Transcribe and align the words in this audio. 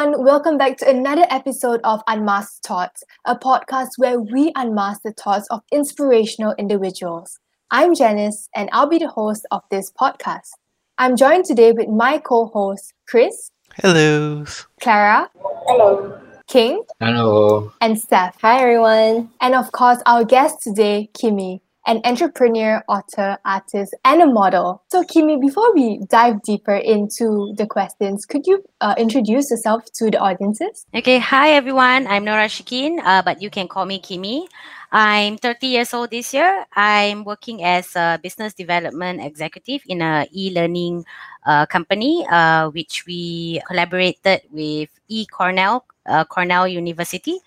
everyone. 0.00 0.24
Welcome 0.24 0.56
back 0.56 0.78
to 0.78 0.88
another 0.88 1.26
episode 1.28 1.80
of 1.84 2.02
Unmasked 2.06 2.64
Thoughts, 2.66 3.04
a 3.26 3.36
podcast 3.36 3.90
where 3.98 4.18
we 4.18 4.50
unmask 4.56 5.02
the 5.02 5.12
thoughts 5.12 5.46
of 5.50 5.60
inspirational 5.72 6.54
individuals. 6.58 7.38
I'm 7.70 7.94
Janice, 7.94 8.48
and 8.54 8.70
I'll 8.72 8.88
be 8.88 8.98
the 8.98 9.08
host 9.08 9.46
of 9.50 9.62
this 9.70 9.92
podcast. 9.92 10.48
I'm 10.96 11.16
joined 11.16 11.44
today 11.44 11.72
with 11.72 11.88
my 11.88 12.18
co 12.18 12.46
host, 12.46 12.94
Chris. 13.06 13.50
Hello. 13.74 14.44
Clara. 14.80 15.28
Hello. 15.66 16.18
King. 16.46 16.82
Hello. 16.98 17.72
And 17.80 17.98
Steph. 17.98 18.40
Hi, 18.40 18.60
everyone. 18.60 19.30
And 19.40 19.54
of 19.54 19.70
course, 19.72 19.98
our 20.06 20.24
guest 20.24 20.62
today, 20.62 21.10
Kimi 21.12 21.62
an 21.86 22.00
entrepreneur, 22.04 22.82
author, 22.88 23.38
artist, 23.44 23.94
and 24.04 24.22
a 24.22 24.26
model. 24.26 24.82
So, 24.90 25.02
Kimi, 25.04 25.38
before 25.38 25.72
we 25.74 26.00
dive 26.08 26.42
deeper 26.42 26.76
into 26.76 27.54
the 27.56 27.66
questions, 27.66 28.26
could 28.26 28.46
you 28.46 28.62
uh, 28.80 28.94
introduce 28.98 29.50
yourself 29.50 29.84
to 29.94 30.10
the 30.10 30.18
audiences? 30.18 30.86
Okay, 30.94 31.18
hi 31.18 31.50
everyone. 31.50 32.06
I'm 32.06 32.24
Nor 32.24 32.38
Ashikin, 32.38 33.00
uh, 33.04 33.22
but 33.22 33.40
you 33.40 33.50
can 33.50 33.68
call 33.68 33.86
me 33.86 33.98
Kimi. 33.98 34.48
I'm 34.92 35.38
30 35.38 35.66
years 35.68 35.94
old 35.94 36.10
this 36.10 36.34
year. 36.34 36.66
I'm 36.74 37.24
working 37.24 37.62
as 37.62 37.94
a 37.94 38.18
business 38.20 38.54
development 38.54 39.22
executive 39.22 39.82
in 39.86 40.02
a 40.02 40.26
e-learning 40.32 41.04
uh, 41.46 41.66
company, 41.66 42.26
uh, 42.28 42.70
which 42.70 43.06
we 43.06 43.62
collaborated 43.66 44.42
with 44.50 44.90
eCornell, 45.08 45.82
uh, 46.06 46.24
Cornell 46.24 46.66
University. 46.66 47.38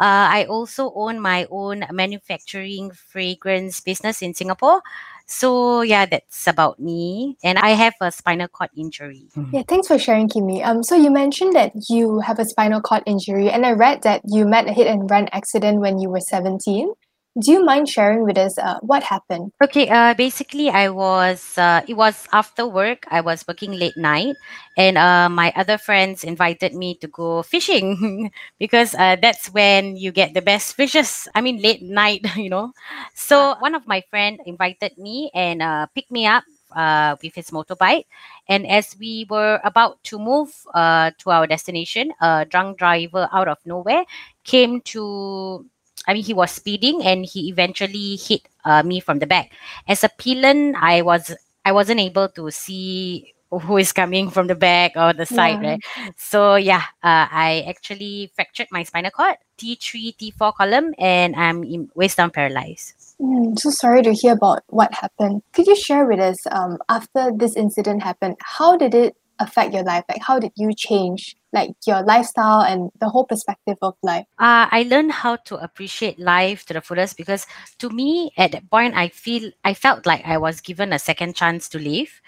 Uh, 0.00 0.26
I 0.30 0.46
also 0.48 0.92
own 0.94 1.20
my 1.20 1.46
own 1.50 1.84
manufacturing 1.90 2.90
fragrance 2.90 3.80
business 3.80 4.22
in 4.22 4.34
Singapore. 4.34 4.82
So 5.26 5.80
yeah, 5.80 6.04
that's 6.06 6.46
about 6.46 6.78
me. 6.78 7.36
And 7.42 7.58
I 7.58 7.70
have 7.70 7.94
a 8.00 8.12
spinal 8.12 8.48
cord 8.48 8.70
injury. 8.76 9.24
Yeah, 9.52 9.62
thanks 9.66 9.88
for 9.88 9.98
sharing, 9.98 10.28
Kimi. 10.28 10.62
Um, 10.62 10.82
so 10.82 10.94
you 10.96 11.10
mentioned 11.10 11.54
that 11.54 11.72
you 11.88 12.20
have 12.20 12.38
a 12.38 12.44
spinal 12.44 12.80
cord 12.80 13.02
injury, 13.06 13.48
and 13.50 13.64
I 13.64 13.72
read 13.72 14.02
that 14.02 14.20
you 14.26 14.44
met 14.44 14.68
a 14.68 14.72
hit 14.72 14.86
and 14.86 15.10
run 15.10 15.28
accident 15.32 15.80
when 15.80 15.98
you 15.98 16.10
were 16.10 16.20
17 16.20 16.92
do 17.38 17.52
you 17.52 17.64
mind 17.64 17.88
sharing 17.88 18.22
with 18.24 18.38
us 18.38 18.56
uh, 18.58 18.78
what 18.80 19.02
happened? 19.02 19.50
Okay, 19.62 19.88
uh, 19.88 20.14
basically, 20.14 20.70
I 20.70 20.88
was, 20.88 21.58
uh, 21.58 21.82
it 21.88 21.94
was 21.94 22.28
after 22.32 22.66
work. 22.66 23.06
I 23.10 23.20
was 23.20 23.44
working 23.48 23.72
late 23.72 23.96
night, 23.96 24.36
and 24.76 24.96
uh, 24.96 25.28
my 25.28 25.52
other 25.56 25.76
friends 25.76 26.22
invited 26.22 26.74
me 26.74 26.94
to 27.02 27.08
go 27.08 27.42
fishing 27.42 28.30
because 28.58 28.94
uh, 28.94 29.16
that's 29.20 29.50
when 29.50 29.96
you 29.96 30.12
get 30.12 30.34
the 30.34 30.42
best 30.42 30.74
fishes. 30.76 31.26
I 31.34 31.40
mean, 31.40 31.60
late 31.60 31.82
night, 31.82 32.22
you 32.36 32.50
know. 32.50 32.72
So 33.14 33.56
one 33.58 33.74
of 33.74 33.86
my 33.86 34.02
friend 34.10 34.38
invited 34.46 34.96
me 34.96 35.30
and 35.34 35.62
uh, 35.62 35.86
picked 35.94 36.10
me 36.10 36.26
up 36.26 36.44
uh, 36.74 37.16
with 37.22 37.34
his 37.34 37.50
motorbike. 37.50 38.04
And 38.48 38.66
as 38.66 38.94
we 38.98 39.26
were 39.30 39.60
about 39.64 40.02
to 40.04 40.18
move 40.18 40.50
uh, 40.74 41.10
to 41.18 41.30
our 41.30 41.46
destination, 41.46 42.12
a 42.20 42.44
drunk 42.48 42.78
driver 42.78 43.28
out 43.32 43.48
of 43.48 43.58
nowhere 43.64 44.04
came 44.44 44.80
to 44.92 45.66
I 46.06 46.14
mean, 46.14 46.24
he 46.24 46.34
was 46.34 46.50
speeding 46.50 47.02
and 47.02 47.24
he 47.24 47.48
eventually 47.48 48.16
hit 48.16 48.42
uh, 48.64 48.82
me 48.82 49.00
from 49.00 49.18
the 49.18 49.26
back. 49.26 49.52
As 49.88 50.04
a 50.04 50.08
pillion, 50.08 50.74
I 50.76 51.02
was 51.02 51.34
I 51.64 51.72
wasn't 51.72 52.00
able 52.00 52.28
to 52.28 52.50
see 52.50 53.34
who 53.50 53.76
is 53.76 53.92
coming 53.92 54.30
from 54.30 54.46
the 54.46 54.54
back 54.54 54.92
or 54.96 55.12
the 55.12 55.26
side, 55.26 55.62
yeah. 55.62 55.70
right? 55.70 55.80
So 56.16 56.56
yeah, 56.56 56.82
uh, 57.02 57.28
I 57.30 57.64
actually 57.68 58.32
fractured 58.34 58.68
my 58.70 58.82
spinal 58.82 59.10
cord, 59.10 59.36
T3, 59.58 60.16
T4 60.16 60.54
column, 60.54 60.94
and 60.98 61.36
I'm 61.36 61.62
in 61.64 61.88
waist 61.94 62.16
down 62.16 62.30
paralyzed. 62.30 62.94
Mm, 63.20 63.58
so 63.58 63.70
sorry 63.70 64.02
to 64.02 64.12
hear 64.12 64.32
about 64.32 64.62
what 64.68 64.92
happened. 64.92 65.42
Could 65.52 65.66
you 65.66 65.76
share 65.76 66.04
with 66.04 66.20
us 66.20 66.36
um, 66.50 66.78
after 66.88 67.30
this 67.34 67.56
incident 67.56 68.02
happened? 68.02 68.36
How 68.40 68.76
did 68.76 68.94
it 68.94 69.16
affect 69.38 69.72
your 69.72 69.82
life? 69.82 70.04
Like, 70.08 70.22
how 70.22 70.38
did 70.38 70.52
you 70.56 70.74
change 70.74 71.36
like 71.52 71.70
your 71.86 72.02
lifestyle 72.02 72.62
and 72.62 72.90
the 73.00 73.08
whole 73.08 73.24
perspective 73.24 73.76
of 73.82 73.94
life? 74.02 74.26
Uh, 74.38 74.66
I 74.70 74.86
learned 74.88 75.12
how 75.12 75.36
to 75.36 75.56
appreciate 75.56 76.18
life 76.18 76.66
to 76.66 76.74
the 76.74 76.80
fullest 76.80 77.16
because 77.16 77.46
to 77.78 77.90
me 77.90 78.32
at 78.36 78.52
that 78.52 78.70
point 78.70 78.94
I 78.96 79.08
feel 79.08 79.50
I 79.64 79.74
felt 79.74 80.06
like 80.06 80.24
I 80.24 80.38
was 80.38 80.60
given 80.60 80.92
a 80.92 80.98
second 80.98 81.36
chance 81.36 81.68
to 81.70 81.78
live, 81.78 82.20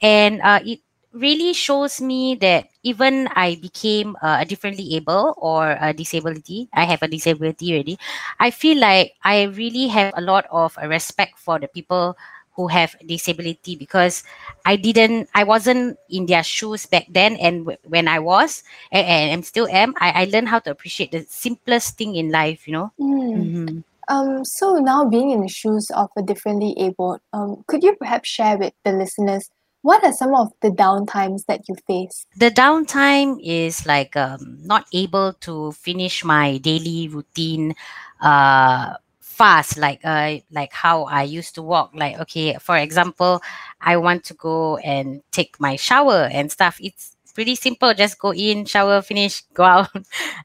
and 0.00 0.40
uh, 0.42 0.60
it 0.64 0.80
really 1.12 1.52
shows 1.52 2.00
me 2.00 2.34
that 2.36 2.68
even 2.82 3.28
I 3.36 3.56
became 3.56 4.16
uh, 4.22 4.38
a 4.40 4.44
differently 4.44 4.96
able 4.96 5.34
or 5.36 5.76
a 5.78 5.92
disability, 5.92 6.68
I 6.72 6.84
have 6.84 7.02
a 7.02 7.08
disability 7.08 7.72
already. 7.74 7.98
I 8.40 8.50
feel 8.50 8.78
like 8.78 9.12
I 9.22 9.44
really 9.44 9.88
have 9.88 10.14
a 10.16 10.22
lot 10.22 10.46
of 10.50 10.76
respect 10.82 11.38
for 11.38 11.58
the 11.58 11.68
people 11.68 12.16
who 12.54 12.68
have 12.68 12.96
disability 13.06 13.76
because 13.76 14.22
I 14.64 14.76
didn't 14.76 15.28
I 15.34 15.44
wasn't 15.44 15.98
in 16.08 16.26
their 16.26 16.42
shoes 16.42 16.86
back 16.86 17.06
then 17.08 17.36
and 17.36 17.64
w- 17.64 17.78
when 17.84 18.08
I 18.08 18.18
was 18.18 18.62
and, 18.90 19.30
and 19.30 19.44
still 19.44 19.68
am 19.68 19.94
I, 19.98 20.22
I 20.22 20.24
learned 20.26 20.48
how 20.48 20.58
to 20.60 20.70
appreciate 20.70 21.12
the 21.12 21.24
simplest 21.28 21.96
thing 21.96 22.16
in 22.16 22.30
life 22.30 22.66
you 22.66 22.74
know 22.74 22.92
mm. 23.00 23.36
mm-hmm. 23.36 23.78
um 24.08 24.44
so 24.44 24.76
now 24.76 25.04
being 25.04 25.30
in 25.30 25.40
the 25.40 25.48
shoes 25.48 25.90
of 25.94 26.10
a 26.16 26.22
differently 26.22 26.74
able 26.78 27.18
um 27.32 27.64
could 27.66 27.82
you 27.82 27.96
perhaps 27.96 28.28
share 28.28 28.58
with 28.58 28.74
the 28.84 28.92
listeners 28.92 29.48
what 29.80 30.04
are 30.04 30.12
some 30.12 30.34
of 30.34 30.52
the 30.60 30.70
downtimes 30.70 31.46
that 31.46 31.68
you 31.68 31.74
face 31.86 32.26
the 32.36 32.50
downtime 32.50 33.40
is 33.42 33.86
like 33.86 34.14
um, 34.14 34.58
not 34.62 34.86
able 34.92 35.32
to 35.40 35.72
finish 35.72 36.22
my 36.22 36.58
daily 36.58 37.08
routine 37.08 37.74
uh 38.20 38.94
fast 39.42 39.76
like 39.76 40.00
uh 40.04 40.36
like 40.52 40.72
how 40.72 41.04
I 41.04 41.22
used 41.24 41.54
to 41.56 41.62
walk. 41.62 41.90
Like 41.94 42.18
okay 42.20 42.54
for 42.60 42.76
example 42.76 43.42
I 43.80 43.96
want 43.96 44.24
to 44.30 44.34
go 44.34 44.76
and 44.78 45.22
take 45.32 45.58
my 45.60 45.74
shower 45.76 46.28
and 46.32 46.50
stuff. 46.52 46.78
It's 46.80 47.16
pretty 47.34 47.54
simple. 47.54 47.92
Just 47.94 48.18
go 48.18 48.32
in, 48.32 48.64
shower, 48.64 49.02
finish, 49.02 49.42
go 49.54 49.64
out. 49.64 49.90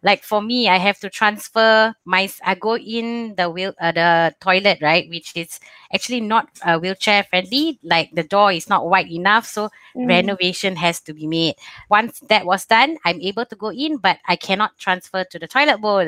like 0.04 0.24
for 0.24 0.42
me, 0.42 0.68
I 0.68 0.78
have 0.78 1.00
to 1.00 1.10
transfer 1.10 1.94
my. 2.06 2.30
I 2.44 2.56
go 2.56 2.78
in 2.78 3.36
the 3.36 3.50
wheel, 3.50 3.74
uh, 3.80 3.92
the 3.92 4.36
toilet, 4.40 4.80
right, 4.82 5.08
which 5.10 5.36
is 5.36 5.60
actually 5.94 6.22
not 6.22 6.50
uh, 6.64 6.80
wheelchair 6.80 7.24
friendly. 7.24 7.80
Like 7.84 8.12
the 8.14 8.24
door 8.24 8.52
is 8.52 8.70
not 8.70 8.90
wide 8.90 9.12
enough, 9.12 9.46
so 9.46 9.70
mm. 9.96 10.08
renovation 10.08 10.76
has 10.76 11.00
to 11.02 11.14
be 11.14 11.28
made. 11.28 11.56
Once 11.90 12.20
that 12.30 12.46
was 12.46 12.66
done, 12.66 12.98
I'm 13.06 13.22
able 13.22 13.46
to 13.46 13.56
go 13.56 13.72
in, 13.72 13.98
but 13.98 14.18
I 14.28 14.36
cannot 14.36 14.78
transfer 14.78 15.24
to 15.24 15.40
the 15.40 15.48
toilet 15.48 15.82
bowl. 15.82 16.06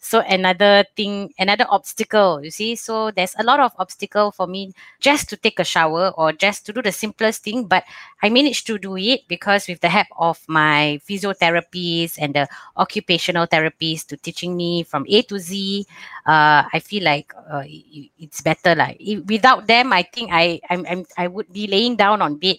So 0.00 0.20
another 0.20 0.84
thing, 0.96 1.32
another 1.38 1.66
obstacle. 1.68 2.44
You 2.44 2.50
see, 2.50 2.76
so 2.76 3.10
there's 3.10 3.34
a 3.38 3.44
lot 3.44 3.60
of 3.60 3.72
obstacle 3.78 4.32
for 4.32 4.46
me 4.46 4.72
just 5.00 5.28
to 5.30 5.36
take 5.36 5.58
a 5.58 5.64
shower 5.64 6.10
or 6.16 6.32
just 6.32 6.66
to 6.66 6.72
do 6.72 6.82
the 6.82 6.92
simplest 6.92 7.44
thing. 7.44 7.64
But 7.64 7.84
I 8.22 8.28
managed 8.28 8.66
to 8.66 8.78
do 8.78 8.96
it 8.96 9.28
because 9.28 9.68
with 9.68 9.80
the 9.80 9.88
help 9.88 10.06
of 10.18 10.42
my 10.48 11.00
physiotherapists 11.08 12.18
and 12.20 12.34
the 12.34 12.48
occupational 12.76 13.46
therapists 13.46 14.06
to 14.06 14.16
teaching 14.16 14.56
me 14.56 14.82
from 14.82 15.06
A 15.08 15.22
to 15.22 15.38
Z. 15.38 15.86
Uh, 16.26 16.66
I 16.72 16.80
feel 16.80 17.04
like 17.04 17.32
uh, 17.50 17.62
it's 17.66 18.42
better. 18.42 18.74
Like 18.74 19.00
without 19.26 19.66
them, 19.66 19.92
I 19.92 20.02
think 20.02 20.30
I 20.32 20.60
I'm, 20.68 20.84
I'm 20.86 21.06
I 21.16 21.28
would 21.28 21.52
be 21.52 21.66
laying 21.66 21.96
down 21.96 22.20
on 22.20 22.36
bed 22.36 22.58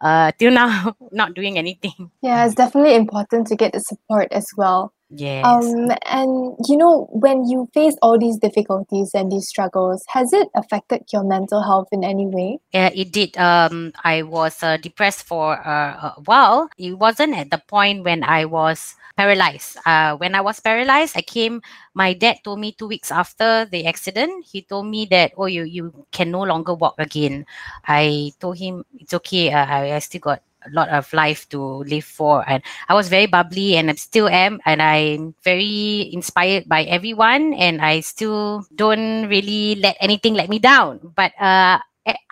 uh, 0.00 0.32
till 0.38 0.50
now, 0.50 0.96
not 1.12 1.34
doing 1.34 1.58
anything. 1.58 2.10
Yeah, 2.22 2.44
it's 2.44 2.54
definitely 2.54 2.94
important 2.94 3.46
to 3.48 3.56
get 3.56 3.72
the 3.72 3.80
support 3.80 4.28
as 4.32 4.46
well. 4.56 4.92
Yes. 5.10 5.44
Um, 5.46 5.92
and 6.06 6.56
you 6.66 6.76
know, 6.76 7.06
when 7.12 7.48
you 7.48 7.68
face 7.72 7.94
all 8.02 8.18
these 8.18 8.38
difficulties 8.38 9.12
and 9.14 9.30
these 9.30 9.46
struggles, 9.46 10.04
has 10.08 10.32
it 10.32 10.48
affected 10.54 11.04
your 11.12 11.22
mental 11.22 11.62
health 11.62 11.88
in 11.92 12.02
any 12.02 12.26
way? 12.26 12.58
Yeah, 12.72 12.90
it 12.92 13.12
did. 13.12 13.36
Um, 13.38 13.92
I 14.02 14.22
was 14.22 14.62
uh, 14.62 14.78
depressed 14.78 15.22
for 15.22 15.62
uh, 15.64 16.14
a 16.16 16.22
while. 16.24 16.68
It 16.76 16.98
wasn't 16.98 17.36
at 17.36 17.50
the 17.50 17.62
point 17.68 18.02
when 18.02 18.24
I 18.24 18.46
was 18.46 18.96
paralyzed. 19.16 19.78
Uh, 19.86 20.16
when 20.16 20.34
I 20.34 20.40
was 20.40 20.58
paralyzed, 20.58 21.16
I 21.16 21.22
came. 21.22 21.62
My 21.94 22.12
dad 22.12 22.38
told 22.42 22.58
me 22.58 22.72
two 22.72 22.88
weeks 22.88 23.12
after 23.12 23.64
the 23.64 23.86
accident. 23.86 24.44
He 24.50 24.62
told 24.62 24.86
me 24.86 25.06
that 25.10 25.32
oh, 25.36 25.46
you 25.46 25.62
you 25.62 26.06
can 26.10 26.32
no 26.32 26.42
longer 26.42 26.74
walk 26.74 26.96
again. 26.98 27.46
I 27.86 28.32
told 28.40 28.58
him 28.58 28.84
it's 28.98 29.14
okay. 29.14 29.52
Uh, 29.52 29.66
I, 29.66 29.94
I 29.94 29.98
still 30.00 30.20
got 30.20 30.42
a 30.66 30.70
lot 30.74 30.88
of 30.88 31.10
life 31.12 31.48
to 31.48 31.60
live 31.86 32.04
for 32.04 32.44
and 32.48 32.62
i 32.88 32.94
was 32.94 33.08
very 33.08 33.26
bubbly 33.26 33.76
and 33.76 33.90
i 33.90 33.94
still 33.94 34.28
am 34.28 34.60
and 34.66 34.82
i'm 34.82 35.34
very 35.42 36.10
inspired 36.12 36.68
by 36.68 36.84
everyone 36.84 37.54
and 37.54 37.80
i 37.80 38.00
still 38.00 38.66
don't 38.74 39.28
really 39.28 39.76
let 39.76 39.96
anything 40.00 40.34
let 40.34 40.48
me 40.48 40.58
down 40.58 41.00
but 41.14 41.32
uh 41.40 41.78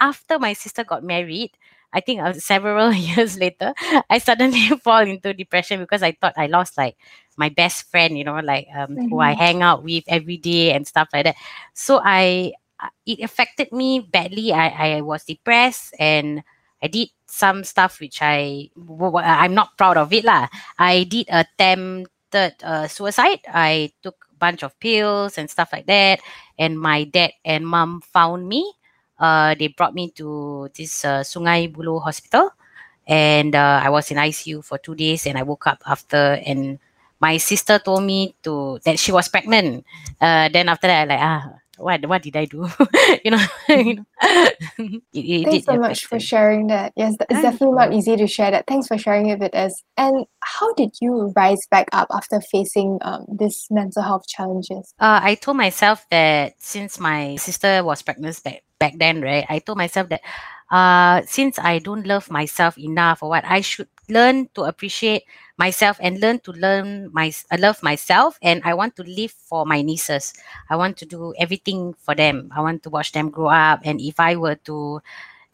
after 0.00 0.38
my 0.38 0.52
sister 0.52 0.84
got 0.84 1.02
married 1.02 1.50
I 1.94 2.00
think 2.00 2.20
uh, 2.20 2.34
several 2.34 2.92
years 3.14 3.38
later, 3.38 3.72
I 4.10 4.18
suddenly 4.18 4.68
fall 4.82 5.06
into 5.06 5.32
depression 5.32 5.78
because 5.78 6.02
I 6.02 6.12
thought 6.12 6.34
I 6.36 6.46
lost 6.46 6.76
like 6.76 6.98
my 7.36 7.48
best 7.48 7.88
friend, 7.90 8.18
you 8.18 8.24
know, 8.24 8.40
like 8.42 8.66
um, 8.74 8.90
mm-hmm. 8.90 9.08
who 9.08 9.20
I 9.20 9.32
mm-hmm. 9.32 9.40
hang 9.40 9.62
out 9.62 9.84
with 9.84 10.04
every 10.08 10.36
day 10.36 10.72
and 10.72 10.86
stuff 10.86 11.08
like 11.12 11.24
that. 11.24 11.36
So 11.72 12.02
I, 12.04 12.52
uh, 12.82 12.90
it 13.06 13.20
affected 13.20 13.70
me 13.72 14.00
badly. 14.00 14.52
I, 14.52 14.98
I 14.98 15.00
was 15.00 15.24
depressed 15.24 15.94
and 15.98 16.42
I 16.84 16.92
did 16.92 17.08
some 17.24 17.64
stuff 17.64 17.98
which 18.04 18.20
I 18.20 18.68
I'm 18.76 19.56
not 19.56 19.80
proud 19.80 19.96
of 19.96 20.12
it 20.12 20.24
lah. 20.28 20.52
I 20.76 21.08
did 21.08 21.32
attempted 21.32 22.60
uh, 22.60 22.86
suicide. 22.92 23.40
I 23.48 23.96
took 24.04 24.28
a 24.28 24.36
bunch 24.36 24.60
of 24.62 24.76
pills 24.76 25.40
and 25.40 25.48
stuff 25.48 25.72
like 25.72 25.88
that. 25.88 26.20
And 26.60 26.76
my 26.76 27.08
dad 27.08 27.32
and 27.40 27.64
mom 27.64 28.04
found 28.04 28.44
me. 28.44 28.68
Uh, 29.18 29.56
they 29.56 29.68
brought 29.72 29.94
me 29.96 30.12
to 30.20 30.68
this 30.76 31.04
uh, 31.08 31.24
Sungai 31.24 31.72
Buloh 31.72 32.04
hospital. 32.04 32.52
and 33.06 33.54
uh, 33.54 33.80
I 33.82 33.90
was 33.90 34.10
in 34.10 34.16
ICU 34.16 34.64
for 34.64 34.78
two 34.78 34.94
days, 34.94 35.26
and 35.26 35.36
I 35.38 35.42
woke 35.42 35.66
up 35.66 35.82
after, 35.86 36.40
and 36.44 36.78
my 37.20 37.36
sister 37.36 37.78
told 37.78 38.04
me 38.04 38.34
to 38.42 38.78
that 38.84 38.98
she 38.98 39.12
was 39.12 39.28
pregnant. 39.28 39.84
Uh, 40.20 40.48
then 40.48 40.68
after 40.68 40.86
that, 40.88 41.02
I 41.02 41.04
like 41.04 41.20
ah, 41.20 41.44
what 41.78 42.06
what 42.06 42.22
did 42.22 42.36
I 42.36 42.44
do? 42.44 42.68
you 43.24 43.30
know, 43.30 43.44
you 43.68 43.94
know. 43.94 44.04
it, 44.78 45.02
it 45.12 45.44
Thanks 45.44 45.66
so 45.66 45.76
much 45.76 46.06
for 46.06 46.18
sharing 46.20 46.68
that. 46.68 46.92
Yes, 46.96 47.14
it's 47.20 47.42
definitely 47.42 47.76
not 47.76 47.92
easy 47.92 48.16
to 48.16 48.26
share 48.26 48.50
that. 48.50 48.66
Thanks 48.66 48.86
for 48.86 48.98
sharing 48.98 49.28
it 49.28 49.38
with 49.38 49.54
us. 49.54 49.82
And 49.96 50.26
how 50.40 50.72
did 50.74 50.90
you 51.00 51.32
rise 51.36 51.60
back 51.70 51.88
up 51.92 52.08
after 52.12 52.40
facing 52.40 52.98
um, 53.02 53.26
this 53.28 53.66
mental 53.70 54.02
health 54.02 54.26
challenges? 54.28 54.94
Uh, 54.98 55.20
I 55.22 55.34
told 55.34 55.56
myself 55.56 56.06
that 56.10 56.54
since 56.58 56.98
my 56.98 57.36
sister 57.36 57.82
was 57.84 58.02
pregnant 58.02 58.42
back 58.42 58.62
back 58.78 58.94
then, 58.98 59.20
right? 59.20 59.46
I 59.48 59.58
told 59.58 59.78
myself 59.78 60.08
that 60.08 60.20
uh, 60.70 61.22
since 61.26 61.58
I 61.58 61.78
don't 61.78 62.06
love 62.06 62.30
myself 62.30 62.78
enough 62.78 63.22
or 63.22 63.28
what, 63.30 63.44
I 63.44 63.60
should 63.60 63.88
learn 64.08 64.48
to 64.54 64.62
appreciate 64.64 65.24
myself 65.56 65.96
and 66.00 66.20
learn 66.20 66.40
to 66.40 66.52
learn 66.52 67.10
my 67.12 67.32
I 67.50 67.56
love 67.56 67.82
myself 67.82 68.38
and 68.42 68.60
I 68.64 68.74
want 68.74 68.96
to 68.96 69.02
live 69.04 69.30
for 69.32 69.64
my 69.64 69.82
nieces. 69.82 70.34
I 70.68 70.76
want 70.76 70.96
to 70.98 71.06
do 71.06 71.32
everything 71.38 71.94
for 72.00 72.14
them. 72.14 72.50
I 72.54 72.60
want 72.60 72.82
to 72.84 72.90
watch 72.90 73.12
them 73.12 73.30
grow 73.30 73.48
up 73.48 73.80
and 73.84 74.00
if 74.00 74.18
I 74.18 74.36
were 74.36 74.56
to 74.66 75.00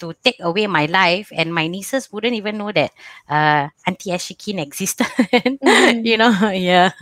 to 0.01 0.15
take 0.25 0.41
away 0.41 0.67
my 0.67 0.87
life 0.87 1.31
and 1.33 1.55
my 1.55 1.67
nieces 1.67 2.13
wouldn't 2.13 2.35
even 2.35 2.59
know 2.59 2.73
that 2.73 2.91
uh 3.29 3.69
Auntie 3.87 4.11
Ashikin 4.11 4.61
existed. 4.61 5.07
mm-hmm. 5.07 6.05
you 6.09 6.17
know, 6.17 6.33
yeah. 6.51 6.93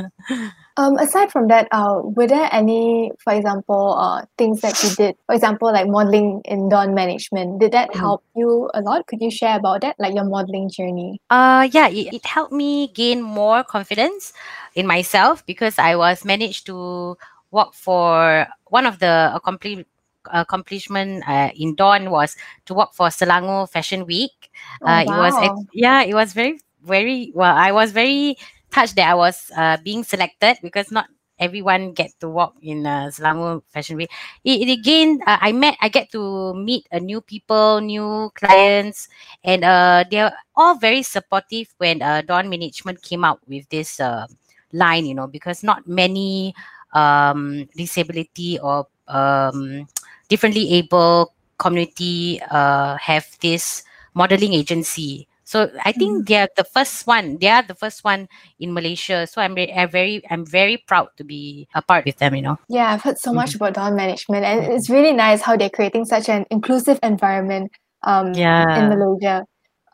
Um, 0.79 0.97
aside 0.97 1.33
from 1.33 1.49
that, 1.49 1.67
uh, 1.73 1.99
were 2.05 2.29
there 2.29 2.49
any, 2.53 3.11
for 3.19 3.33
example, 3.33 3.99
uh, 3.99 4.23
things 4.39 4.61
that 4.61 4.81
you 4.85 4.95
did, 4.95 5.17
for 5.27 5.35
example, 5.35 5.73
like 5.73 5.89
modeling 5.89 6.41
in 6.45 6.69
Dawn 6.69 6.95
management, 6.95 7.59
did 7.59 7.73
that 7.73 7.91
mm. 7.91 7.99
help 7.99 8.23
you 8.37 8.71
a 8.75 8.81
lot? 8.81 9.05
Could 9.09 9.21
you 9.21 9.29
share 9.29 9.57
about 9.57 9.81
that, 9.81 9.97
like 9.99 10.15
your 10.15 10.23
modeling 10.23 10.71
journey? 10.71 11.21
Uh, 11.31 11.69
yeah, 11.73 11.89
it, 11.89 12.15
it 12.15 12.25
helped 12.25 12.53
me 12.53 12.87
gain 12.95 13.23
more 13.23 13.65
confidence 13.65 14.33
in 14.77 14.87
myself 14.87 15.45
because 15.47 15.81
I 15.81 15.97
was 15.97 16.25
managed 16.25 16.67
to 16.67 17.19
work 17.51 17.75
for 17.75 18.47
one 18.67 18.87
of 18.87 19.01
the 19.01 19.33
accompli- 19.35 19.87
accomplishment 20.33 21.23
uh, 21.29 21.51
in 21.57 21.75
Dawn 21.75 22.11
was 22.11 22.37
to 22.67 22.75
work 22.75 22.95
for 22.95 23.09
Selangor 23.09 23.69
Fashion 23.69 24.07
Week. 24.07 24.51
Oh, 24.83 24.87
uh, 24.87 25.05
wow. 25.07 25.27
It 25.27 25.33
was, 25.33 25.67
yeah, 25.73 26.03
it 26.03 26.15
was 26.15 26.33
very, 26.33 26.61
very, 26.83 27.33
well, 27.35 27.55
I 27.55 27.73
was 27.73 27.93
very 27.93 28.37
touched 28.71 28.97
that 28.97 29.09
I 29.11 29.15
was 29.15 29.51
uh, 29.57 29.79
being 29.83 30.05
selected 30.05 30.59
because 30.63 30.91
not 30.91 31.07
everyone 31.39 31.93
get 31.93 32.11
to 32.21 32.29
walk 32.29 32.55
in 32.61 32.85
uh, 32.87 33.11
Selangor 33.15 33.63
Fashion 33.71 33.97
Week. 33.97 34.11
It, 34.45 34.69
it 34.69 34.73
again, 34.73 35.21
uh, 35.27 35.39
I 35.41 35.53
met, 35.53 35.77
I 35.81 35.89
get 35.89 36.11
to 36.13 36.55
meet 36.55 36.87
uh, 36.93 36.99
new 36.99 37.21
people, 37.21 37.81
new 37.81 38.31
clients, 38.35 39.09
and 39.45 39.65
uh, 39.65 40.05
they're 40.11 40.33
all 40.57 40.77
very 40.77 41.03
supportive 41.03 41.73
when 41.79 42.03
uh, 42.03 42.23
Dawn 42.23 42.49
Management 42.49 43.03
came 43.03 43.25
out 43.25 43.41
with 43.47 43.69
this 43.69 44.01
uh, 44.01 44.27
line, 44.73 45.07
you 45.07 45.15
know, 45.15 45.27
because 45.27 45.63
not 45.63 45.87
many 45.87 46.55
um, 46.93 47.69
disability 47.77 48.59
or 48.59 48.87
um, 49.07 49.87
differently 50.29 50.75
able 50.75 51.35
community 51.59 52.41
uh, 52.51 52.97
have 52.97 53.27
this 53.41 53.83
modeling 54.15 54.55
agency 54.55 55.29
so 55.49 55.73
I 55.83 55.93
think 55.93 56.13
mm. 56.13 56.29
they 56.29 56.37
are 56.37 56.49
the 56.59 56.65
first 56.65 57.07
one. 57.07 57.39
They 57.41 57.49
are 57.49 57.63
the 57.63 57.75
first 57.75 58.05
one 58.05 58.29
in 58.61 58.75
Malaysia. 58.75 59.27
So 59.27 59.41
I'm, 59.41 59.55
very, 59.55 59.73
I'm 59.73 59.89
very, 59.89 60.23
I'm 60.29 60.45
very 60.45 60.77
proud 60.77 61.09
to 61.17 61.25
be 61.25 61.67
a 61.75 61.81
part 61.81 62.05
with 62.05 62.19
them. 62.19 62.35
You 62.35 62.43
know. 62.43 62.59
Yeah, 62.69 62.93
I've 62.93 63.01
heard 63.01 63.17
so 63.19 63.33
much 63.33 63.57
mm-hmm. 63.57 63.65
about 63.65 63.73
Dawn 63.73 63.97
management, 63.97 64.45
and 64.45 64.71
it's 64.71 64.91
really 64.91 65.15
nice 65.15 65.41
how 65.41 65.57
they're 65.57 65.71
creating 65.71 66.05
such 66.05 66.29
an 66.29 66.45
inclusive 66.51 67.01
environment. 67.03 67.73
Um, 68.03 68.35
yeah. 68.35 68.79
in 68.79 68.91
Malaysia. 68.91 69.47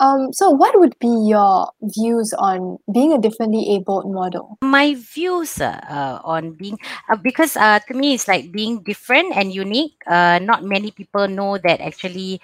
Um, 0.04 0.32
so 0.36 0.50
what 0.50 0.78
would 0.78 0.92
be 1.00 1.08
your 1.08 1.72
views 1.80 2.34
on 2.36 2.76
being 2.92 3.12
a 3.14 3.18
differently 3.18 3.72
abled 3.72 4.04
model? 4.12 4.58
My 4.60 4.94
views 5.00 5.60
uh, 5.60 5.80
uh, 5.88 6.20
on 6.24 6.52
being 6.52 6.76
uh, 7.08 7.16
because 7.16 7.56
uh, 7.56 7.80
to 7.88 7.94
me 7.94 8.12
it's 8.12 8.28
like 8.28 8.52
being 8.52 8.82
different 8.82 9.32
and 9.34 9.48
unique. 9.48 9.96
Uh, 10.06 10.38
not 10.42 10.62
many 10.62 10.90
people 10.90 11.26
know 11.26 11.56
that 11.56 11.80
actually 11.80 12.42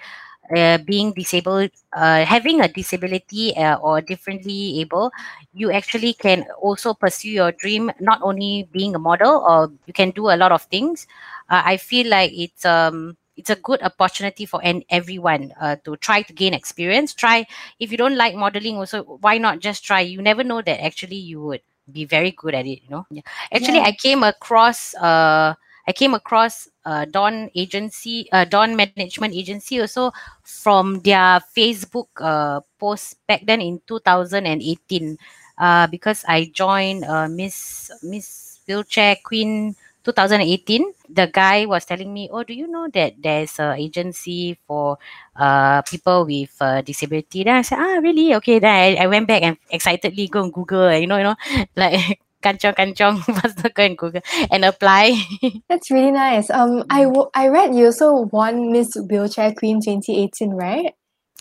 uh, 0.57 0.79
being 0.79 1.13
disabled, 1.13 1.69
uh, 1.93 2.25
having 2.25 2.61
a 2.61 2.67
disability 2.67 3.55
uh, 3.55 3.77
or 3.77 4.01
differently 4.01 4.81
able, 4.81 5.11
you 5.53 5.71
actually 5.71 6.13
can 6.13 6.45
also 6.61 6.93
pursue 6.93 7.29
your 7.29 7.51
dream, 7.53 7.91
not 7.99 8.19
only 8.23 8.67
being 8.71 8.95
a 8.95 8.99
model, 8.99 9.45
or 9.47 9.71
you 9.85 9.93
can 9.93 10.09
do 10.11 10.29
a 10.29 10.35
lot 10.35 10.51
of 10.51 10.63
things. 10.63 11.07
Uh, 11.49 11.61
I 11.63 11.77
feel 11.77 12.07
like 12.09 12.31
it's 12.33 12.65
um 12.65 13.17
it's 13.41 13.49
a 13.49 13.57
good 13.57 13.81
opportunity 13.81 14.45
for 14.45 14.61
an, 14.63 14.83
everyone 14.89 15.51
uh, 15.59 15.75
to 15.83 15.97
try 15.97 16.21
to 16.21 16.33
gain 16.33 16.53
experience. 16.53 17.13
Try 17.17 17.45
if 17.81 17.91
you 17.91 17.97
don't 17.97 18.15
like 18.15 18.35
modeling, 18.35 18.77
also 18.77 19.03
why 19.25 19.37
not 19.41 19.59
just 19.59 19.83
try? 19.83 20.01
You 20.01 20.21
never 20.21 20.43
know 20.43 20.61
that 20.61 20.83
actually 20.85 21.17
you 21.17 21.41
would 21.41 21.61
be 21.91 22.05
very 22.05 22.31
good 22.31 22.53
at 22.53 22.69
it. 22.69 22.85
You 22.85 22.89
know, 22.89 23.05
actually, 23.51 23.81
yeah. 23.81 23.89
I 23.89 23.97
came 23.97 24.21
across 24.21 24.93
uh 24.95 25.57
I 25.87 25.91
came 25.93 26.13
across 26.13 26.69
uh, 26.85 27.05
Dawn 27.09 27.49
agency, 27.55 28.29
uh, 28.31 28.45
Dawn 28.45 28.75
management 28.77 29.33
agency 29.33 29.81
also 29.81 30.11
from 30.43 31.01
their 31.01 31.41
Facebook 31.41 32.13
uh, 32.21 32.61
post 32.79 33.17
back 33.25 33.41
then 33.49 33.61
in 33.61 33.81
2018 33.87 35.17
uh, 35.57 35.87
because 35.87 36.23
I 36.27 36.51
joined 36.53 37.03
uh, 37.03 37.27
Miss 37.27 37.89
Miss 38.03 38.59
Wheelchair 38.67 39.17
Queen 39.25 39.75
2018 40.03 40.93
the 41.09 41.27
guy 41.27 41.65
was 41.65 41.85
telling 41.85 42.13
me 42.13 42.29
oh 42.31 42.43
do 42.43 42.53
you 42.53 42.67
know 42.67 42.87
that 42.93 43.13
there's 43.21 43.59
a 43.59 43.73
agency 43.77 44.57
for 44.67 44.97
uh 45.35 45.81
people 45.83 46.25
with 46.25 46.53
uh, 46.61 46.81
disability 46.81 47.43
then 47.43 47.55
i 47.57 47.61
said 47.61 47.77
ah 47.79 47.99
really 48.01 48.33
okay 48.35 48.59
then 48.59 48.97
I, 48.97 49.03
I 49.03 49.07
went 49.07 49.27
back 49.27 49.43
and 49.43 49.57
excitedly 49.69 50.27
go 50.27 50.43
and 50.43 50.53
google 50.53 50.91
you 50.93 51.07
know 51.07 51.17
you 51.17 51.23
know 51.23 51.35
like 51.75 52.19
kancong-kancong 52.41 53.21
faster 53.37 53.69
go 53.69 53.83
and 53.83 53.97
Google 53.97 54.21
and 54.49 54.65
apply. 54.65 55.13
That's 55.69 55.91
really 55.91 56.11
nice. 56.11 56.49
Um, 56.49 56.83
I, 56.89 57.03
w- 57.03 57.29
I 57.35 57.47
read 57.49 57.75
you 57.75 57.85
also 57.85 58.27
won 58.33 58.71
Miss 58.71 58.95
Wheelchair 58.95 59.53
Queen 59.53 59.79
2018, 59.79 60.49
right? 60.51 60.93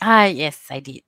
Ah, 0.02 0.24
yes, 0.24 0.60
I 0.70 0.80
did. 0.80 1.02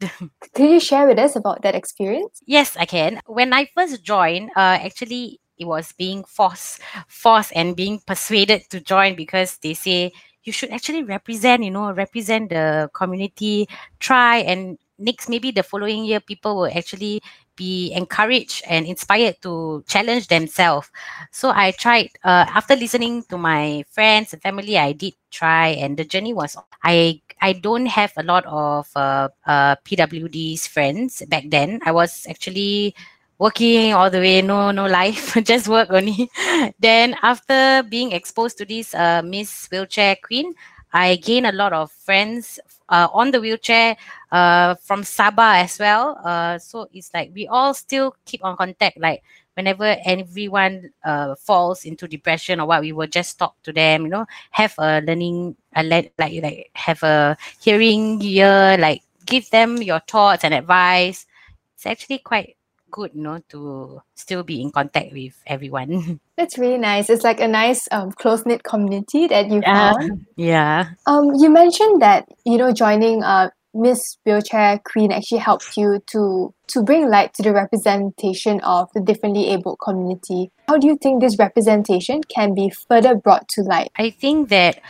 Could 0.55 0.71
you 0.71 0.81
share 0.81 1.07
with 1.07 1.19
us 1.19 1.37
about 1.37 1.63
that 1.63 1.75
experience? 1.75 2.41
Yes, 2.47 2.77
I 2.77 2.85
can. 2.85 3.21
When 3.27 3.53
I 3.53 3.69
first 3.75 4.03
joined, 4.03 4.51
uh, 4.57 4.81
actually, 4.81 5.41
it 5.59 5.65
was 5.67 5.93
being 5.93 6.25
forced, 6.25 6.81
forced 7.09 7.53
and 7.55 7.77
being 7.77 8.01
persuaded 8.07 8.69
to 8.71 8.81
join 8.81 9.15
because 9.15 9.59
they 9.59 9.75
say 9.75 10.13
you 10.45 10.53
should 10.53 10.71
actually 10.71 11.05
represent, 11.05 11.63
you 11.63 11.71
know, 11.71 11.93
represent 11.93 12.51
the 12.51 12.91
community. 12.95 13.69
Try 14.01 14.39
and 14.39 14.79
next, 14.99 15.29
maybe 15.29 15.51
the 15.51 15.63
following 15.63 16.05
year, 16.05 16.21
people 16.21 16.57
will 16.57 16.71
actually 16.77 17.23
be 17.57 17.93
encouraged 17.93 18.63
and 18.69 18.87
inspired 18.87 19.37
to 19.43 19.85
challenge 19.87 20.29
themselves. 20.29 20.91
So 21.31 21.51
I 21.55 21.73
tried 21.73 22.11
uh, 22.25 22.47
after 22.49 22.75
listening 22.75 23.23
to 23.25 23.39
my 23.39 23.85
friends 23.91 24.33
and 24.33 24.43
family. 24.43 24.79
I 24.79 24.93
did 24.93 25.15
try, 25.31 25.69
and 25.69 25.97
the 25.97 26.05
journey 26.05 26.33
was. 26.33 26.57
I 26.83 27.21
I 27.41 27.53
don't 27.53 27.87
have 27.87 28.13
a 28.17 28.23
lot 28.23 28.45
of 28.47 28.89
uh, 28.97 29.29
uh, 29.47 29.77
PWD's 29.85 30.67
friends 30.67 31.23
back 31.29 31.45
then. 31.49 31.81
I 31.85 31.93
was 31.93 32.27
actually 32.29 32.95
working 33.39 33.93
all 33.95 34.11
the 34.11 34.19
way, 34.19 34.43
no 34.43 34.71
no 34.71 34.87
life, 34.87 35.35
just 35.45 35.69
work 35.69 35.89
only. 35.91 36.31
then 36.81 37.17
after 37.23 37.83
being 37.89 38.13
exposed 38.13 38.59
to 38.59 38.65
this 38.65 38.95
uh, 38.95 39.23
Miss 39.25 39.69
Wheelchair 39.71 40.17
Queen, 40.23 40.55
I 40.93 41.17
gained 41.17 41.47
a 41.47 41.53
lot 41.53 41.73
of 41.73 41.91
friends 41.91 42.61
uh, 42.89 43.09
on 43.13 43.31
the 43.31 43.41
wheelchair 43.41 43.97
uh, 44.31 44.75
from 44.77 45.03
Sabah 45.03 45.63
as 45.65 45.79
well. 45.79 46.21
Uh, 46.25 46.59
so 46.59 46.89
it's 46.93 47.13
like 47.15 47.33
we 47.35 47.49
all 47.49 47.75
still 47.75 48.15
keep 48.27 48.45
on 48.45 48.57
contact. 48.57 48.99
Like 49.01 49.23
whenever 49.55 49.97
everyone 50.05 50.91
uh, 51.05 51.35
falls 51.37 51.85
into 51.85 52.07
depression 52.07 52.61
or 52.61 52.67
what, 52.67 52.83
we 52.83 52.93
will 52.93 53.07
just 53.09 53.39
talk 53.39 53.57
to 53.65 53.73
them. 53.73 54.05
You 54.05 54.11
know, 54.11 54.27
have 54.51 54.75
a 54.79 55.01
learning, 55.01 55.57
a 55.75 55.83
le- 55.83 56.13
like 56.19 56.43
like 56.43 56.71
have 56.75 57.03
a 57.03 57.37
hearing 57.61 58.21
ear, 58.23 58.77
like 58.79 59.03
give 59.25 59.49
them 59.51 59.81
your 59.83 60.01
thoughts 60.01 60.45
and 60.45 60.53
advice. 60.55 61.27
It's 61.75 61.87
actually 61.87 62.19
quite 62.19 62.57
good, 62.93 63.11
you 63.15 63.23
know, 63.23 63.41
to 63.49 64.03
still 64.15 64.45
be 64.45 64.61
in 64.61 64.71
contact 64.71 65.13
with 65.13 65.35
everyone. 65.47 66.21
That's 66.37 66.59
really 66.59 66.79
nice. 66.79 67.11
It's 67.11 67.25
like 67.25 67.41
a 67.41 67.49
nice 67.49 67.89
um, 67.91 68.13
close 68.13 68.47
knit 68.47 68.63
community 68.63 69.27
that 69.27 69.49
you 69.49 69.61
yeah. 69.63 69.93
found. 69.93 70.27
Yeah. 70.37 70.91
Um, 71.07 71.33
you 71.35 71.51
mentioned 71.51 72.03
that 72.03 72.29
you 72.45 72.59
know 72.59 72.73
joining 72.73 73.25
uh 73.25 73.51
Miss 73.75 74.19
Wheelchair 74.25 74.81
Queen 74.85 75.11
actually 75.13 75.39
helped 75.39 75.77
you 75.77 76.03
to 76.13 76.55
to 76.69 76.83
bring 76.83 77.09
light 77.09 77.33
to 77.35 77.43
the 77.43 77.53
representation 77.53 78.61
of 78.61 78.89
the 78.95 79.01
differently 79.01 79.49
abled 79.49 79.79
community. 79.83 80.51
How 80.69 80.77
do 80.77 80.87
you 80.87 80.97
think 81.01 81.21
this 81.21 81.39
representation 81.39 82.23
can 82.25 82.55
be 82.55 82.71
further 82.71 83.15
brought 83.15 83.49
to 83.57 83.63
light? 83.63 83.91
I 83.97 84.11
think 84.11 84.51
that 84.51 84.81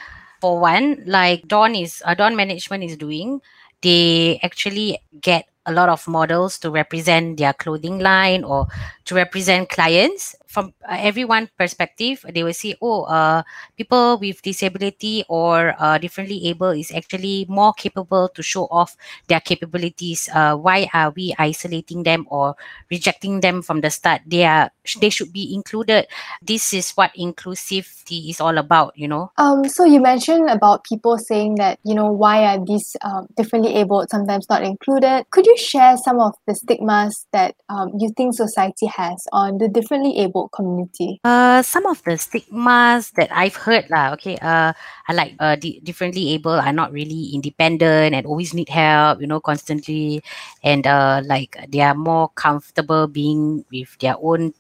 for 0.41 0.59
one, 0.59 1.03
like 1.07 1.47
Dawn 1.47 1.75
is 1.77 2.03
uh, 2.05 2.15
Dawn 2.15 2.35
Management 2.35 2.83
is 2.83 2.97
doing, 2.97 3.41
they 3.83 4.41
actually 4.43 4.99
get 5.21 5.47
a 5.67 5.73
lot 5.73 5.89
of 5.89 6.07
models 6.09 6.59
to 6.59 6.71
represent 6.71 7.37
their 7.39 7.53
clothing 7.53 7.99
line 7.99 8.45
or 8.45 8.67
to 9.05 9.15
represent 9.15 9.69
clients 9.69 10.35
from 10.53 10.77
uh, 10.85 11.01
everyone 11.01 11.49
perspective 11.57 12.21
they 12.29 12.45
will 12.45 12.53
see 12.53 12.77
oh 12.85 13.09
uh, 13.09 13.43
people 13.77 14.21
with 14.21 14.43
disability 14.43 15.25
or 15.29 15.75
uh, 15.81 15.97
differently 15.97 16.49
able 16.53 16.71
is 16.71 16.93
actually 16.93 17.47
more 17.49 17.73
capable 17.73 18.29
to 18.29 18.43
show 18.43 18.69
off 18.71 18.97
their 19.29 19.41
capabilities. 19.41 20.29
Uh, 20.33 20.55
why 20.55 20.89
are 20.93 21.11
we 21.17 21.35
isolating 21.39 22.03
them 22.03 22.27
or 22.29 22.55
rejecting 22.91 23.41
them 23.41 23.63
from 23.63 23.81
the 23.81 23.91
start? 23.91 24.21
They 24.27 24.45
are 24.45 24.71
they 25.01 25.09
should 25.09 25.33
be 25.33 25.55
included. 25.55 26.07
This 26.43 26.75
is 26.75 26.93
what 26.93 27.15
inclusivity 27.15 28.29
is 28.29 28.41
all 28.41 28.59
about 28.59 28.93
you 28.97 29.09
know? 29.09 29.33
Um 29.39 29.69
so 29.69 29.85
you 29.85 30.01
mentioned 30.01 30.51
about 30.51 30.85
people 30.85 31.17
saying 31.17 31.57
that 31.57 31.79
you 31.85 31.95
know 31.95 32.13
why 32.13 32.45
are 32.45 32.61
these 32.65 32.95
um, 33.01 33.27
differently 33.37 33.75
able 33.77 34.05
sometimes 34.11 34.47
not 34.51 34.63
included. 34.63 35.25
Could 35.31 35.47
you 35.47 35.57
share 35.57 35.97
some 35.97 36.21
of 36.21 36.35
the 36.47 36.55
stigmas 36.55 37.27
that 37.33 37.55
um, 37.69 37.89
you 37.99 38.13
think 38.17 38.35
society 38.35 38.87
has 38.87 39.17
on 39.33 39.59
the 39.59 39.69
differently 39.69 40.19
able 40.19 40.42
community? 40.49 41.21
Uh, 41.25 41.63
some 41.63 41.87
of 41.87 42.03
the 42.03 42.19
stigmas 42.19 43.15
that 43.15 43.31
I've 43.31 43.55
heard 43.55 43.87
lah. 43.91 44.11
Okay, 44.19 44.35
uh, 44.43 44.75
I 45.07 45.11
like 45.15 45.39
uh, 45.39 45.55
di- 45.55 45.79
differently 45.79 46.35
able 46.35 46.59
are 46.59 46.75
not 46.75 46.91
really 46.91 47.31
independent 47.31 48.15
and 48.19 48.27
always 48.27 48.51
need 48.55 48.69
help. 48.69 49.21
You 49.23 49.31
know, 49.31 49.39
constantly, 49.39 50.19
and 50.67 50.83
uh, 50.87 51.23
like 51.23 51.55
they 51.71 51.79
are 51.79 51.95
more 51.95 52.27
comfortable 52.35 53.07
being 53.07 53.65
with 53.71 53.95
their 54.03 54.19
own 54.19 54.51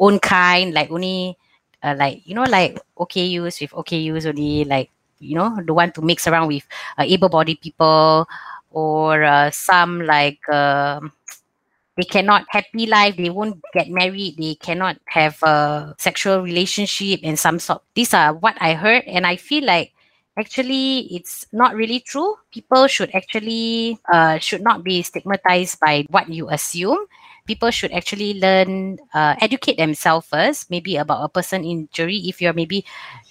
own 0.00 0.18
kind. 0.20 0.72
Like 0.72 0.90
only, 0.90 1.36
uh, 1.82 1.94
like 1.98 2.24
you 2.24 2.34
know, 2.34 2.48
like 2.48 2.80
okay 2.96 3.28
OKUs 3.28 3.60
with 3.60 3.72
OKUs 3.76 4.26
only. 4.26 4.64
Like 4.64 4.88
you 5.20 5.36
know, 5.36 5.60
the 5.60 5.74
one 5.74 5.92
to 5.92 6.02
mix 6.02 6.26
around 6.26 6.48
with 6.48 6.64
uh, 6.96 7.04
able-bodied 7.04 7.60
people 7.60 8.28
or 8.70 9.24
uh, 9.24 9.50
some 9.50 10.02
like. 10.08 10.40
Uh, 10.48 11.00
they 11.98 12.06
cannot 12.06 12.46
happy 12.48 12.86
life 12.86 13.16
they 13.18 13.28
won't 13.30 13.58
get 13.74 13.90
married 13.90 14.38
they 14.38 14.54
cannot 14.54 14.96
have 15.10 15.42
a 15.42 15.94
sexual 15.98 16.40
relationship 16.42 17.20
and 17.24 17.38
some 17.38 17.58
sort. 17.58 17.82
These 17.94 18.14
are 18.14 18.32
what 18.32 18.56
i 18.60 18.74
heard 18.74 19.02
and 19.06 19.26
i 19.26 19.36
feel 19.36 19.64
like 19.66 19.92
actually 20.38 21.10
it's 21.10 21.44
not 21.52 21.74
really 21.74 21.98
true. 21.98 22.36
People 22.54 22.86
should 22.86 23.10
actually 23.12 23.98
uh, 24.12 24.38
should 24.38 24.62
not 24.62 24.84
be 24.84 25.02
stigmatized 25.02 25.80
by 25.80 26.06
what 26.10 26.30
you 26.30 26.48
assume. 26.48 26.98
People 27.44 27.70
should 27.72 27.90
actually 27.90 28.38
learn 28.38 28.98
uh, 29.12 29.34
educate 29.42 29.76
themselves 29.76 30.28
first 30.30 30.70
maybe 30.70 30.96
about 30.96 31.24
a 31.24 31.28
person 31.28 31.64
injury. 31.64 32.22
If 32.30 32.40
you're 32.40 32.54
maybe 32.54 32.84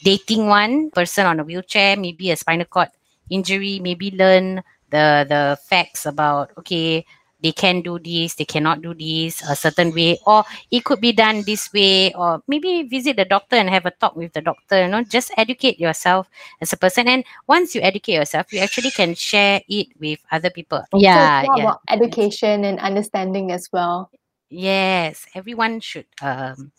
dating 0.04 0.48
one 0.48 0.92
person 0.92 1.26
on 1.26 1.40
a 1.40 1.44
wheelchair 1.48 1.96
maybe 1.96 2.30
a 2.32 2.36
spinal 2.36 2.66
cord 2.66 2.90
injury 3.30 3.80
maybe 3.80 4.12
learn 4.12 4.64
the 4.90 5.26
the 5.28 5.58
facts 5.64 6.06
about 6.06 6.52
okay 6.58 7.06
they 7.42 7.52
can 7.52 7.82
do 7.82 8.00
this, 8.00 8.36
they 8.36 8.46
cannot 8.46 8.82
do 8.82 8.94
this 8.94 9.42
a 9.48 9.56
certain 9.56 9.94
way, 9.94 10.18
or 10.26 10.44
it 10.72 10.84
could 10.84 11.00
be 11.00 11.12
done 11.12 11.44
this 11.44 11.72
way, 11.74 12.14
or 12.14 12.42
maybe 12.48 12.84
visit 12.84 13.16
the 13.18 13.26
doctor 13.26 13.56
and 13.56 13.70
have 13.70 13.86
a 13.86 13.92
talk 13.92 14.16
with 14.16 14.34
the 14.34 14.42
doctor. 14.42 14.82
You 14.82 14.88
know, 14.88 15.04
just 15.04 15.32
educate 15.38 15.80
yourself 15.80 16.28
as 16.62 16.74
a 16.74 16.78
person. 16.78 17.08
And 17.08 17.24
once 17.48 17.76
you 17.76 17.82
educate 17.82 18.14
yourself, 18.14 18.52
you 18.52 18.60
actually 18.60 18.92
can 18.92 19.14
share 19.14 19.62
it 19.68 19.88
with 20.00 20.20
other 20.32 20.50
people. 20.50 20.84
Yeah, 20.94 21.46
so 21.46 21.58
yeah. 21.58 21.74
education 21.90 22.66
and 22.66 22.80
understanding 22.80 23.52
as 23.52 23.70
well. 23.72 24.10
Yes, 24.50 25.26
everyone 25.36 25.80
should 25.82 26.08
um 26.22 26.72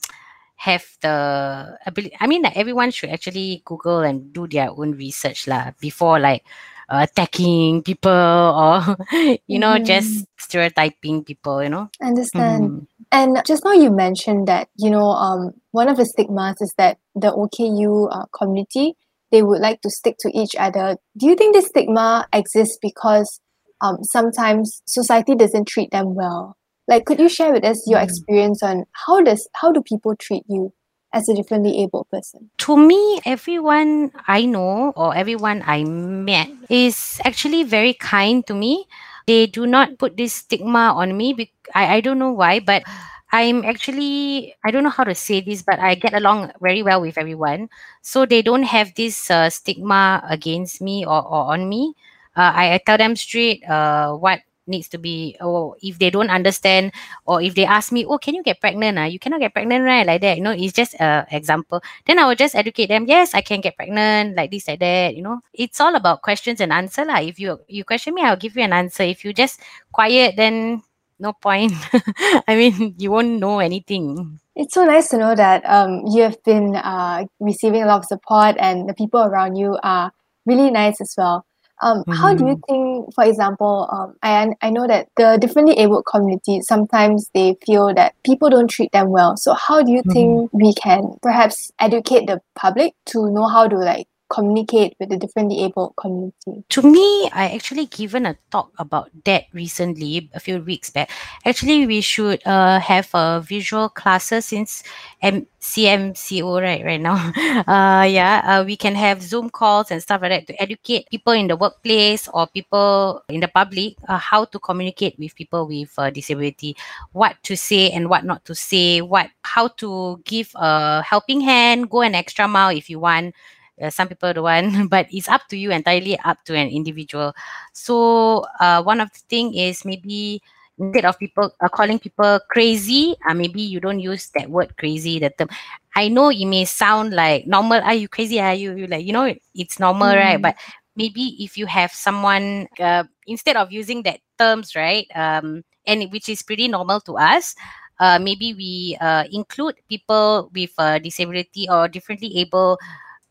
have 0.57 0.85
the 1.03 1.79
ability. 1.87 2.17
I 2.19 2.27
mean, 2.27 2.43
like 2.43 2.57
everyone 2.57 2.91
should 2.91 3.11
actually 3.11 3.63
Google 3.65 4.01
and 4.01 4.33
do 4.33 4.49
their 4.49 4.71
own 4.71 4.99
research 4.99 5.47
lah 5.47 5.71
before 5.79 6.19
like 6.19 6.43
attacking 6.89 7.83
people 7.83 8.11
or 8.11 8.97
you 9.47 9.59
know 9.59 9.77
mm. 9.77 9.85
just 9.85 10.25
stereotyping 10.39 11.23
people 11.23 11.63
you 11.63 11.69
know 11.69 11.91
understand 12.03 12.71
mm. 12.71 12.87
and 13.13 13.43
just 13.47 13.65
now 13.65 13.73
you 13.73 13.91
mentioned 13.91 14.49
that 14.49 14.69
you 14.77 14.91
know 14.91 15.09
um 15.11 15.53
one 15.73 15.89
of 15.89 15.97
the 15.97 16.07
stigmas 16.07 16.61
is 16.61 16.73
that 16.79 16.99
the 17.15 17.31
OKU 17.31 18.09
uh, 18.11 18.25
community 18.37 18.95
they 19.31 19.43
would 19.43 19.61
like 19.61 19.81
to 19.83 19.91
stick 19.91 20.17
to 20.21 20.31
each 20.35 20.57
other 20.59 20.97
do 21.17 21.27
you 21.27 21.35
think 21.35 21.55
this 21.55 21.67
stigma 21.67 22.27
exists 22.33 22.79
because 22.81 23.41
um 23.83 24.03
sometimes 24.03 24.83
society 24.87 25.35
doesn't 25.35 25.69
treat 25.69 25.91
them 25.91 26.15
well 26.15 26.57
like 26.87 27.05
could 27.05 27.21
you 27.21 27.29
share 27.29 27.53
with 27.53 27.65
us 27.65 27.85
your 27.87 28.01
mm. 28.01 28.05
experience 28.05 28.63
on 28.63 28.85
how 29.07 29.21
does 29.21 29.47
how 29.55 29.71
do 29.71 29.83
people 29.83 30.17
treat 30.17 30.45
you 30.49 30.73
as 31.13 31.29
a 31.29 31.35
differently 31.35 31.83
able 31.83 32.05
person? 32.11 32.51
To 32.69 32.77
me, 32.77 33.21
everyone 33.25 34.13
I 34.27 34.45
know 34.45 34.93
or 34.97 35.15
everyone 35.15 35.63
I 35.67 35.85
met 35.85 36.49
is 36.69 37.21
actually 37.25 37.65
very 37.65 37.95
kind 37.95 38.47
to 38.47 38.55
me. 38.55 38.87
They 39.27 39.47
do 39.47 39.67
not 39.67 39.99
put 39.99 40.17
this 40.17 40.33
stigma 40.33 40.93
on 40.97 41.17
me. 41.17 41.53
I, 41.75 41.97
I 41.97 42.01
don't 42.01 42.19
know 42.19 42.33
why, 42.33 42.61
but 42.61 42.83
I'm 43.31 43.65
actually, 43.65 44.55
I 44.65 44.71
don't 44.71 44.83
know 44.83 44.91
how 44.91 45.05
to 45.05 45.15
say 45.15 45.41
this, 45.41 45.63
but 45.63 45.79
I 45.79 45.95
get 45.95 46.15
along 46.15 46.53
very 46.61 46.83
well 46.83 47.01
with 47.01 47.19
everyone. 47.19 47.69
So 48.01 48.25
they 48.25 48.41
don't 48.41 48.65
have 48.65 48.95
this 48.95 49.31
uh, 49.31 49.51
stigma 49.51 50.25
against 50.29 50.81
me 50.81 51.05
or, 51.05 51.21
or 51.21 51.53
on 51.53 51.69
me. 51.69 51.95
Uh, 52.37 52.53
I, 52.55 52.75
I 52.75 52.79
tell 52.85 52.97
them 52.97 53.17
straight 53.17 53.65
uh, 53.69 54.15
what 54.15 54.41
needs 54.69 54.89
to 54.89 54.99
be 54.99 55.37
or 55.41 55.77
if 55.83 55.99
they 55.99 56.11
don't 56.11 56.31
understand 56.31 56.93
or 57.27 57.41
if 57.43 57.55
they 57.55 57.65
ask 57.65 57.91
me 57.93 58.05
oh 58.05 58.19
can 58.19 58.35
you 58.35 58.43
get 58.43 58.61
pregnant 58.61 58.99
uh? 58.99 59.09
you 59.09 59.19
cannot 59.19 59.41
get 59.41 59.55
pregnant 59.55 59.85
right? 59.85 60.07
Like 60.07 60.21
that 60.21 60.37
you 60.37 60.43
know 60.43 60.53
it's 60.53 60.73
just 60.73 60.95
a 61.01 61.27
example. 61.31 61.83
Then 62.07 62.19
i 62.19 62.27
will 62.27 62.37
just 62.37 62.55
educate 62.55 62.87
them 62.87 63.07
yes 63.07 63.35
i 63.35 63.41
can 63.41 63.61
get 63.61 63.77
pregnant 63.77 64.37
like 64.37 64.51
this 64.51 64.69
like 64.69 64.81
that 64.81 65.17
you 65.17 65.23
know. 65.23 65.41
It's 65.53 65.81
all 65.81 65.95
about 65.95 66.23
questions 66.23 66.61
and 66.61 66.73
answer 66.73 67.05
lah. 67.05 67.21
if 67.21 67.39
you 67.41 67.59
you 67.69 67.85
question 67.85 68.15
me 68.15 68.23
i'll 68.23 68.37
give 68.37 68.57
you 68.57 68.63
an 68.63 68.73
answer. 68.73 69.03
If 69.03 69.25
you 69.25 69.33
just 69.33 69.61
quiet 69.93 70.37
then 70.37 70.83
no 71.19 71.33
point. 71.33 71.73
I 72.47 72.55
mean 72.55 72.95
you 72.99 73.11
won't 73.11 73.41
know 73.41 73.59
anything. 73.59 74.39
It's 74.55 74.75
so 74.75 74.85
nice 74.85 75.09
to 75.11 75.19
know 75.19 75.35
that 75.35 75.63
um, 75.67 76.03
you 76.07 76.23
have 76.23 76.43
been 76.43 76.75
uh, 76.75 77.25
receiving 77.39 77.83
a 77.83 77.87
lot 77.87 77.99
of 77.99 78.05
support 78.07 78.57
and 78.59 78.89
the 78.89 78.95
people 78.95 79.23
around 79.23 79.55
you 79.55 79.79
are 79.83 80.11
really 80.47 80.71
nice 80.71 81.01
as 81.01 81.15
well 81.17 81.47
um, 81.81 81.99
mm-hmm. 81.99 82.13
How 82.13 82.35
do 82.35 82.47
you 82.47 82.57
mm-hmm. 82.57 83.01
think, 83.05 83.15
for 83.15 83.25
example, 83.25 83.89
um, 83.93 84.17
I, 84.23 84.49
I 84.61 84.71
know 84.71 84.87
that 84.87 85.09
the 85.17 85.39
differently 85.41 85.79
abled 85.79 86.07
community, 86.07 86.61
sometimes 86.63 87.31
they 87.35 87.57
feel 87.65 87.95
that 87.95 88.15
people 88.25 88.51
don't 88.51 88.69
treat 88.69 88.93
them 88.93 89.11
well. 89.11 89.37
So 89.37 89.55
how 89.55 89.83
do 89.83 89.93
you 89.93 90.01
mm-hmm. 90.01 90.11
think 90.11 90.53
we 90.53 90.75
can 90.75 91.17
perhaps 91.23 91.71
educate 91.81 92.27
the 92.27 92.41
public 92.55 92.95
to 93.07 93.31
know 93.31 93.47
how 93.47 93.69
to 93.69 93.77
like 93.77 94.09
communicate 94.29 94.97
with 95.01 95.09
the 95.09 95.17
differently 95.17 95.65
able 95.65 95.95
community? 95.97 96.65
To 96.69 96.83
me, 96.83 97.31
I 97.33 97.51
actually 97.55 97.87
given 97.87 98.27
a 98.27 98.37
talk 98.51 98.73
about 98.79 99.11
that 99.25 99.45
recently, 99.53 100.31
a 100.35 100.41
few 100.41 100.61
weeks 100.61 100.91
back. 100.91 101.11
Actually, 101.45 101.87
we 101.87 102.01
should 102.01 102.45
uh, 102.47 102.79
have 102.81 103.09
a 103.15 103.41
visual 103.41 103.89
classes 103.89 104.47
since 104.47 104.83
M- 105.23 105.47
CMCO 105.61 106.61
right 106.61 106.85
right 106.85 107.01
now. 107.01 107.33
Uh, 107.69 108.03
yeah, 108.03 108.41
uh, 108.45 108.65
we 108.65 108.77
can 108.77 108.95
have 108.95 109.21
Zoom 109.21 109.51
calls 109.51 109.91
and 109.91 110.03
stuff 110.03 110.23
like 110.23 110.31
that 110.31 110.47
to 110.47 110.63
educate 110.63 111.09
people 111.11 111.33
in 111.33 111.49
the 111.49 111.57
workplace 111.57 112.29
or 112.33 112.47
people 112.47 113.23
in 113.29 113.41
the 113.41 113.49
public 113.49 113.95
uh, 114.09 114.17
how 114.17 114.45
to 114.45 114.59
communicate 114.59 115.19
with 115.19 115.35
people 115.35 115.67
with 115.67 115.93
uh, 115.99 116.09
disability, 116.11 116.77
what 117.13 117.37
to 117.43 117.57
say 117.57 117.91
and 117.91 118.09
what 118.09 118.25
not 118.25 118.45
to 118.45 118.55
say, 118.55 119.01
what 119.01 119.29
how 119.43 119.69
to 119.69 120.21
give 120.25 120.51
a 120.55 121.03
helping 121.03 121.41
hand, 121.41 121.91
go 121.91 122.01
an 122.03 122.15
extra 122.15 122.47
mile 122.47 122.71
if 122.71 122.89
you 122.89 123.01
want 123.01 123.35
uh, 123.83 123.91
some 123.91 124.09
people 124.09 124.33
don't 124.33 124.45
want 124.45 124.91
but 124.91 125.07
it's 125.11 125.29
up 125.29 125.47
to 125.49 125.57
you 125.57 125.71
entirely 125.71 126.19
up 126.25 126.45
to 126.45 126.55
an 126.55 126.69
individual. 126.69 127.35
So 127.73 128.45
uh, 128.61 128.83
one 128.83 129.01
of 129.01 129.13
the 129.13 129.21
thing 129.29 129.55
is 129.55 129.85
maybe 129.85 130.43
instead 130.79 131.05
of 131.05 131.19
people 131.19 131.51
uh, 131.61 131.69
calling 131.69 131.99
people 131.99 132.39
crazy 132.51 133.17
uh, 133.29 133.35
maybe 133.35 133.61
you 133.61 133.81
don't 133.81 133.99
use 133.99 134.31
that 134.31 134.49
word 134.49 134.77
crazy 134.77 135.19
the 135.19 135.31
term. 135.31 135.49
I 135.97 136.09
know 136.09 136.31
it 136.31 136.47
may 136.47 136.65
sound 136.65 137.13
like 137.13 137.47
normal 137.47 137.81
are 137.83 137.95
you 137.95 138.09
crazy? 138.09 138.41
Are 138.41 138.55
you, 138.55 138.77
you 138.77 138.87
like 138.87 139.05
you 139.05 139.13
know 139.13 139.35
it's 139.55 139.81
normal 139.81 140.09
mm. 140.09 140.17
right 140.17 140.41
but 140.41 140.57
maybe 140.95 141.37
if 141.43 141.57
you 141.57 141.67
have 141.67 141.93
someone 141.93 142.69
uh, 142.79 143.05
instead 143.27 143.57
of 143.57 143.73
using 143.73 144.03
that 144.03 144.21
terms 144.39 144.75
right 144.77 145.07
um, 145.15 145.65
and 145.87 146.11
which 146.13 146.29
is 146.29 146.43
pretty 146.43 146.69
normal 146.69 147.01
to 147.01 147.17
us 147.17 147.55
uh, 148.01 148.19
maybe 148.19 148.55
we 148.55 148.97
uh, 149.01 149.25
include 149.33 149.75
people 149.89 150.51
with 150.55 150.71
uh, 150.79 150.99
disability 150.99 151.69
or 151.69 151.89
differently 151.89 152.39
able 152.39 152.79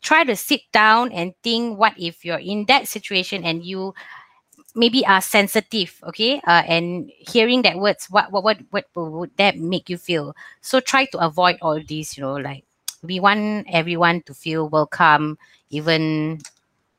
try 0.02 0.24
to 0.24 0.36
sit 0.36 0.60
down 0.72 1.12
and 1.12 1.34
think 1.42 1.78
what 1.78 1.94
if 1.98 2.24
you're 2.24 2.38
in 2.38 2.64
that 2.66 2.88
situation 2.88 3.44
and 3.44 3.64
you 3.64 3.94
maybe 4.74 5.04
are 5.06 5.20
sensitive 5.20 5.98
okay? 6.04 6.40
Uh, 6.46 6.62
and 6.66 7.10
hearing 7.18 7.62
that 7.62 7.78
words 7.78 8.06
what, 8.10 8.30
what 8.32 8.44
what 8.44 8.58
what 8.70 8.86
would 8.94 9.36
that 9.36 9.58
make 9.58 9.88
you 9.90 9.98
feel? 9.98 10.34
So 10.60 10.80
try 10.80 11.06
to 11.06 11.18
avoid 11.18 11.58
all 11.62 11.80
these 11.80 12.16
you 12.16 12.22
know 12.22 12.34
like 12.36 12.64
we 13.02 13.20
want 13.20 13.66
everyone 13.70 14.22
to 14.22 14.34
feel 14.34 14.68
welcome 14.68 15.38
even 15.70 16.40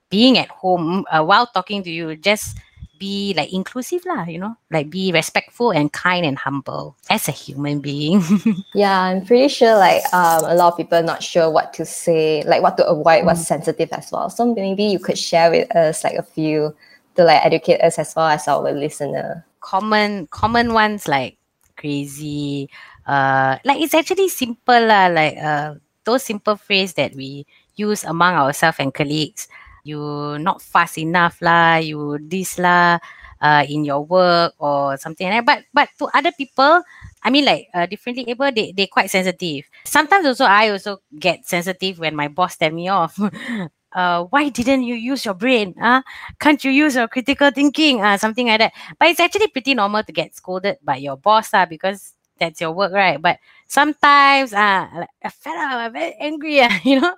being 0.10 0.38
at 0.38 0.50
home 0.50 1.06
uh, 1.12 1.24
while 1.24 1.48
talking 1.48 1.84
to 1.84 1.92
you 1.92 2.16
just 2.16 2.58
be 3.00 3.34
like 3.36 3.52
inclusive 3.52 4.04
lah, 4.06 4.28
you 4.28 4.38
know, 4.38 4.56
like 4.70 4.90
be 4.90 5.12
respectful 5.12 5.72
and 5.72 5.92
kind 5.92 6.26
and 6.26 6.38
humble 6.38 6.96
as 7.10 7.28
a 7.28 7.32
human 7.32 7.80
being. 7.80 8.22
yeah, 8.76 9.02
I'm 9.02 9.26
pretty 9.26 9.48
sure 9.48 9.76
like 9.78 10.04
um, 10.14 10.44
a 10.44 10.54
lot 10.54 10.74
of 10.74 10.78
people 10.78 11.02
not 11.02 11.24
sure 11.24 11.50
what 11.50 11.74
to 11.76 11.86
say, 11.86 12.44
like 12.44 12.62
what 12.62 12.78
to 12.78 12.86
avoid, 12.86 13.24
mm. 13.24 13.26
what's 13.26 13.48
sensitive 13.48 13.90
as 13.94 14.12
well. 14.12 14.30
So 14.30 14.54
maybe 14.54 14.84
you 14.84 15.00
could 15.00 15.18
share 15.18 15.50
with 15.50 15.74
us 15.76 16.04
like 16.04 16.16
a 16.16 16.24
few 16.24 16.76
to 17.16 17.24
like 17.24 17.44
educate 17.44 17.82
us 17.82 17.98
as 17.98 18.14
well 18.16 18.28
as 18.28 18.48
our 18.48 18.72
listener. 18.72 19.46
Common 19.62 20.28
common 20.28 20.74
ones 20.74 21.08
like 21.08 21.38
crazy, 21.78 22.70
uh, 23.08 23.58
like 23.64 23.82
it's 23.82 23.94
actually 23.96 24.28
simple 24.30 24.86
lah, 24.86 25.08
like 25.08 25.38
uh, 25.40 25.76
those 26.04 26.24
simple 26.24 26.56
phrase 26.56 26.94
that 26.94 27.16
we 27.16 27.46
use 27.76 28.04
among 28.04 28.36
ourselves 28.36 28.78
and 28.80 28.94
colleagues. 28.94 29.48
You 29.90 30.38
not 30.38 30.62
fast 30.62 30.98
enough 31.02 31.42
lah, 31.42 31.82
you 31.82 32.22
this 32.22 32.60
lah, 32.62 33.02
uh, 33.42 33.64
in 33.68 33.84
your 33.86 34.06
work 34.06 34.54
or 34.60 34.98
something 34.98 35.28
like 35.28 35.42
that. 35.42 35.46
But 35.46 35.60
but 35.74 35.88
to 36.00 36.12
other 36.16 36.32
people, 36.32 36.84
I 37.24 37.30
mean 37.30 37.46
like 37.46 37.68
uh, 37.74 37.86
differently 37.86 38.30
able, 38.30 38.52
they 38.52 38.72
they 38.76 38.88
quite 38.88 39.10
sensitive. 39.10 39.66
Sometimes 39.86 40.26
also 40.26 40.46
I 40.46 40.70
also 40.70 41.02
get 41.18 41.48
sensitive 41.48 42.00
when 42.00 42.16
my 42.16 42.28
boss 42.28 42.58
tell 42.58 42.72
me 42.72 42.88
off. 42.90 43.18
uh, 43.94 44.24
why 44.30 44.50
didn't 44.50 44.84
you 44.84 44.96
use 44.96 45.26
your 45.26 45.34
brain? 45.34 45.74
Uh? 45.82 46.02
Can't 46.40 46.64
you 46.64 46.72
use 46.72 46.96
your 46.96 47.08
critical 47.08 47.52
thinking? 47.52 48.02
Uh, 48.02 48.18
something 48.18 48.48
like 48.48 48.60
that. 48.60 48.74
But 49.00 49.10
it's 49.10 49.20
actually 49.20 49.48
pretty 49.48 49.74
normal 49.74 50.04
to 50.04 50.12
get 50.12 50.36
scolded 50.36 50.78
by 50.84 50.98
your 50.98 51.18
boss 51.18 51.54
uh, 51.54 51.66
because 51.66 52.14
that's 52.40 52.62
your 52.62 52.72
work, 52.72 52.92
right? 52.94 53.22
But 53.22 53.40
sometimes 53.68 54.54
uh, 54.54 54.88
like, 54.96 55.10
I 55.24 55.30
felt 55.30 55.58
I'm 55.58 55.94
very 55.94 56.16
angry, 56.20 56.62
uh, 56.62 56.70
you 56.84 57.00
know, 57.02 57.16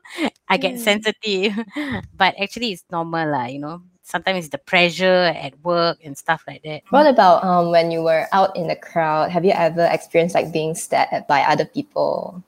I 0.49 0.57
get 0.57 0.75
Mm. 0.75 0.79
sensitive. 0.79 1.53
but 2.17 2.35
actually 2.41 2.71
it's 2.73 2.85
normal, 2.91 3.29
lah, 3.31 3.45
you 3.45 3.59
know. 3.59 3.81
Sometimes 4.03 4.45
it's 4.45 4.51
the 4.51 4.57
pressure 4.57 5.31
at 5.35 5.53
work 5.63 5.99
and 6.03 6.17
stuff 6.17 6.43
like 6.47 6.63
that. 6.63 6.81
What 6.89 7.07
about 7.07 7.43
um 7.43 7.71
when 7.71 7.91
you 7.91 8.01
were 8.03 8.27
out 8.31 8.55
in 8.55 8.67
the 8.67 8.75
crowd? 8.75 9.31
Have 9.31 9.45
you 9.45 9.51
ever 9.51 9.85
experienced 9.91 10.35
like 10.35 10.51
being 10.51 10.75
stared 10.75 11.07
at 11.11 11.27
by 11.27 11.41
other 11.43 11.65
people? 11.65 12.43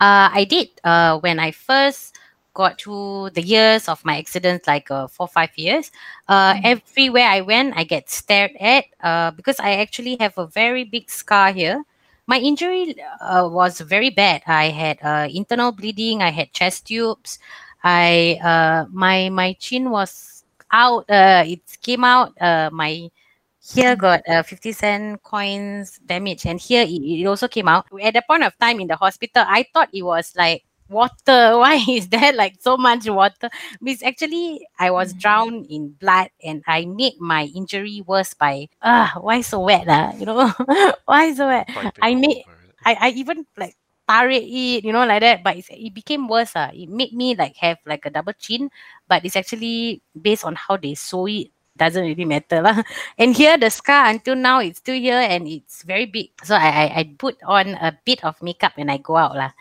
Uh, 0.00 0.28
I 0.32 0.44
did 0.48 0.68
uh, 0.84 1.18
when 1.20 1.38
I 1.38 1.50
first 1.52 2.16
got 2.54 2.78
to 2.78 3.30
the 3.30 3.42
years 3.42 3.88
of 3.88 4.04
my 4.04 4.18
accidents, 4.18 4.66
like 4.66 4.90
uh, 4.90 5.06
four, 5.08 5.28
five 5.28 5.50
years. 5.56 5.90
Uh, 6.28 6.54
Mm. 6.54 6.64
Everywhere 6.64 7.26
I 7.28 7.40
went, 7.42 7.76
I 7.76 7.84
get 7.84 8.10
stared 8.10 8.52
at 8.60 8.84
uh, 9.02 9.30
because 9.32 9.58
I 9.60 9.76
actually 9.76 10.16
have 10.20 10.36
a 10.38 10.46
very 10.46 10.84
big 10.84 11.10
scar 11.10 11.52
here. 11.52 11.82
My 12.30 12.38
injury 12.38 12.94
uh, 13.20 13.50
was 13.50 13.80
very 13.80 14.10
bad. 14.10 14.42
I 14.46 14.70
had 14.70 15.02
uh, 15.02 15.26
internal 15.26 15.72
bleeding. 15.72 16.22
I 16.22 16.30
had 16.30 16.52
chest 16.52 16.86
tubes. 16.86 17.40
I 17.82 18.38
uh, 18.38 18.86
my 18.92 19.30
my 19.30 19.58
chin 19.58 19.90
was 19.90 20.44
out. 20.70 21.10
Uh, 21.10 21.42
it 21.44 21.66
came 21.82 22.04
out. 22.06 22.30
Uh, 22.40 22.70
my 22.70 23.10
here 23.58 23.96
got 23.96 24.22
uh, 24.28 24.44
50 24.44 24.70
cent 24.72 25.22
coins 25.24 25.98
damage 26.06 26.46
and 26.46 26.60
here 26.60 26.82
it, 26.86 27.02
it 27.02 27.26
also 27.26 27.48
came 27.48 27.66
out 27.66 27.84
at 28.00 28.14
the 28.14 28.22
point 28.22 28.42
of 28.42 28.56
time 28.58 28.80
in 28.80 28.88
the 28.88 28.96
hospital 28.96 29.44
i 29.46 29.66
thought 29.74 29.90
it 29.92 30.02
was 30.02 30.32
like 30.34 30.64
water 30.90 31.56
why 31.62 31.78
is 31.88 32.08
there 32.08 32.32
like 32.32 32.56
so 32.60 32.76
much 32.76 33.08
water 33.08 33.48
it's 33.84 34.02
actually 34.02 34.66
i 34.78 34.90
was 34.90 35.12
drowned 35.14 35.66
in 35.70 35.90
blood 36.00 36.28
and 36.44 36.62
i 36.66 36.84
made 36.84 37.14
my 37.20 37.44
injury 37.54 38.02
worse 38.06 38.34
by 38.34 38.68
ah 38.82 39.14
why 39.20 39.40
so 39.40 39.60
wet 39.60 39.86
ah 39.88 40.12
you 40.18 40.26
know 40.26 40.50
why 41.06 41.32
so 41.34 41.46
wet 41.46 41.68
I 42.02 42.14
made- 42.14 42.44
I, 42.84 42.96
I 43.00 43.08
even 43.20 43.44
like 43.58 43.76
tarik 44.08 44.42
it, 44.42 44.84
you 44.84 44.92
know, 44.92 45.04
like 45.06 45.20
that. 45.20 45.44
But 45.44 45.56
it's, 45.56 45.68
it 45.70 45.94
became 45.94 46.28
worse. 46.28 46.56
Uh. 46.56 46.70
It 46.72 46.88
made 46.88 47.12
me 47.12 47.34
like 47.36 47.56
have 47.56 47.78
like 47.86 48.06
a 48.06 48.10
double 48.10 48.32
chin, 48.32 48.70
but 49.08 49.24
it's 49.24 49.36
actually 49.36 50.02
based 50.20 50.44
on 50.44 50.54
how 50.56 50.76
they 50.76 50.94
sew 50.94 51.26
it. 51.26 51.48
Doesn't 51.76 52.04
really 52.04 52.24
matter 52.28 52.60
lah. 52.60 52.82
And 53.18 53.32
here 53.36 53.56
the 53.56 53.70
scar 53.70 54.08
until 54.08 54.34
now 54.36 54.60
it's 54.60 54.78
still 54.80 54.96
here 54.98 55.16
and 55.20 55.48
it's 55.48 55.82
very 55.84 56.04
big. 56.06 56.32
So 56.44 56.54
I 56.56 56.68
I, 56.68 56.84
I 57.00 57.02
put 57.16 57.36
on 57.44 57.76
a 57.80 57.96
bit 58.04 58.24
of 58.24 58.40
makeup 58.42 58.76
when 58.76 58.90
I 58.90 58.98
go 58.98 59.16
out 59.16 59.36
lah. 59.36 59.52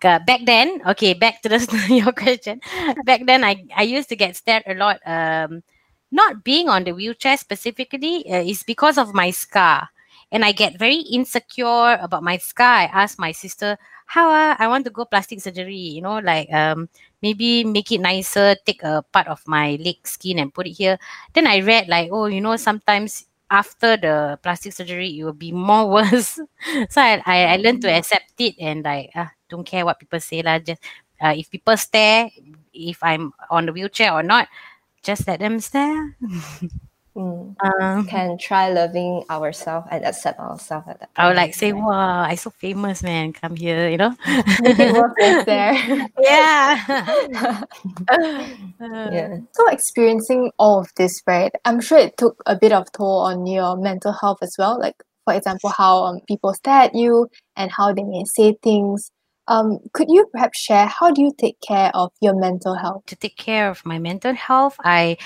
Ka- 0.00 0.20
Back 0.26 0.44
then, 0.44 0.82
okay, 0.92 1.14
back 1.14 1.40
to 1.42 1.48
the 1.48 1.58
your 1.88 2.12
question. 2.12 2.60
Back 3.04 3.24
then, 3.26 3.44
I 3.44 3.64
I 3.74 3.82
used 3.88 4.08
to 4.12 4.16
get 4.16 4.36
stared 4.36 4.64
a 4.68 4.74
lot. 4.74 5.00
Um, 5.06 5.62
not 6.12 6.44
being 6.44 6.68
on 6.68 6.84
the 6.84 6.92
wheelchair 6.94 7.36
specifically 7.36 8.24
uh, 8.30 8.40
is 8.44 8.62
because 8.62 8.96
of 8.98 9.12
my 9.14 9.30
scar 9.32 9.88
and 10.30 10.44
I 10.44 10.52
get 10.52 10.78
very 10.78 11.00
insecure 11.02 11.98
about 12.00 12.22
my 12.22 12.36
scar. 12.38 12.86
I 12.86 12.90
ask 12.92 13.18
my 13.18 13.32
sister, 13.32 13.76
how 14.06 14.30
ah, 14.30 14.54
I 14.58 14.68
want 14.68 14.84
to 14.86 14.90
go 14.94 15.04
plastic 15.04 15.40
surgery, 15.40 15.76
you 15.98 16.02
know, 16.02 16.18
like 16.20 16.52
um 16.52 16.88
maybe 17.22 17.64
make 17.64 17.90
it 17.90 18.00
nicer, 18.00 18.54
take 18.64 18.82
a 18.84 19.02
part 19.12 19.26
of 19.28 19.42
my 19.48 19.76
leg 19.82 20.06
skin 20.06 20.38
and 20.38 20.52
put 20.54 20.66
it 20.68 20.76
here. 20.78 20.98
Then 21.34 21.46
I 21.46 21.60
read 21.60 21.88
like, 21.88 22.10
oh, 22.12 22.26
you 22.26 22.40
know, 22.40 22.56
sometimes 22.56 23.26
after 23.50 23.96
the 23.96 24.38
plastic 24.42 24.72
surgery 24.74 25.18
it 25.18 25.24
will 25.24 25.32
be 25.36 25.52
more 25.52 25.88
worse. 25.96 26.38
so 26.90 27.00
I, 27.00 27.22
I, 27.26 27.38
I 27.54 27.56
learned 27.56 27.82
to 27.82 27.90
accept 27.90 28.32
it 28.38 28.54
and 28.60 28.84
like 28.84 29.10
ah, 29.16 29.32
don't 29.48 29.66
care 29.66 29.84
what 29.84 29.98
people 29.98 30.20
say 30.20 30.42
lah. 30.42 30.58
Just 30.58 30.82
uh, 31.20 31.34
if 31.36 31.50
people 31.50 31.76
stare, 31.76 32.30
if 32.72 33.02
I'm 33.02 33.32
on 33.50 33.66
the 33.66 33.72
wheelchair 33.72 34.12
or 34.12 34.22
not, 34.22 34.48
just 35.02 35.26
let 35.26 35.40
them 35.40 35.60
stare. 35.60 36.16
Mm. 37.16 37.56
Um, 37.64 38.06
Can 38.10 38.36
try 38.36 38.68
loving 38.68 39.24
ourselves 39.30 39.88
and 39.90 40.04
accept 40.04 40.38
ourselves 40.38 40.86
at 40.88 41.00
that. 41.00 41.10
I 41.16 41.28
would 41.28 41.36
like 41.36 41.54
say, 41.54 41.72
right? 41.72 41.82
wow, 41.82 42.20
I 42.20 42.34
so 42.34 42.50
famous, 42.50 43.02
man. 43.02 43.32
Come 43.32 43.56
here, 43.56 43.88
you 43.88 43.96
know? 43.96 44.14
There. 45.46 45.72
yeah. 46.20 47.62
yeah. 48.90 49.36
So 49.52 49.68
experiencing 49.68 50.52
all 50.58 50.80
of 50.80 50.88
this, 50.96 51.22
right? 51.26 51.52
I'm 51.64 51.80
sure 51.80 51.98
it 51.98 52.16
took 52.18 52.42
a 52.44 52.56
bit 52.56 52.72
of 52.72 52.92
toll 52.92 53.20
on 53.20 53.46
your 53.46 53.76
mental 53.76 54.12
health 54.12 54.38
as 54.42 54.54
well. 54.58 54.78
Like, 54.78 54.96
for 55.24 55.32
example, 55.34 55.70
how 55.70 56.04
um, 56.04 56.20
people 56.28 56.52
stare 56.54 56.82
at 56.82 56.94
you 56.94 57.28
and 57.56 57.70
how 57.70 57.92
they 57.92 58.04
may 58.04 58.24
say 58.24 58.56
things. 58.62 59.10
Um, 59.48 59.78
could 59.92 60.08
you 60.10 60.26
perhaps 60.32 60.58
share 60.58 60.86
how 60.86 61.10
do 61.12 61.22
you 61.22 61.32
take 61.36 61.60
care 61.60 61.90
of 61.94 62.12
your 62.20 62.34
mental 62.34 62.74
health? 62.74 63.06
to 63.06 63.16
take 63.16 63.36
care 63.36 63.70
of 63.70 63.84
my 63.86 63.98
mental 63.98 64.34
health, 64.34 64.76
I 64.84 65.16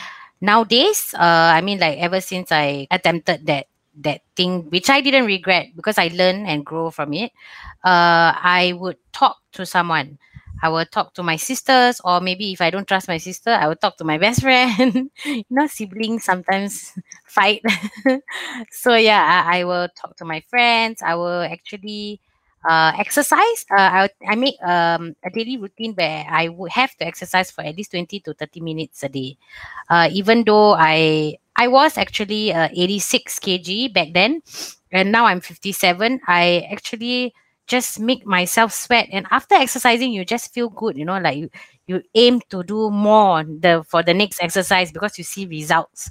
nowadays, 0.41 1.15
uh, 1.15 1.53
I 1.57 1.61
mean, 1.61 1.79
like 1.79 1.99
ever 1.99 2.21
since 2.21 2.53
I 2.53 2.87
attempted 2.91 3.47
that 3.47 3.67
that 4.01 4.23
thing, 4.37 4.71
which 4.71 4.89
I 4.89 5.01
didn't 5.01 5.27
regret 5.27 5.69
because 5.77 5.99
I 5.99 6.09
learned 6.15 6.47
and 6.47 6.65
grow 6.65 6.91
from 6.91 7.13
it. 7.13 7.33
Uh, 7.85 8.33
I 8.37 8.75
would 8.79 8.97
talk 9.13 9.39
to 9.53 9.67
someone. 9.67 10.19
I 10.63 10.69
will 10.69 10.85
talk 10.85 11.15
to 11.15 11.23
my 11.23 11.37
sisters, 11.37 12.01
or 12.05 12.21
maybe 12.21 12.53
if 12.53 12.61
I 12.61 12.69
don't 12.69 12.87
trust 12.87 13.09
my 13.09 13.17
sister, 13.17 13.51
I 13.51 13.67
will 13.67 13.77
talk 13.81 13.97
to 13.97 14.05
my 14.05 14.19
best 14.19 14.43
friend. 14.45 15.11
you 15.25 15.45
know, 15.51 15.67
siblings 15.67 16.25
sometimes 16.25 16.93
fight. 17.27 17.63
so 18.71 18.95
yeah, 18.95 19.45
I, 19.47 19.61
I 19.61 19.65
will 19.65 19.89
talk 19.97 20.17
to 20.17 20.25
my 20.25 20.43
friends. 20.49 21.03
I 21.03 21.15
will 21.15 21.43
actually 21.43 22.21
uh, 22.69 22.93
exercise. 22.99 23.65
Uh, 23.71 24.07
I, 24.07 24.11
I 24.29 24.35
make 24.37 24.57
um, 24.63 25.15
a 25.25 25.31
daily 25.31 25.57
routine 25.57 25.95
where 25.95 26.25
I 26.29 26.49
would 26.49 26.73
have 26.73 26.95
to 26.97 27.07
exercise 27.07 27.51
for 27.51 27.63
at 27.63 27.77
least 27.77 27.93
20 27.93 28.21
to 28.21 28.35
30 28.35 28.61
minutes 28.61 29.03
a 29.03 29.09
day. 29.09 29.37
Uh, 29.89 30.09
even 30.13 30.45
though 30.45 30.75
I 30.75 31.37
I 31.57 31.69
was 31.69 31.99
actually 31.99 32.53
uh, 32.53 32.69
86 32.73 33.39
kg 33.39 33.89
back 33.93 34.09
then, 34.15 34.43
and 34.93 35.13
now 35.13 35.27
I'm 35.27 35.41
57, 35.41 36.21
I 36.27 36.67
actually 36.73 37.35
just 37.67 38.01
make 38.01 38.27
myself 38.27 38.73
sweat. 38.73 39.09
And 39.13 39.27
after 39.31 39.55
exercising, 39.55 40.13
you 40.13 40.25
just 40.25 40.53
feel 40.53 40.69
good, 40.69 40.97
you 40.97 41.05
know, 41.05 41.19
like 41.19 41.37
you, 41.39 41.51
you 41.87 42.03
aim 42.15 42.41
to 42.51 42.63
do 42.65 42.91
more 42.91 43.45
the 43.45 43.85
for 43.89 44.03
the 44.03 44.15
next 44.15 44.43
exercise 44.43 44.91
because 44.93 45.19
you 45.19 45.25
see 45.25 45.47
results. 45.47 46.11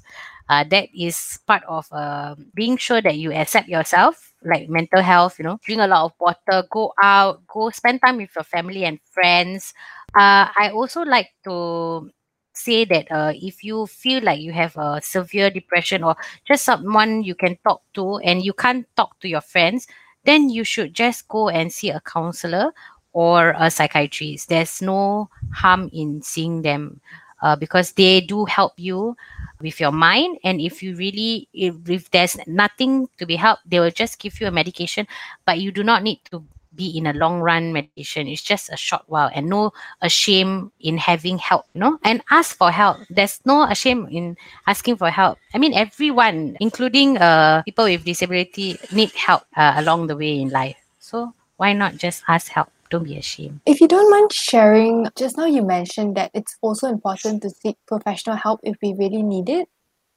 Uh, 0.49 0.63
that 0.65 0.89
is 0.97 1.39
part 1.45 1.62
of 1.67 1.88
uh, 1.91 2.35
being 2.55 2.75
sure 2.75 3.01
that 3.01 3.17
you 3.17 3.31
accept 3.31 3.69
yourself, 3.69 4.33
like 4.43 4.67
mental 4.67 5.01
health, 5.01 5.38
you 5.38 5.43
know, 5.45 5.59
drink 5.63 5.79
a 5.81 5.88
lot 5.88 6.05
of 6.05 6.13
water, 6.19 6.67
go 6.71 6.91
out, 7.03 7.45
go 7.47 7.69
spend 7.69 8.01
time 8.01 8.17
with 8.17 8.29
your 8.35 8.43
family 8.43 8.83
and 8.83 8.99
friends. 9.12 9.73
Uh, 10.15 10.49
I 10.57 10.71
also 10.73 11.03
like 11.03 11.29
to 11.45 12.09
say 12.53 12.83
that 12.85 13.07
uh, 13.12 13.31
if 13.35 13.63
you 13.63 13.85
feel 13.85 14.23
like 14.23 14.39
you 14.39 14.51
have 14.51 14.75
a 14.77 14.99
severe 15.03 15.51
depression 15.51 16.03
or 16.03 16.15
just 16.47 16.65
someone 16.65 17.23
you 17.23 17.35
can 17.35 17.55
talk 17.63 17.81
to 17.93 18.17
and 18.17 18.43
you 18.43 18.53
can't 18.53 18.88
talk 18.97 19.19
to 19.19 19.29
your 19.29 19.41
friends, 19.41 19.88
then 20.25 20.49
you 20.49 20.63
should 20.63 20.93
just 20.95 21.27
go 21.27 21.49
and 21.49 21.71
see 21.71 21.89
a 21.91 22.01
counselor 22.01 22.73
or 23.13 23.53
a 23.57 23.69
psychiatrist. 23.69 24.49
There's 24.49 24.81
no 24.81 25.29
harm 25.53 25.89
in 25.93 26.21
seeing 26.23 26.63
them 26.63 27.01
uh, 27.41 27.55
because 27.55 27.93
they 27.93 28.21
do 28.21 28.45
help 28.45 28.73
you 28.77 29.15
with 29.62 29.80
your 29.80 29.91
mind. 29.91 30.38
And 30.43 30.62
if 30.62 30.82
you 30.82 30.95
really, 30.95 31.48
if, 31.54 31.76
if 31.89 32.12
there's 32.12 32.38
nothing 32.48 33.08
to 33.17 33.26
be 33.26 33.36
helped, 33.36 33.69
they 33.69 33.80
will 33.80 33.91
just 33.91 34.19
give 34.19 34.39
you 34.39 34.48
a 34.48 34.52
medication, 34.52 35.08
but 35.45 35.60
you 35.60 35.72
do 35.72 35.84
not 35.84 36.04
need 36.04 36.19
to 36.32 36.43
be 36.76 36.98
in 36.98 37.08
a 37.08 37.13
long 37.13 37.41
run 37.41 37.74
medication. 37.74 38.28
It's 38.28 38.41
just 38.41 38.69
a 38.72 38.78
short 38.78 39.04
while 39.08 39.30
and 39.34 39.50
no 39.50 39.74
shame 40.08 40.72
in 40.80 40.98
having 40.98 41.38
help, 41.38 41.65
you 41.74 41.82
know, 41.82 42.00
and 42.04 42.24
ask 42.30 42.56
for 42.56 42.72
help. 42.72 42.98
There's 43.10 43.41
no 43.43 43.67
shame 43.74 44.08
in 44.12 44.38
asking 44.67 44.98
for 44.98 45.10
help. 45.10 45.38
I 45.54 45.58
mean, 45.58 45.74
everyone, 45.74 46.56
including 46.60 47.17
uh, 47.17 47.63
people 47.63 47.86
with 47.86 48.06
disability, 48.06 48.78
need 48.93 49.12
help 49.12 49.43
uh, 49.58 49.74
along 49.76 50.08
the 50.08 50.15
way 50.15 50.39
in 50.39 50.50
life. 50.50 50.78
So 51.00 51.34
why 51.58 51.74
not 51.74 51.98
just 51.98 52.24
ask 52.28 52.48
help? 52.48 52.69
Don't 52.89 53.04
be 53.04 53.17
ashamed. 53.17 53.62
If 53.65 53.82
you 53.82 53.88
don't 53.88 54.10
mind 54.10 54.34
sharing, 54.34 55.08
just 55.15 55.38
now 55.38 55.45
you 55.45 55.62
mentioned 55.62 56.17
that 56.17 56.32
it's 56.34 56.58
also 56.62 56.88
important 56.88 57.43
to 57.43 57.49
seek 57.49 57.78
professional 57.88 58.36
help 58.36 58.62
if 58.63 58.78
we 58.82 58.95
really 58.97 59.21
need 59.21 59.49
it. 59.49 59.67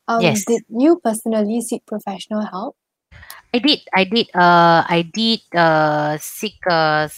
Um, 0.09 0.23
Yes. 0.23 0.45
Did 0.47 0.63
you 0.69 1.01
personally 1.05 1.61
seek 1.61 1.85
professional 1.87 2.45
help? 2.47 2.77
I 3.55 3.59
did. 3.59 3.81
I 3.95 4.05
did. 4.05 4.27
Uh, 4.35 4.83
I 4.89 5.05
did. 5.13 5.41
Uh, 5.55 6.17
seek. 6.19 6.57
Uh, 6.67 7.09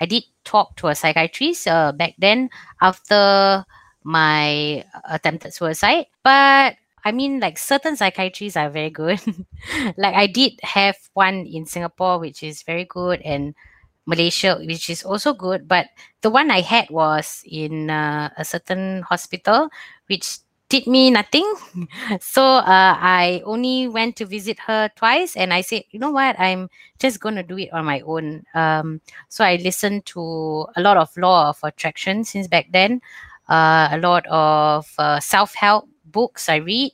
I 0.00 0.06
did 0.06 0.24
talk 0.44 0.76
to 0.76 0.88
a 0.88 0.94
psychiatrist. 0.94 1.68
Uh, 1.68 1.92
back 1.92 2.14
then 2.18 2.50
after 2.82 3.64
my 4.02 4.84
attempted 5.08 5.54
suicide, 5.54 6.06
but 6.24 6.74
I 7.04 7.12
mean, 7.12 7.38
like 7.38 7.58
certain 7.58 7.96
psychiatrists 7.96 8.56
are 8.56 8.70
very 8.70 8.90
good. 8.90 9.20
like 9.96 10.14
I 10.14 10.26
did 10.26 10.58
have 10.62 10.96
one 11.14 11.46
in 11.46 11.66
Singapore, 11.66 12.18
which 12.18 12.42
is 12.42 12.62
very 12.62 12.84
good, 12.84 13.20
and 13.22 13.54
Malaysia, 14.06 14.58
which 14.64 14.90
is 14.90 15.02
also 15.02 15.32
good. 15.32 15.68
But 15.68 15.86
the 16.22 16.30
one 16.30 16.50
I 16.50 16.60
had 16.60 16.90
was 16.90 17.42
in 17.46 17.90
uh, 17.90 18.30
a 18.36 18.44
certain 18.44 19.02
hospital, 19.02 19.68
which 20.08 20.38
did 20.70 20.86
me 20.86 21.10
nothing. 21.10 21.44
so 22.20 22.42
uh, 22.42 22.94
I 22.96 23.42
only 23.44 23.88
went 23.88 24.16
to 24.16 24.24
visit 24.24 24.58
her 24.60 24.88
twice, 24.96 25.36
and 25.36 25.52
I 25.52 25.60
said, 25.60 25.82
you 25.90 25.98
know 25.98 26.10
what, 26.10 26.38
I'm 26.38 26.70
just 26.98 27.20
gonna 27.20 27.42
do 27.42 27.58
it 27.58 27.72
on 27.72 27.84
my 27.84 28.00
own. 28.00 28.44
Um, 28.54 29.00
so 29.28 29.44
I 29.44 29.56
listened 29.56 30.06
to 30.14 30.66
a 30.76 30.80
lot 30.80 30.96
of 30.96 31.14
law 31.16 31.50
of 31.50 31.58
attraction 31.62 32.24
since 32.24 32.46
back 32.46 32.70
then, 32.72 33.02
uh, 33.48 33.88
a 33.90 33.98
lot 33.98 34.24
of 34.28 34.88
uh, 34.96 35.20
self 35.20 35.54
help 35.54 35.88
books 36.06 36.48
I 36.48 36.56
read. 36.56 36.92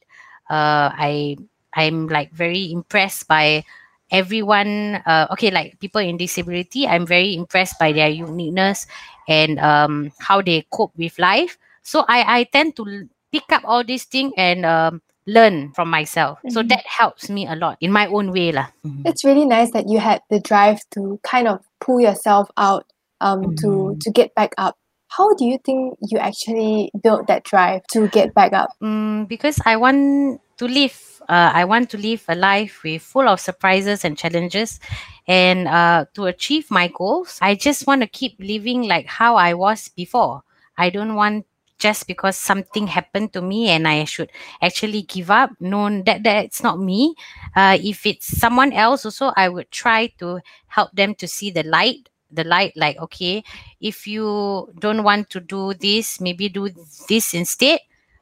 Uh, 0.48 0.90
I 0.96 1.36
I'm 1.74 2.08
like 2.08 2.32
very 2.32 2.72
impressed 2.72 3.28
by 3.28 3.64
everyone. 4.10 5.02
Uh, 5.06 5.26
okay, 5.32 5.50
like 5.50 5.78
people 5.80 6.00
in 6.00 6.16
disability, 6.16 6.86
I'm 6.86 7.06
very 7.06 7.34
impressed 7.34 7.78
by 7.78 7.92
their 7.92 8.08
uniqueness 8.08 8.86
and 9.28 9.58
um, 9.58 10.12
how 10.20 10.42
they 10.42 10.66
cope 10.70 10.92
with 10.96 11.18
life. 11.18 11.58
So 11.82 12.04
I 12.08 12.40
I 12.40 12.44
tend 12.44 12.76
to 12.76 13.08
pick 13.32 13.50
up 13.52 13.62
all 13.64 13.84
these 13.84 14.04
things 14.04 14.32
and 14.36 14.64
um, 14.66 15.02
learn 15.26 15.72
from 15.72 15.90
myself. 15.90 16.38
Mm-hmm. 16.38 16.50
So 16.50 16.62
that 16.62 16.84
helps 16.86 17.28
me 17.28 17.46
a 17.46 17.56
lot 17.56 17.78
in 17.80 17.92
my 17.92 18.06
own 18.06 18.32
way 18.32 18.52
lah. 18.52 18.70
Mm-hmm. 18.84 19.06
It's 19.06 19.24
really 19.24 19.46
nice 19.46 19.70
that 19.72 19.88
you 19.88 19.98
had 19.98 20.22
the 20.30 20.40
drive 20.40 20.80
to 20.94 21.20
kind 21.22 21.48
of 21.48 21.60
pull 21.80 22.00
yourself 22.00 22.50
out 22.56 22.86
um, 23.20 23.42
mm-hmm. 23.42 23.60
to 23.62 23.98
to 24.00 24.08
get 24.10 24.34
back 24.34 24.54
up 24.58 24.76
how 25.08 25.34
do 25.34 25.44
you 25.44 25.58
think 25.58 25.96
you 26.02 26.18
actually 26.18 26.90
built 27.02 27.26
that 27.26 27.44
drive 27.44 27.82
to 27.92 28.08
get 28.08 28.34
back 28.34 28.52
up? 28.52 28.70
Mm, 28.82 29.28
because 29.28 29.60
I 29.64 29.76
want 29.76 30.40
to 30.58 30.64
live. 30.66 31.15
Uh, 31.28 31.50
I 31.54 31.64
want 31.64 31.90
to 31.90 31.98
live 31.98 32.24
a 32.28 32.34
life 32.34 32.82
with 32.84 33.02
full 33.02 33.28
of 33.28 33.40
surprises 33.40 34.04
and 34.04 34.16
challenges, 34.16 34.80
and 35.26 35.66
uh, 35.68 36.06
to 36.14 36.26
achieve 36.26 36.70
my 36.70 36.88
goals, 36.88 37.38
I 37.42 37.54
just 37.54 37.86
want 37.86 38.02
to 38.02 38.06
keep 38.08 38.36
living 38.38 38.82
like 38.84 39.06
how 39.06 39.36
I 39.36 39.54
was 39.54 39.88
before. 39.88 40.42
I 40.78 40.90
don't 40.90 41.14
want 41.14 41.46
just 41.78 42.06
because 42.06 42.36
something 42.36 42.86
happened 42.86 43.32
to 43.34 43.42
me 43.42 43.68
and 43.68 43.86
I 43.86 44.04
should 44.04 44.30
actually 44.62 45.02
give 45.02 45.30
up. 45.30 45.50
No, 45.60 46.02
that 46.02 46.22
that's 46.22 46.62
not 46.62 46.78
me. 46.80 47.14
Uh, 47.54 47.76
if 47.80 48.06
it's 48.06 48.26
someone 48.38 48.72
else, 48.72 49.04
also 49.04 49.32
I 49.36 49.48
would 49.48 49.70
try 49.70 50.06
to 50.18 50.40
help 50.68 50.92
them 50.92 51.14
to 51.16 51.28
see 51.28 51.50
the 51.50 51.62
light 51.64 52.08
the 52.28 52.42
light 52.42 52.72
like 52.74 52.98
okay 52.98 53.44
if 53.80 54.04
you 54.04 54.68
don't 54.80 55.04
want 55.04 55.30
to 55.30 55.38
do 55.38 55.72
this 55.74 56.20
maybe 56.20 56.48
do 56.48 56.68
this 57.08 57.32
instead 57.34 57.78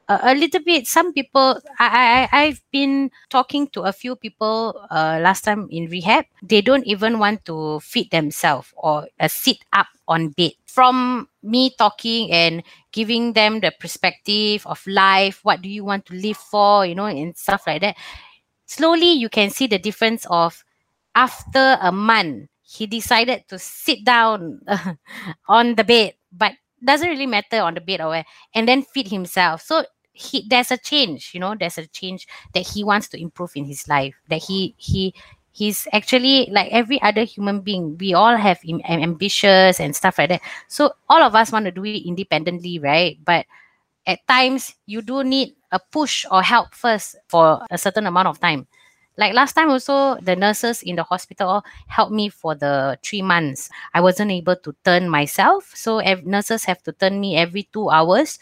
a 0.07 0.35
little 0.35 0.61
bit. 0.61 0.87
Some 0.87 1.13
people 1.13 1.59
I, 1.79 2.27
I 2.31 2.43
i've 2.45 2.61
been 2.71 3.09
talking 3.29 3.67
to 3.73 3.81
a 3.81 3.93
few 3.93 4.15
people 4.15 4.85
uh, 4.91 5.19
last 5.21 5.43
time 5.43 5.67
in 5.71 5.89
rehab. 5.89 6.25
They 6.43 6.61
don't 6.61 6.85
even 6.85 7.19
want 7.19 7.45
to 7.45 7.79
feed 7.79 8.11
themselves 8.11 8.73
or 8.77 9.07
uh, 9.19 9.27
sit 9.27 9.57
up 9.73 9.87
on 10.07 10.29
bed. 10.29 10.53
From 10.67 11.29
me 11.41 11.71
talking 11.77 12.31
and 12.31 12.61
giving 12.91 13.33
them 13.33 13.61
the 13.61 13.71
perspective 13.79 14.65
of 14.67 14.85
life 14.87 15.39
what 15.43 15.61
do 15.61 15.69
you 15.69 15.83
want 15.85 16.05
to 16.07 16.13
live 16.13 16.37
for 16.37 16.85
you 16.85 16.95
know 16.95 17.05
and 17.05 17.35
stuff 17.37 17.67
like 17.67 17.81
that 17.81 17.95
slowly 18.65 19.11
you 19.13 19.29
can 19.29 19.49
see 19.49 19.67
the 19.67 19.79
difference 19.79 20.25
of 20.29 20.63
after 21.15 21.77
a 21.81 21.91
month 21.91 22.49
he 22.61 22.87
decided 22.87 23.43
to 23.47 23.59
sit 23.59 24.03
down 24.03 24.59
on 25.47 25.75
the 25.75 25.83
bed, 25.83 26.13
but 26.31 26.53
doesn't 26.83 27.07
really 27.07 27.27
matter 27.27 27.61
on 27.61 27.75
the 27.75 27.81
bed 27.81 28.01
or 28.01 28.09
where, 28.09 28.25
and 28.55 28.67
then 28.67 28.81
feed 28.81 29.07
himself. 29.07 29.61
So 29.61 29.85
he 30.15 30.45
there's 30.49 30.71
a 30.71 30.77
change, 30.77 31.31
you 31.33 31.39
know, 31.39 31.55
there's 31.59 31.77
a 31.77 31.87
change 31.87 32.27
that 32.53 32.65
he 32.67 32.83
wants 32.83 33.07
to 33.09 33.21
improve 33.21 33.51
in 33.55 33.65
his 33.65 33.87
life. 33.87 34.15
That 34.29 34.41
he 34.43 34.73
he 34.77 35.13
he's 35.51 35.87
actually 35.93 36.47
like 36.51 36.71
every 36.71 37.01
other 37.01 37.23
human 37.23 37.61
being. 37.61 37.97
We 37.99 38.13
all 38.13 38.35
have 38.37 38.59
Im- 38.65 38.81
ambitious 38.87 39.79
and 39.79 39.95
stuff 39.95 40.17
like 40.17 40.29
that. 40.29 40.41
So 40.67 40.93
all 41.09 41.21
of 41.21 41.35
us 41.35 41.51
want 41.51 41.65
to 41.65 41.71
do 41.71 41.83
it 41.85 42.07
independently, 42.07 42.79
right? 42.79 43.17
But 43.23 43.45
at 44.07 44.25
times 44.27 44.73
you 44.85 45.01
do 45.01 45.23
need 45.23 45.55
a 45.71 45.79
push 45.79 46.25
or 46.31 46.41
help 46.43 46.73
first 46.73 47.15
for 47.27 47.61
a 47.71 47.77
certain 47.77 48.05
amount 48.07 48.27
of 48.27 48.39
time 48.39 48.67
like 49.17 49.33
last 49.33 49.53
time 49.53 49.69
also 49.69 50.15
the 50.21 50.35
nurses 50.35 50.83
in 50.83 50.95
the 50.95 51.03
hospital 51.03 51.63
helped 51.87 52.11
me 52.11 52.29
for 52.29 52.53
the 52.55 52.97
three 53.03 53.21
months 53.21 53.69
i 53.93 54.01
wasn't 54.01 54.29
able 54.31 54.55
to 54.55 54.75
turn 54.83 55.09
myself 55.09 55.71
so 55.75 55.99
ev- 55.99 56.25
nurses 56.25 56.65
have 56.65 56.81
to 56.83 56.91
turn 56.93 57.19
me 57.19 57.35
every 57.37 57.63
two 57.73 57.89
hours 57.89 58.39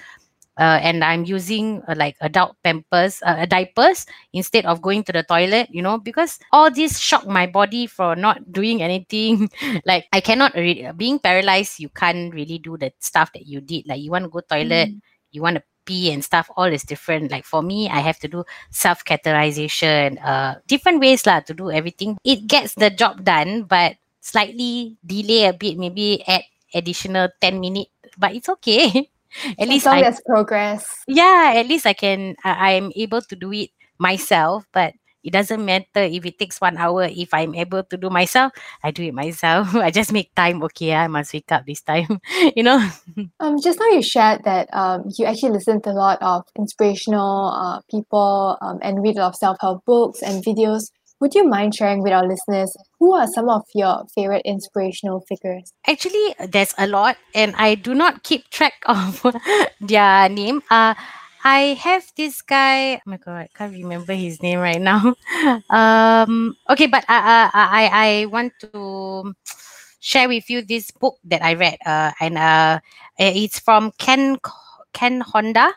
uh, 0.58 0.80
and 0.82 1.04
i'm 1.04 1.26
using 1.26 1.82
uh, 1.88 1.96
like 1.98 2.16
adult 2.22 2.56
pampers 2.64 3.22
uh, 3.26 3.46
diapers 3.46 4.06
instead 4.34 4.66
of 4.66 4.82
going 4.82 5.04
to 5.04 5.12
the 5.12 5.24
toilet 5.24 5.68
you 5.72 5.82
know 5.82 5.98
because 5.98 6.40
all 6.52 6.70
this 6.70 7.00
shocked 7.00 7.28
my 7.28 7.48
body 7.48 7.88
for 7.88 8.16
not 8.16 8.40
doing 8.52 8.82
anything. 8.82 9.50
Like 9.86 10.06
i 10.14 10.22
cannot 10.22 10.54
re- 10.54 10.92
being 10.96 11.20
paralyzed 11.20 11.80
you 11.80 11.90
can't 11.90 12.34
really 12.34 12.60
do 12.60 12.78
the 12.78 12.92
stuff 13.00 13.34
that 13.34 13.46
you 13.48 13.62
did. 13.62 13.88
Like 13.88 14.02
you 14.02 14.12
want 14.12 14.26
to 14.26 14.30
go 14.30 14.42
toilet 14.42 14.90
mm. 14.90 15.02
you 15.32 15.42
want 15.42 15.58
to 15.58 15.64
pee 15.86 16.12
and 16.12 16.24
stuff 16.24 16.50
all 16.56 16.72
is 16.72 16.84
different. 16.84 17.32
Like 17.32 17.46
for 17.46 17.62
me 17.62 17.90
i 17.90 18.00
have 18.00 18.20
to 18.20 18.28
do 18.28 18.44
self 18.72 19.04
catheterization 19.04 20.24
uh 20.24 20.56
different 20.68 21.02
ways 21.02 21.26
lah 21.26 21.42
to 21.42 21.54
do 21.54 21.72
everything. 21.72 22.18
It 22.24 22.48
gets 22.48 22.76
the 22.76 22.90
job 22.90 23.24
done 23.26 23.64
but 23.64 23.98
slightly 24.22 24.98
delay 25.06 25.46
a 25.46 25.54
bit 25.54 25.78
maybe 25.78 26.24
add 26.28 26.44
additional 26.74 27.28
10 27.42 27.60
minutes 27.60 27.92
but 28.18 28.34
it's 28.34 28.50
okay 28.50 29.10
at 29.60 29.68
least 29.68 29.88
I, 29.88 30.14
progress. 30.26 30.86
Yeah 31.08 31.54
at 31.56 31.68
least 31.68 31.86
i 31.86 31.94
can 31.94 32.36
I, 32.44 32.76
i'm 32.76 32.92
able 32.96 33.22
to 33.22 33.36
do 33.36 33.52
it 33.54 33.70
myself 33.98 34.66
but 34.72 34.94
it 35.24 35.32
doesn't 35.32 35.64
matter 35.64 36.04
if 36.04 36.26
it 36.26 36.38
takes 36.38 36.60
one 36.60 36.76
hour. 36.76 37.08
If 37.10 37.34
i'm 37.34 37.56
able 37.56 37.84
to 37.84 37.96
do 37.98 38.10
myself 38.10 38.52
i 38.84 38.92
do 38.92 39.04
it 39.04 39.14
myself. 39.14 39.74
I 39.80 39.90
just 39.90 40.12
make 40.12 40.36
time. 40.36 40.62
Okay 40.64 40.94
i 40.94 41.08
must 41.08 41.34
wake 41.34 41.52
up 41.52 41.66
this 41.66 41.82
time 41.82 42.20
you 42.56 42.64
know? 42.64 42.84
Um 43.40 43.62
just 43.62 43.80
now 43.80 43.88
you 43.88 44.02
shared 44.02 44.44
that 44.44 44.68
um 44.74 45.08
you 45.18 45.26
actually 45.26 45.52
listen 45.52 45.82
to 45.84 45.92
a 45.92 45.98
lot 45.98 46.22
of 46.22 46.44
inspirational 46.58 47.54
uh, 47.56 47.80
people 47.90 48.58
um, 48.62 48.80
and 48.82 49.02
read 49.02 49.18
a 49.18 49.22
lot 49.22 49.30
of 49.30 49.36
self-help 49.36 49.86
books 49.86 50.22
and 50.22 50.44
videos 50.44 50.92
would 51.24 51.34
you 51.34 51.48
mind 51.48 51.74
sharing 51.74 52.04
with 52.04 52.12
our 52.12 52.28
listeners 52.28 52.76
who 53.00 53.16
are 53.16 53.28
some 53.32 53.48
of 53.48 53.64
your 53.74 54.04
favorite 54.14 54.42
inspirational 54.44 55.24
figures? 55.24 55.72
Actually, 55.88 56.36
there's 56.52 56.76
a 56.78 56.86
lot, 56.86 57.16
and 57.34 57.56
I 57.56 57.76
do 57.76 57.96
not 57.96 58.24
keep 58.28 58.50
track 58.50 58.74
of 58.92 59.24
their 59.80 60.28
name. 60.28 60.62
Uh, 60.70 60.94
I 61.46 61.80
have 61.80 62.04
this 62.20 62.42
guy. 62.42 62.96
Oh 62.96 63.08
my 63.08 63.16
god, 63.16 63.48
I 63.48 63.50
can't 63.56 63.72
remember 63.72 64.12
his 64.12 64.44
name 64.44 64.60
right 64.60 64.82
now. 64.82 65.16
um, 65.72 66.58
okay, 66.70 66.88
but 66.88 67.06
I, 67.08 67.48
I, 67.56 67.84
I 67.88 68.26
want 68.26 68.52
to 68.60 69.34
share 70.02 70.28
with 70.28 70.50
you 70.50 70.62
this 70.62 70.92
book 70.92 71.16
that 71.24 71.42
I 71.42 71.54
read. 71.54 71.80
Uh, 71.86 72.12
and 72.20 72.38
uh, 72.38 72.80
it's 73.18 73.60
from 73.60 73.96
Ken 73.98 74.36
Ken 74.92 75.22
Honda. 75.22 75.72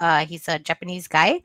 Uh, 0.00 0.24
he's 0.24 0.48
a 0.48 0.58
Japanese 0.58 1.08
guy. 1.08 1.42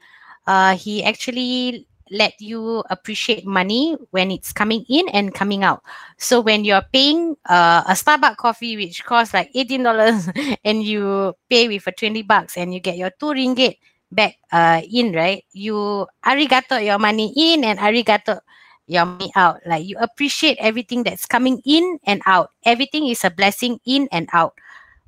Uh, 0.48 0.76
he 0.76 1.04
actually 1.04 1.88
let 2.12 2.34
you 2.40 2.84
appreciate 2.90 3.46
money 3.46 3.96
when 4.12 4.32
it's 4.32 4.52
coming 4.52 4.86
in 4.90 5.08
and 5.10 5.34
coming 5.34 5.64
out. 5.64 5.84
So 6.18 6.42
when 6.42 6.66
you're 6.66 6.86
paying 6.92 7.36
uh, 7.50 7.84
a 7.88 7.94
Starbucks 7.94 8.38
coffee 8.38 8.76
which 8.78 9.04
costs 9.06 9.34
like 9.34 9.52
eighteen 9.56 9.84
dollars 9.84 10.30
and 10.66 10.84
you 10.84 11.34
pay 11.50 11.68
with 11.68 11.88
a 11.88 11.92
twenty 11.92 12.22
bucks 12.22 12.58
and 12.58 12.74
you 12.74 12.80
get 12.80 12.98
your 12.98 13.12
two 13.20 13.34
ringgit 13.34 13.78
back 14.12 14.38
uh, 14.52 14.82
in, 14.92 15.14
right? 15.14 15.44
You 15.52 16.08
arigato 16.26 16.84
your 16.84 17.00
money 17.00 17.34
in 17.36 17.64
and 17.64 17.80
arigato 17.80 18.40
your 18.88 19.06
money 19.06 19.32
out. 19.36 19.60
Like 19.66 19.86
you 19.86 19.98
appreciate 20.00 20.58
everything 20.60 21.04
that's 21.04 21.26
coming 21.26 21.62
in 21.66 22.00
and 22.06 22.22
out. 22.26 22.52
Everything 22.66 23.08
is 23.08 23.24
a 23.24 23.32
blessing 23.32 23.80
in 23.86 24.08
and 24.12 24.30
out. 24.34 24.54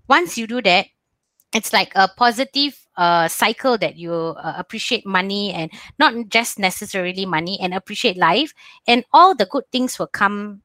Once 0.07 0.37
you 0.37 0.47
do 0.47 0.61
that, 0.61 0.87
it's 1.53 1.73
like 1.73 1.91
a 1.95 2.07
positive 2.07 2.77
uh, 2.97 3.27
cycle 3.27 3.77
that 3.77 3.97
you 3.97 4.13
uh, 4.13 4.53
appreciate 4.57 5.05
money 5.05 5.53
and 5.53 5.71
not 5.99 6.13
just 6.29 6.59
necessarily 6.59 7.25
money 7.25 7.59
and 7.61 7.73
appreciate 7.73 8.17
life. 8.17 8.53
And 8.87 9.03
all 9.13 9.35
the 9.35 9.45
good 9.45 9.63
things 9.71 9.99
will 9.99 10.07
come 10.07 10.61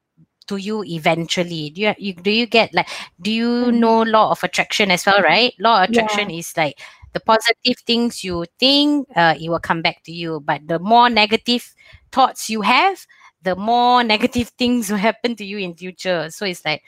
to 0.47 0.57
you 0.57 0.83
eventually. 0.83 1.69
Do 1.69 1.81
you, 1.81 1.93
you 1.97 2.13
do 2.13 2.31
you 2.31 2.45
get 2.45 2.73
like 2.73 2.87
do 3.21 3.31
you 3.31 3.47
mm-hmm. 3.47 3.79
know 3.79 4.01
law 4.01 4.31
of 4.31 4.43
attraction 4.43 4.91
as 4.91 5.05
well 5.05 5.21
right? 5.21 5.53
Law 5.59 5.83
of 5.83 5.89
attraction 5.89 6.29
yeah. 6.29 6.39
is 6.39 6.55
like 6.57 6.79
the 7.13 7.19
positive 7.19 7.77
things 7.85 8.23
you 8.23 8.45
think 8.59 9.07
uh, 9.15 9.35
it 9.39 9.49
will 9.49 9.59
come 9.59 9.81
back 9.81 10.03
to 10.03 10.11
you. 10.11 10.39
But 10.39 10.67
the 10.67 10.79
more 10.79 11.09
negative 11.09 11.73
thoughts 12.11 12.49
you 12.49 12.61
have 12.61 13.05
the 13.43 13.55
more 13.55 14.03
negative 14.13 14.49
things 14.57 14.89
will 14.89 14.97
happen 14.97 15.35
to 15.35 15.45
you 15.45 15.57
in 15.57 15.75
future. 15.75 16.29
So 16.29 16.45
it's 16.45 16.65
like 16.65 16.83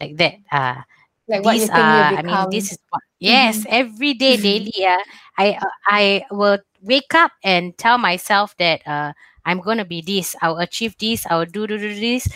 like 0.00 0.16
that 0.16 0.34
uh 0.52 0.82
like 1.28 1.44
what 1.44 1.52
these 1.54 1.70
are, 1.70 2.14
I 2.16 2.22
mean, 2.22 2.50
this 2.50 2.72
is 2.72 2.78
what, 2.90 3.02
yes, 3.18 3.58
mm-hmm. 3.58 3.68
every 3.70 4.14
day, 4.14 4.34
mm-hmm. 4.34 4.42
daily. 4.42 4.72
Yeah, 4.76 4.98
I 5.38 5.52
uh, 5.60 5.74
I 5.86 6.24
will 6.30 6.58
wake 6.82 7.14
up 7.14 7.32
and 7.44 7.76
tell 7.78 7.98
myself 7.98 8.56
that 8.58 8.86
uh, 8.86 9.12
I'm 9.44 9.60
gonna 9.60 9.84
be 9.84 10.00
this. 10.02 10.34
I'll 10.42 10.58
achieve 10.58 10.96
this. 10.98 11.26
I'll 11.30 11.46
do 11.46 11.66
do 11.66 11.78
do 11.78 11.94
this. 11.94 12.28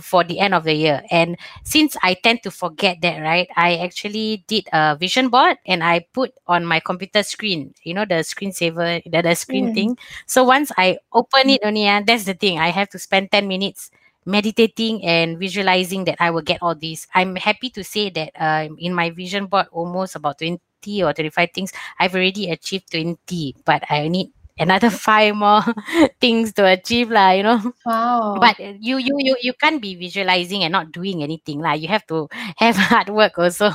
for 0.00 0.24
the 0.24 0.40
end 0.40 0.54
of 0.54 0.64
the 0.64 0.72
year. 0.72 1.02
And 1.10 1.36
since 1.62 1.96
I 2.02 2.14
tend 2.14 2.42
to 2.44 2.50
forget 2.50 3.00
that, 3.02 3.20
right, 3.20 3.48
I 3.56 3.76
actually 3.76 4.44
did 4.48 4.64
a 4.72 4.96
vision 4.96 5.28
board 5.28 5.58
and 5.66 5.84
I 5.84 6.06
put 6.12 6.32
on 6.46 6.64
my 6.64 6.80
computer 6.80 7.22
screen, 7.22 7.74
you 7.84 7.92
know, 7.94 8.04
the 8.04 8.24
screensaver, 8.24 9.02
the, 9.04 9.22
the 9.22 9.34
screen 9.34 9.70
Mm. 9.70 9.74
thing. 9.74 9.98
So 10.26 10.42
once 10.44 10.72
I 10.78 10.98
open 11.12 11.50
it 11.50 11.60
only, 11.64 11.86
uh, 11.88 12.02
that's 12.06 12.24
the 12.24 12.34
thing. 12.34 12.58
I 12.58 12.68
have 12.70 12.88
to 12.90 12.98
spend 12.98 13.30
10 13.30 13.46
minutes 13.46 13.90
meditating 14.24 15.04
and 15.04 15.38
visualizing 15.38 16.04
that 16.04 16.16
I 16.20 16.30
will 16.30 16.42
get 16.42 16.58
all 16.62 16.74
these. 16.74 17.06
I'm 17.14 17.36
happy 17.36 17.70
to 17.70 17.84
say 17.84 18.10
that 18.10 18.30
um, 18.38 18.76
in 18.78 18.94
my 18.94 19.10
vision 19.10 19.46
board, 19.46 19.66
almost 19.72 20.16
about 20.16 20.38
20 20.38 21.02
or 21.02 21.12
25 21.12 21.50
things, 21.54 21.72
I've 21.98 22.14
already 22.14 22.50
achieved 22.50 22.90
20, 22.90 23.56
but 23.64 23.84
I 23.90 24.08
need 24.08 24.32
another 24.58 24.90
five 25.08 25.34
more 25.34 25.62
things 26.20 26.52
to 26.54 26.64
achieve 26.66 27.10
lah 27.10 27.30
you 27.34 27.42
know 27.42 27.58
Wow. 27.84 28.38
but 28.40 28.58
uh, 28.60 28.74
you 28.80 28.98
you 28.98 29.14
you 29.18 29.36
you 29.42 29.52
can't 29.54 29.82
be 29.82 29.94
visualizing 29.94 30.62
and 30.62 30.72
not 30.72 30.92
doing 30.92 31.22
anything 31.22 31.60
lah 31.60 31.72
you 31.74 31.88
have 31.88 32.06
to 32.06 32.28
have 32.62 32.76
hard 32.76 33.08
work 33.10 33.38
also 33.38 33.70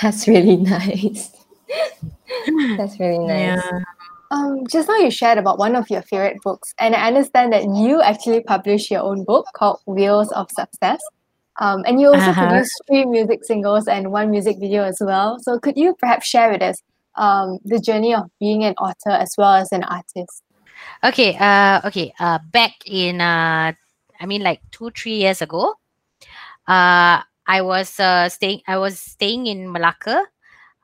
That's 0.00 0.28
really 0.28 0.56
nice. 0.56 1.30
That's 2.76 2.98
really 3.00 3.18
nice. 3.26 3.62
Um, 4.30 4.66
just 4.70 4.88
now 4.88 4.96
you 4.96 5.10
shared 5.10 5.38
about 5.38 5.58
one 5.58 5.76
of 5.76 5.88
your 5.90 6.02
favorite 6.02 6.42
books, 6.42 6.72
and 6.78 6.94
I 6.94 7.06
understand 7.08 7.52
that 7.52 7.64
you 7.64 8.02
actually 8.02 8.42
published 8.42 8.90
your 8.90 9.02
own 9.02 9.24
book 9.24 9.46
called 9.54 9.80
Wheels 9.86 10.32
of 10.32 10.50
Success. 10.50 11.00
Um, 11.60 11.82
and 11.86 12.00
you 12.00 12.08
also 12.08 12.32
Uh-huh. 12.32 12.34
produced 12.34 12.82
three 12.88 13.04
music 13.04 13.44
singles 13.44 13.86
and 13.86 14.10
one 14.10 14.30
music 14.30 14.56
video 14.60 14.82
as 14.84 14.98
well. 15.00 15.38
So 15.40 15.58
could 15.58 15.76
you 15.76 15.94
perhaps 15.98 16.26
share 16.26 16.50
with 16.50 16.62
us 16.62 16.82
um, 17.16 17.58
the 17.64 17.78
journey 17.78 18.14
of 18.14 18.24
being 18.40 18.64
an 18.64 18.74
author 18.74 19.10
as 19.10 19.34
well 19.38 19.54
as 19.54 19.70
an 19.72 19.84
artist? 19.84 20.42
okay 21.04 21.36
uh 21.38 21.80
okay 21.84 22.12
uh 22.18 22.38
back 22.52 22.72
in 22.86 23.20
uh 23.20 23.72
i 24.20 24.26
mean 24.26 24.42
like 24.42 24.60
two 24.70 24.90
three 24.90 25.16
years 25.16 25.42
ago 25.42 25.74
uh 26.68 27.20
i 27.46 27.60
was 27.60 27.98
uh 28.00 28.28
staying 28.28 28.60
i 28.66 28.76
was 28.76 28.98
staying 28.98 29.46
in 29.46 29.70
malacca 29.70 30.24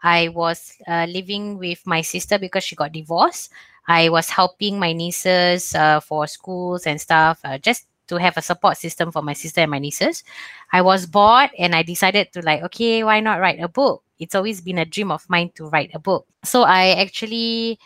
i 0.02 0.28
was 0.28 0.76
uh, 0.86 1.06
living 1.08 1.58
with 1.58 1.80
my 1.86 2.00
sister 2.00 2.38
because 2.38 2.64
she 2.64 2.76
got 2.76 2.92
divorced 2.92 3.50
i 3.88 4.08
was 4.08 4.30
helping 4.30 4.78
my 4.78 4.92
nieces 4.92 5.74
uh, 5.74 6.00
for 6.00 6.26
schools 6.26 6.86
and 6.86 7.00
stuff 7.00 7.40
uh, 7.44 7.58
just 7.58 7.86
to 8.06 8.16
have 8.16 8.36
a 8.36 8.42
support 8.42 8.76
system 8.76 9.12
for 9.12 9.22
my 9.22 9.32
sister 9.32 9.60
and 9.60 9.70
my 9.70 9.78
nieces 9.78 10.24
i 10.72 10.82
was 10.82 11.06
bored 11.06 11.50
and 11.58 11.74
i 11.74 11.82
decided 11.82 12.32
to 12.32 12.42
like 12.42 12.62
okay 12.62 13.04
why 13.04 13.20
not 13.20 13.40
write 13.40 13.60
a 13.60 13.68
book 13.68 14.02
it's 14.18 14.34
always 14.34 14.60
been 14.60 14.78
a 14.78 14.84
dream 14.84 15.10
of 15.10 15.24
mine 15.28 15.50
to 15.54 15.66
write 15.68 15.90
a 15.94 15.98
book 15.98 16.26
so 16.44 16.62
i 16.62 16.90
actually 16.98 17.78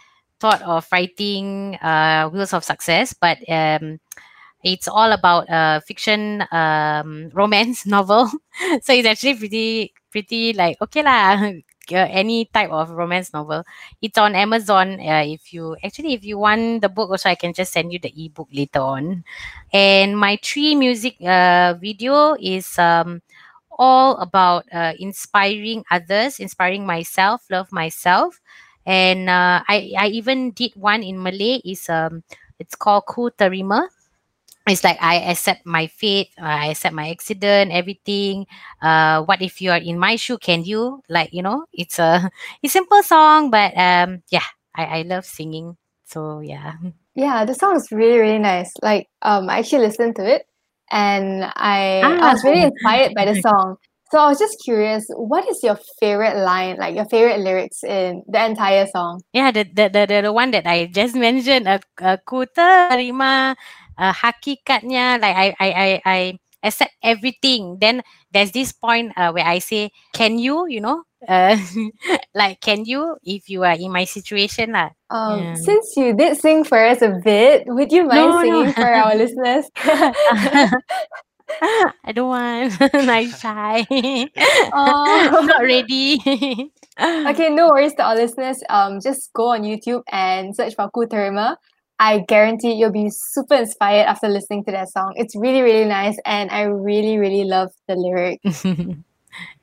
thought 0.45 0.61
of 0.63 0.87
writing 0.93 1.77
uh, 1.81 2.29
Wheels 2.29 2.53
of 2.53 2.65
Success, 2.65 3.15
but 3.15 3.39
um, 3.49 3.99
it's 4.63 4.89
all 4.89 5.13
about 5.13 5.47
a 5.49 5.81
fiction 5.87 6.45
um, 6.53 7.31
romance 7.35 7.87
novel. 7.87 8.29
so 8.83 8.93
it's 8.93 9.09
actually 9.09 9.37
pretty, 9.37 9.95
pretty 10.11 10.53
like 10.53 10.77
okay 10.83 11.03
lah. 11.03 11.41
uh, 11.93 12.07
Any 12.11 12.47
type 12.47 12.71
of 12.71 12.91
romance 12.91 13.33
novel. 13.33 13.65
It's 14.03 14.19
on 14.19 14.35
Amazon. 14.35 15.01
Uh, 15.01 15.25
if 15.27 15.53
you 15.53 15.77
actually, 15.85 16.15
if 16.15 16.25
you 16.25 16.39
want 16.39 16.83
the 16.83 16.89
book, 16.89 17.11
also 17.11 17.29
I 17.29 17.35
can 17.35 17.53
just 17.53 17.73
send 17.73 17.93
you 17.93 17.99
the 17.99 18.13
ebook 18.17 18.49
later 18.53 18.81
on. 18.81 19.25
And 19.73 20.19
my 20.19 20.37
tree 20.37 20.75
music 20.75 21.17
uh, 21.23 21.75
video 21.81 22.35
is 22.41 22.79
um, 22.79 23.23
all 23.79 24.17
about 24.19 24.65
uh, 24.73 24.93
inspiring 24.99 25.85
others, 25.91 26.39
inspiring 26.41 26.87
myself, 26.87 27.43
love 27.51 27.73
myself, 27.73 28.41
and 28.87 29.29
uh, 29.29 29.63
I 29.67 29.93
I 29.99 30.07
even 30.09 30.53
did 30.53 30.73
one 30.77 31.03
in 31.03 31.23
Malay. 31.23 31.61
Is 31.65 31.89
um 31.89 32.23
it's 32.59 32.75
called 32.75 33.07
Ku 33.07 33.31
Terima. 33.31 33.89
It's 34.67 34.83
like 34.85 34.97
I 35.01 35.21
accept 35.31 35.67
my 35.67 35.87
fate, 35.89 36.31
uh, 36.41 36.45
I 36.45 36.67
accept 36.73 36.95
my 36.95 37.11
accident, 37.11 37.71
everything. 37.73 38.47
Uh, 38.81 39.23
what 39.25 39.43
if 39.43 39.61
you 39.61 39.71
are 39.71 39.77
in 39.83 39.99
my 39.99 40.17
shoe? 40.17 40.39
Can 40.39 40.65
you 40.65 41.03
like 41.09 41.33
you 41.33 41.43
know? 41.43 41.67
It's 41.73 41.99
a 41.99 42.31
it's 42.63 42.73
simple 42.73 43.03
song, 43.03 43.51
but 43.51 43.77
um 43.77 44.23
yeah, 44.31 44.47
I 44.75 45.01
I 45.01 45.03
love 45.03 45.27
singing. 45.27 45.77
So 46.05 46.41
yeah. 46.41 46.75
Yeah, 47.15 47.45
the 47.45 47.55
song 47.55 47.77
is 47.77 47.91
really, 47.93 48.19
really 48.19 48.39
nice. 48.39 48.73
Like, 48.83 49.09
um, 49.23 49.49
I 49.49 49.59
actually 49.59 49.87
listened 49.87 50.17
to 50.17 50.27
it 50.27 50.47
and 50.91 51.45
I 51.45 52.15
I 52.19 52.29
was 52.31 52.45
really 52.45 52.63
Ah. 52.63 52.65
inspired 52.65 53.15
by 53.15 53.25
the 53.27 53.35
song. 53.37 53.77
So 54.11 54.19
I 54.19 54.29
was 54.29 54.39
just 54.39 54.57
curious, 54.65 55.07
what 55.17 55.49
is 55.49 55.63
your 55.63 55.77
favorite 56.01 56.37
line, 56.45 56.77
like 56.77 56.95
your 56.95 57.07
favorite 57.07 57.41
lyrics 57.41 57.83
in 57.85 58.23
the 58.29 58.45
entire 58.45 58.87
song? 58.87 59.23
Yeah, 59.33 59.51
the 59.51 59.65
the 59.65 59.89
the, 59.91 60.07
the, 60.07 60.21
the 60.31 60.33
one 60.33 60.51
that 60.53 60.67
I 60.67 60.87
just 60.87 61.15
mentioned, 61.19 61.67
uh, 61.69 61.79
uh, 62.01 62.17
ku 62.25 62.47
terima 62.47 63.57
uh, 63.99 64.13
hakikatnya, 64.13 65.21
like 65.21 65.37
I 65.37 65.47
I 65.61 65.69
I 65.71 65.89
I 66.05 66.19
accept 66.65 66.93
everything. 67.03 67.77
Then 67.81 68.03
there's 68.33 68.53
this 68.53 68.73
point 68.73 69.13
uh, 69.17 69.31
where 69.33 69.45
I 69.45 69.59
say, 69.61 69.91
can 70.17 70.39
you, 70.39 70.65
you 70.67 70.81
know, 70.81 71.05
uh, 71.29 71.57
like 72.35 72.61
can 72.65 72.85
you, 72.89 73.17
if 73.23 73.49
you 73.53 73.63
are 73.65 73.77
in 73.77 73.93
my 73.93 74.05
situation 74.09 74.73
lah. 74.73 74.91
Um, 75.13 75.39
Yeah. 75.41 75.55
Since 75.61 75.93
you 75.97 76.17
did 76.17 76.41
sing 76.41 76.65
for 76.65 76.81
us 76.81 77.03
a 77.05 77.21
bit, 77.23 77.69
would 77.69 77.93
you 77.93 78.05
mind 78.09 78.17
No, 78.17 78.29
no. 78.33 78.41
singing 78.41 78.73
for 78.73 78.89
our 78.89 79.15
listeners? 79.21 79.69
I 82.05 82.13
don't 82.13 82.29
want. 82.29 82.73
I'm 82.81 83.29
shy. 83.31 83.85
Oh. 84.73 85.29
I'm 85.39 85.47
not 85.47 85.63
ready. 85.63 86.17
okay, 86.99 87.51
no 87.51 87.69
worries 87.69 87.95
to 87.95 88.03
our 88.03 88.17
listeners. 88.17 88.63
Um, 88.69 89.01
just 89.01 89.33
go 89.33 89.53
on 89.53 89.63
YouTube 89.63 90.03
and 90.11 90.57
search 90.57 90.75
for 90.75 90.89
Ku 90.91 91.07
Terima. 91.07 91.57
I 91.99 92.21
guarantee 92.27 92.73
you'll 92.75 92.93
be 92.93 93.11
super 93.11 93.55
inspired 93.55 94.07
after 94.07 94.29
listening 94.29 94.65
to 94.65 94.73
that 94.73 94.91
song. 94.91 95.15
It's 95.17 95.35
really, 95.37 95.63
really 95.63 95.85
nice, 95.89 96.17
and 96.25 96.51
I 96.51 96.63
really, 96.63 97.19
really 97.19 97.45
love 97.45 97.71
the 97.89 97.95
lyric. 97.97 98.41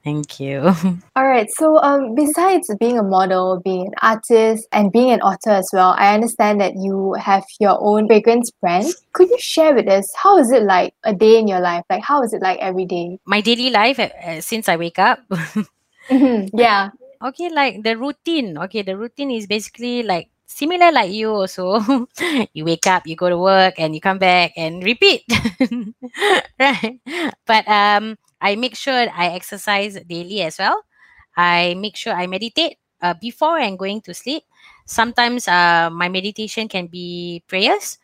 Thank 0.03 0.39
you. 0.39 0.73
All 1.15 1.27
right, 1.27 1.47
so 1.57 1.77
um, 1.77 2.15
besides 2.15 2.73
being 2.79 2.97
a 2.97 3.03
model, 3.03 3.61
being 3.63 3.87
an 3.87 3.93
artist, 4.01 4.67
and 4.71 4.91
being 4.91 5.11
an 5.11 5.21
author 5.21 5.51
as 5.51 5.69
well, 5.73 5.93
I 5.97 6.13
understand 6.13 6.59
that 6.61 6.73
you 6.75 7.13
have 7.19 7.43
your 7.59 7.77
own 7.79 8.07
fragrance 8.07 8.49
brand. 8.61 8.87
Could 9.13 9.29
you 9.29 9.37
share 9.39 9.75
with 9.75 9.87
us 9.87 10.05
how 10.15 10.37
is 10.39 10.51
it 10.51 10.63
like 10.63 10.93
a 11.03 11.13
day 11.13 11.37
in 11.37 11.47
your 11.47 11.59
life? 11.59 11.83
Like, 11.89 12.03
how 12.03 12.23
is 12.23 12.33
it 12.33 12.41
like 12.41 12.59
every 12.59 12.85
day? 12.85 13.19
My 13.25 13.41
daily 13.41 13.69
life 13.69 13.99
uh, 13.99 14.41
since 14.41 14.67
I 14.69 14.77
wake 14.77 14.99
up. 14.99 15.19
Mhm, 16.09 16.49
Yeah. 16.53 16.89
okay 17.23 17.49
like 17.49 17.83
the 17.83 17.95
routine 17.95 18.57
okay 18.57 18.81
the 18.81 18.97
routine 18.97 19.31
is 19.31 19.45
basically 19.47 20.03
like 20.03 20.27
similar 20.51 20.91
like 20.91 21.11
you 21.11 21.31
also. 21.31 21.79
You 22.53 22.65
wake 22.65 22.87
up 22.87 23.07
you 23.07 23.15
go 23.15 23.29
to 23.29 23.37
work 23.37 23.75
and 23.79 23.95
you 23.95 24.01
come 24.01 24.19
back 24.19 24.53
and 24.57 24.83
repeat. 24.83 25.23
Right. 26.59 26.99
But 27.47 27.67
um 27.67 28.17
i 28.41 28.55
make 28.55 28.75
sure 28.75 29.07
i 29.13 29.33
exercise 29.33 29.97
daily 30.07 30.41
as 30.43 30.57
well. 30.59 30.83
I 31.37 31.75
make 31.79 31.95
sure 31.95 32.13
i 32.13 32.27
meditate 32.27 32.77
uh, 33.01 33.15
before 33.19 33.57
and 33.57 33.79
going 33.79 34.01
to 34.05 34.13
sleep. 34.13 34.43
Sometimes 34.85 35.47
uh, 35.47 35.89
my 35.91 36.09
meditation 36.09 36.67
can 36.67 36.87
be 36.87 37.41
prayers. 37.47 37.97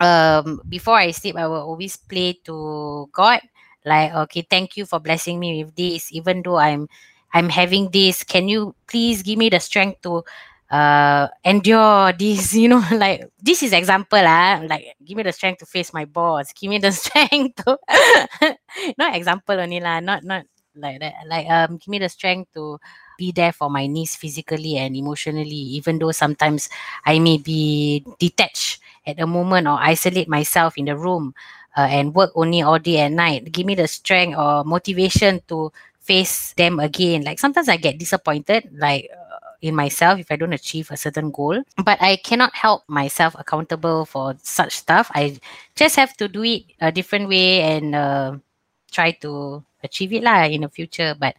Um 0.00 0.60
before 0.68 0.98
i 0.98 1.10
sleep 1.14 1.36
i 1.38 1.46
will 1.46 1.62
always 1.62 1.94
pray 1.96 2.34
to 2.44 3.08
god 3.14 3.40
like 3.86 4.12
okay 4.26 4.42
thank 4.42 4.76
you 4.76 4.84
for 4.86 4.98
blessing 4.98 5.38
me 5.38 5.62
with 5.62 5.74
this 5.78 6.10
even 6.12 6.42
though 6.42 6.58
i'm 6.58 6.88
i'm 7.32 7.48
having 7.48 7.90
this. 7.90 8.22
Can 8.24 8.48
you 8.48 8.74
please 8.90 9.22
give 9.22 9.38
me 9.38 9.48
the 9.50 9.60
strength 9.60 10.02
to 10.02 10.24
uh 10.70 11.28
endure 11.44 12.12
this 12.14 12.54
you 12.60 12.68
know 12.68 12.82
like 12.92 13.28
this 13.40 13.62
is 13.62 13.72
example 13.72 14.18
ah 14.24 14.60
like 14.68 14.96
give 15.04 15.16
me 15.16 15.22
the 15.22 15.32
strength 15.32 15.58
to 15.60 15.66
face 15.66 15.92
my 15.92 16.04
boss. 16.04 16.52
Give 16.52 16.70
me 16.70 16.78
the 16.78 16.92
strength 16.96 17.62
to 17.64 17.78
not 18.98 19.14
example 19.16 19.60
only 19.60 19.80
lah 19.80 20.00
not 20.00 20.24
not 20.24 20.44
like 20.74 20.98
that. 21.00 21.14
Like 21.28 21.46
um 21.48 21.76
give 21.78 21.88
me 21.88 21.98
the 21.98 22.08
strength 22.08 22.52
to 22.54 22.78
be 23.18 23.30
there 23.30 23.52
for 23.52 23.70
my 23.70 23.86
niece 23.86 24.16
physically 24.16 24.76
and 24.76 24.96
emotionally 24.96 25.78
even 25.78 26.00
though 26.02 26.10
sometimes 26.10 26.68
i 27.06 27.14
may 27.22 27.38
be 27.38 28.02
detached 28.18 28.82
at 29.06 29.20
a 29.20 29.26
moment 29.26 29.68
or 29.68 29.78
isolate 29.78 30.26
myself 30.26 30.74
in 30.76 30.86
the 30.86 30.96
room 30.96 31.32
uh, 31.76 31.86
and 31.90 32.14
work 32.14 32.30
only 32.34 32.62
all 32.62 32.78
day 32.78 32.98
and 32.98 33.16
night. 33.16 33.50
Give 33.52 33.66
me 33.66 33.74
the 33.74 33.86
strength 33.86 34.36
or 34.38 34.64
motivation 34.64 35.40
to 35.48 35.72
face 36.00 36.52
them 36.54 36.78
again. 36.80 37.22
Like 37.24 37.38
sometimes 37.38 37.68
i 37.68 37.76
get 37.76 37.98
disappointed 37.98 38.70
like 38.74 39.10
in 39.64 39.74
myself 39.74 40.20
if 40.20 40.28
i 40.30 40.36
don't 40.36 40.52
achieve 40.52 40.90
a 40.92 40.96
certain 40.96 41.32
goal. 41.32 41.64
But 41.80 42.00
i 42.04 42.16
cannot 42.16 42.54
help 42.54 42.84
myself 42.86 43.34
accountable 43.38 44.04
for 44.04 44.36
such 44.42 44.76
stuff. 44.76 45.10
I 45.14 45.40
just 45.74 45.96
have 45.96 46.16
to 46.20 46.28
do 46.28 46.44
it 46.44 46.68
a 46.80 46.92
different 46.92 47.28
way 47.28 47.62
and 47.64 47.94
uh, 47.96 48.36
try 48.92 49.16
to 49.24 49.64
achieve 49.82 50.12
it 50.12 50.22
lah 50.22 50.44
in 50.44 50.62
the 50.62 50.68
future. 50.68 51.16
But 51.18 51.34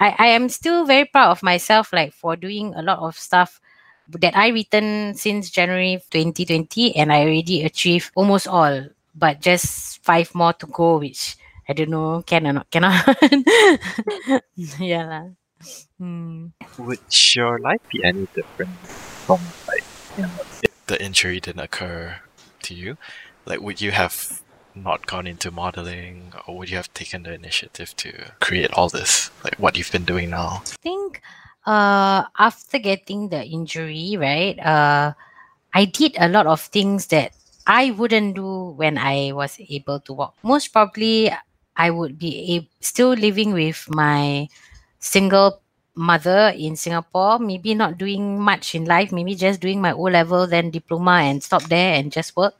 I, 0.00 0.14
I 0.18 0.26
am 0.32 0.48
still 0.48 0.84
very 0.84 1.04
proud 1.04 1.30
of 1.30 1.42
myself 1.42 1.92
like 1.92 2.12
for 2.12 2.36
doing 2.36 2.74
a 2.74 2.82
lot 2.82 2.98
of 2.98 3.16
stuff 3.16 3.60
that 4.08 4.36
I 4.36 4.48
written 4.48 5.14
since 5.14 5.50
January 5.50 6.00
2020 6.10 6.96
and 6.96 7.12
I 7.12 7.22
already 7.22 7.64
achieved 7.64 8.12
almost 8.14 8.46
all 8.48 8.86
but 9.14 9.40
just 9.40 10.04
five 10.04 10.34
more 10.34 10.52
to 10.52 10.66
go 10.66 10.98
which 10.98 11.36
I 11.68 11.72
don't 11.72 11.90
know 11.90 12.22
can 12.22 12.46
or 12.46 12.52
not 12.52 12.70
cannot. 12.70 13.02
Yeah 14.78 15.04
lah. 15.08 15.45
Hmm. 15.98 16.46
Would 16.78 17.00
your 17.34 17.58
life 17.58 17.80
be 17.90 18.04
any 18.04 18.28
different 18.34 18.78
from 19.26 19.40
like 19.66 19.84
you 20.16 20.22
know, 20.22 20.30
if 20.62 20.86
the 20.86 21.02
injury 21.02 21.40
didn't 21.40 21.60
occur 21.60 22.20
to 22.62 22.74
you? 22.74 22.96
Like, 23.44 23.60
would 23.60 23.80
you 23.80 23.92
have 23.92 24.42
not 24.74 25.06
gone 25.06 25.26
into 25.26 25.50
modeling, 25.50 26.32
or 26.46 26.58
would 26.58 26.68
you 26.70 26.76
have 26.76 26.92
taken 26.92 27.22
the 27.22 27.32
initiative 27.32 27.96
to 27.96 28.32
create 28.40 28.72
all 28.72 28.88
this, 28.88 29.30
like 29.44 29.56
what 29.58 29.76
you've 29.76 29.92
been 29.92 30.04
doing 30.04 30.30
now? 30.30 30.62
I 30.66 30.76
think 30.82 31.22
uh, 31.66 32.24
after 32.38 32.78
getting 32.78 33.28
the 33.30 33.42
injury, 33.44 34.16
right, 34.18 34.58
uh, 34.58 35.14
I 35.72 35.84
did 35.86 36.16
a 36.18 36.28
lot 36.28 36.46
of 36.46 36.60
things 36.60 37.06
that 37.08 37.32
I 37.66 37.90
wouldn't 37.92 38.36
do 38.36 38.70
when 38.76 38.98
I 38.98 39.32
was 39.32 39.58
able 39.58 40.00
to 40.00 40.12
walk. 40.12 40.34
Most 40.42 40.68
probably, 40.72 41.32
I 41.76 41.90
would 41.90 42.18
be 42.18 42.56
a- 42.56 42.68
still 42.84 43.10
living 43.10 43.52
with 43.52 43.86
my 43.88 44.48
single 44.98 45.60
mother 45.94 46.52
in 46.56 46.76
Singapore, 46.76 47.38
maybe 47.38 47.74
not 47.74 47.98
doing 47.98 48.38
much 48.40 48.74
in 48.74 48.84
life, 48.84 49.12
maybe 49.12 49.34
just 49.34 49.60
doing 49.60 49.80
my 49.80 49.92
O 49.92 50.02
level, 50.12 50.46
then 50.46 50.70
diploma, 50.70 51.24
and 51.24 51.42
stop 51.42 51.62
there 51.64 51.94
and 51.94 52.12
just 52.12 52.36
work. 52.36 52.54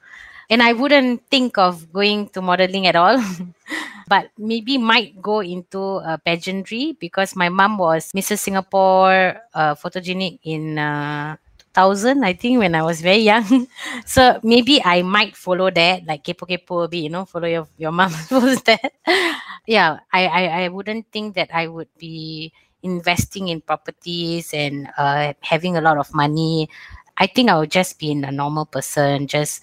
And 0.49 0.63
I 0.63 0.73
wouldn't 0.73 1.27
think 1.29 1.59
of 1.59 1.93
going 1.93 2.29
to 2.31 2.41
modeling 2.41 2.87
at 2.87 2.97
all. 2.97 3.23
but 4.09 4.31
maybe 4.39 4.79
might 4.79 5.21
go 5.21 5.41
into 5.41 5.99
uh, 6.07 6.17
pageantry 6.19 6.97
because 7.01 7.35
my 7.35 7.49
mom 7.49 7.79
was 7.79 8.13
Mrs. 8.13 8.39
Singapore 8.39 9.37
uh, 9.53 9.75
photogenic 9.75 10.39
in 10.45 10.79
uh, 10.79 11.37
2000, 11.77 12.25
I 12.25 12.33
think, 12.33 12.59
when 12.59 12.75
I 12.75 12.83
was 12.83 13.03
very 13.03 13.21
young. 13.21 13.69
so 14.07 14.41
maybe 14.43 14.81
I 14.83 15.03
might 15.03 15.37
follow 15.37 15.71
that, 15.71 16.07
like 16.07 16.25
kepo 16.25 16.49
kepo 16.49 16.85
a 16.85 16.89
bit, 16.89 17.05
you 17.05 17.11
know, 17.11 17.27
follow 17.27 17.47
your, 17.47 17.69
your 17.77 17.93
mom 17.93 18.13
was 18.31 18.63
that. 18.65 18.93
yeah, 19.67 20.01
I, 20.11 20.27
I, 20.27 20.43
I 20.65 20.69
wouldn't 20.69 21.13
think 21.13 21.35
that 21.35 21.51
I 21.53 21.69
would 21.69 21.93
be 21.99 22.53
investing 22.83 23.49
in 23.49 23.61
properties 23.61 24.55
and 24.55 24.89
uh, 24.97 25.35
having 25.41 25.77
a 25.77 25.83
lot 25.83 25.99
of 25.99 26.15
money. 26.15 26.71
I 27.19 27.27
think 27.27 27.51
I 27.51 27.59
would 27.59 27.71
just 27.71 27.99
be 27.99 28.11
a 28.11 28.33
normal 28.33 28.65
person, 28.65 29.27
just 29.27 29.63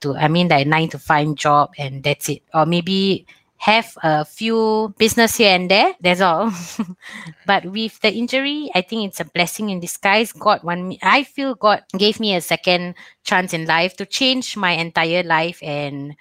to, 0.00 0.14
I 0.16 0.28
mean, 0.28 0.48
like 0.48 0.66
nine 0.66 0.90
to 0.90 0.98
five 0.98 1.34
job 1.34 1.72
and 1.78 2.02
that's 2.02 2.28
it. 2.28 2.42
Or 2.52 2.66
maybe 2.66 3.26
have 3.64 3.96
a 4.02 4.26
few 4.26 4.92
business 4.98 5.36
here 5.40 5.56
and 5.56 5.70
there. 5.70 5.94
That's 5.98 6.20
all. 6.20 6.52
but 7.46 7.64
with 7.64 7.98
the 8.00 8.12
injury, 8.12 8.68
I 8.74 8.82
think 8.82 9.08
it's 9.08 9.20
a 9.20 9.24
blessing 9.24 9.70
in 9.70 9.80
disguise. 9.80 10.32
God 10.32 10.62
want 10.62 10.84
me. 10.84 10.98
I 11.02 11.24
feel 11.24 11.54
God 11.54 11.82
gave 11.96 12.20
me 12.20 12.34
a 12.36 12.42
second 12.42 12.94
chance 13.24 13.54
in 13.54 13.64
life 13.64 13.96
to 13.96 14.04
change 14.04 14.54
my 14.58 14.72
entire 14.72 15.22
life 15.22 15.62
and 15.62 16.14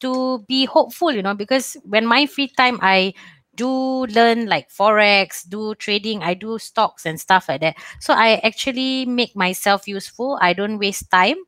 to 0.00 0.44
be 0.48 0.64
hopeful. 0.64 1.12
You 1.12 1.22
know, 1.22 1.34
because 1.34 1.76
when 1.84 2.06
my 2.06 2.26
free 2.26 2.48
time, 2.48 2.80
I 2.82 3.14
do 3.54 4.06
learn 4.10 4.46
like 4.46 4.68
forex, 4.68 5.48
do 5.48 5.76
trading, 5.76 6.24
I 6.24 6.34
do 6.34 6.58
stocks 6.58 7.06
and 7.06 7.20
stuff 7.20 7.48
like 7.48 7.60
that. 7.60 7.76
So 8.00 8.14
I 8.14 8.42
actually 8.42 9.06
make 9.06 9.36
myself 9.36 9.86
useful. 9.86 10.40
I 10.42 10.52
don't 10.54 10.78
waste 10.80 11.08
time. 11.08 11.38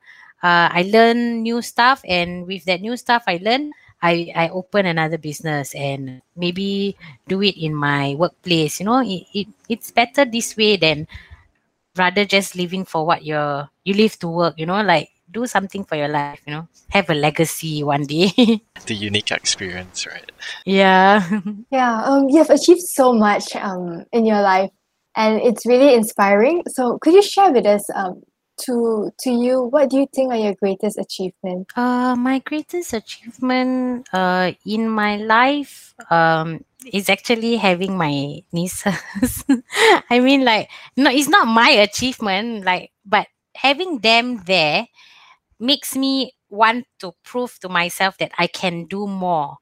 Uh, 0.43 0.71
I 0.71 0.87
learn 0.87 1.43
new 1.43 1.62
stuff, 1.62 2.03
and 2.07 2.47
with 2.47 2.65
that 2.67 2.81
new 2.81 2.97
stuff 2.97 3.25
I 3.27 3.41
learn, 3.43 3.73
I, 4.03 4.33
I 4.35 4.49
open 4.51 4.87
another 4.87 5.19
business 5.19 5.75
and 5.75 6.23
maybe 6.37 6.97
do 7.27 7.43
it 7.43 7.57
in 7.57 7.75
my 7.75 8.15
workplace. 8.15 8.81
You 8.81 8.87
know, 8.87 9.01
it, 9.01 9.25
it 9.33 9.49
it's 9.69 9.91
better 9.91 10.25
this 10.25 10.57
way 10.57 10.77
than 10.77 11.09
rather 11.97 12.25
just 12.25 12.55
living 12.55 12.85
for 12.85 13.07
what 13.07 13.25
you're 13.25 13.69
you 13.85 13.95
live 13.95 14.19
to 14.21 14.29
work, 14.29 14.55
you 14.59 14.67
know, 14.67 14.83
like 14.83 15.11
do 15.31 15.47
something 15.47 15.85
for 15.85 15.97
your 15.97 16.09
life, 16.09 16.41
you 16.47 16.53
know, 16.53 16.69
have 16.91 17.11
a 17.11 17.15
legacy 17.15 17.83
one 17.83 18.05
day. 18.05 18.31
The 18.87 18.95
unique 18.95 19.31
experience, 19.33 20.07
right? 20.07 20.31
yeah. 20.65 21.23
Yeah, 21.71 22.05
um, 22.05 22.29
you 22.29 22.39
have 22.39 22.51
achieved 22.51 22.83
so 22.83 23.13
much 23.13 23.57
um, 23.57 24.05
in 24.13 24.25
your 24.25 24.41
life, 24.41 24.71
and 25.17 25.41
it's 25.43 25.67
really 25.67 25.95
inspiring. 25.95 26.63
So, 26.69 26.99
could 26.99 27.15
you 27.15 27.23
share 27.23 27.51
with 27.51 27.67
us, 27.67 27.83
um, 27.95 28.23
to 28.64 29.11
to 29.21 29.31
you, 29.31 29.62
what 29.62 29.90
do 29.90 29.99
you 29.99 30.07
think 30.14 30.33
are 30.33 30.38
your 30.38 30.55
greatest 30.55 30.99
achievements? 30.99 31.73
Uh, 31.77 32.16
my 32.16 32.38
greatest 32.40 32.92
achievement 32.92 34.09
uh, 34.12 34.53
in 34.64 34.88
my 34.88 35.16
life 35.16 35.95
um, 36.11 36.64
is 36.92 37.09
actually 37.09 37.57
having 37.57 37.97
my 37.97 38.42
nieces. 38.53 39.45
I 40.11 40.21
mean, 40.21 40.45
like, 40.45 40.71
no, 40.97 41.11
it's 41.11 41.29
not 41.29 41.47
my 41.47 41.71
achievement, 41.71 42.64
like, 42.64 42.92
but 43.05 43.27
having 43.55 43.99
them 43.99 44.42
there 44.45 44.87
makes 45.59 45.97
me 45.97 46.33
want 46.49 46.87
to 47.01 47.12
prove 47.25 47.59
to 47.61 47.69
myself 47.69 48.19
that 48.19 48.33
I 48.38 48.47
can 48.47 48.87
do 48.87 49.07
more. 49.07 49.59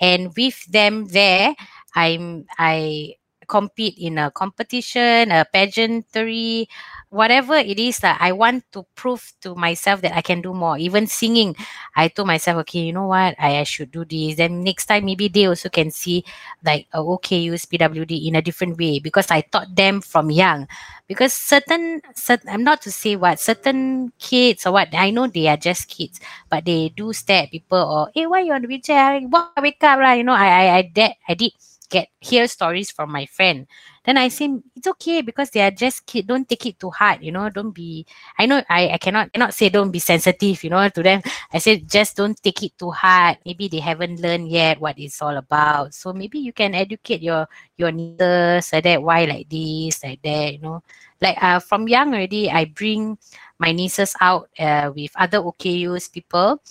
And 0.00 0.32
with 0.36 0.64
them 0.66 1.06
there, 1.08 1.54
I'm 1.94 2.46
I 2.58 3.14
compete 3.48 3.96
in 3.98 4.18
a 4.18 4.30
competition, 4.30 5.32
a 5.32 5.44
pageantry, 5.50 6.68
whatever 7.10 7.54
it 7.56 7.78
is 7.78 7.98
that 7.98 8.18
I 8.20 8.32
want 8.32 8.64
to 8.72 8.84
prove 8.94 9.32
to 9.40 9.54
myself 9.54 10.02
that 10.02 10.14
I 10.14 10.20
can 10.20 10.42
do 10.42 10.52
more. 10.52 10.76
Even 10.76 11.06
singing, 11.06 11.56
I 11.96 12.08
told 12.08 12.28
myself, 12.28 12.58
okay, 12.58 12.80
you 12.80 12.92
know 12.92 13.06
what, 13.06 13.34
I, 13.38 13.58
I 13.58 13.62
should 13.64 13.90
do 13.90 14.04
this. 14.04 14.36
Then 14.36 14.62
next 14.62 14.86
time 14.86 15.06
maybe 15.06 15.28
they 15.28 15.46
also 15.46 15.68
can 15.68 15.90
see 15.90 16.24
like 16.64 16.86
oh, 16.92 17.14
okay, 17.14 17.38
use 17.38 17.64
PWD 17.64 18.26
in 18.28 18.36
a 18.36 18.42
different 18.42 18.78
way 18.78 18.98
because 18.98 19.30
I 19.30 19.40
taught 19.40 19.74
them 19.74 20.00
from 20.00 20.30
young. 20.30 20.68
Because 21.06 21.32
certain, 21.32 22.02
certain 22.14 22.50
I'm 22.50 22.64
not 22.64 22.82
to 22.82 22.92
say 22.92 23.16
what 23.16 23.40
certain 23.40 24.12
kids 24.18 24.66
or 24.66 24.72
what 24.72 24.88
I 24.92 25.10
know 25.10 25.26
they 25.26 25.48
are 25.48 25.56
just 25.56 25.88
kids, 25.88 26.20
but 26.50 26.66
they 26.66 26.90
do 26.90 27.12
stare 27.14 27.44
at 27.44 27.50
people 27.50 27.78
or 27.78 28.10
hey, 28.14 28.26
why 28.26 28.40
you 28.40 28.52
on 28.52 28.62
the 28.62 28.68
wheelchair? 28.68 29.20
Why 29.20 29.48
wake 29.62 29.82
up, 29.82 29.98
right? 29.98 30.18
You 30.18 30.24
know, 30.24 30.34
I 30.34 30.48
I 30.48 30.76
I 30.76 30.82
did 30.82 31.12
I 31.26 31.34
did 31.34 31.52
get 31.88 32.08
hear 32.20 32.46
stories 32.46 32.90
from 32.90 33.10
my 33.10 33.26
friend. 33.26 33.66
Then 34.04 34.16
i 34.16 34.28
say 34.28 34.48
it's 34.74 34.86
okay 34.88 35.20
because 35.20 35.50
they 35.50 35.60
are 35.60 35.70
just 35.70 36.06
kid 36.06 36.26
don't 36.26 36.48
take 36.48 36.64
it 36.64 36.80
too 36.80 36.88
hard 36.88 37.20
you 37.20 37.30
know 37.30 37.50
don't 37.50 37.72
be 37.72 38.06
i 38.38 38.46
know 38.46 38.62
i, 38.70 38.88
I 38.88 38.98
cannot 38.98 39.32
cannot 39.34 39.52
say 39.52 39.68
don't 39.68 39.90
be 39.90 39.98
sensitive 39.98 40.64
you 40.64 40.70
know 40.70 40.88
to 40.88 41.02
them. 41.02 41.20
I 41.52 41.58
said 41.58 41.88
just 41.88 42.16
don't 42.16 42.40
take 42.40 42.62
it 42.62 42.78
too 42.78 42.90
hard 42.90 43.36
maybe 43.44 43.68
they 43.68 43.80
haven't 43.80 44.20
learned 44.20 44.48
yet 44.48 44.80
what 44.80 44.98
it's 44.98 45.20
all 45.20 45.36
about. 45.36 45.92
So 45.92 46.12
maybe 46.12 46.38
you 46.38 46.52
can 46.52 46.74
educate 46.74 47.20
your 47.20 47.48
your 47.76 47.92
nieces 47.92 48.72
like 48.72 48.84
that 48.84 49.02
why 49.02 49.24
like 49.26 49.48
this 49.50 50.02
like 50.02 50.22
that 50.22 50.52
you 50.54 50.60
know. 50.60 50.82
Like 51.20 51.36
uh, 51.42 51.58
from 51.58 51.88
young 51.88 52.14
already 52.14 52.48
i 52.48 52.64
bring 52.64 53.18
my 53.58 53.72
nieces 53.72 54.14
out 54.20 54.48
uh, 54.58 54.92
with 54.94 55.10
other 55.16 55.38
OKUs 55.38 56.08
people 56.12 56.62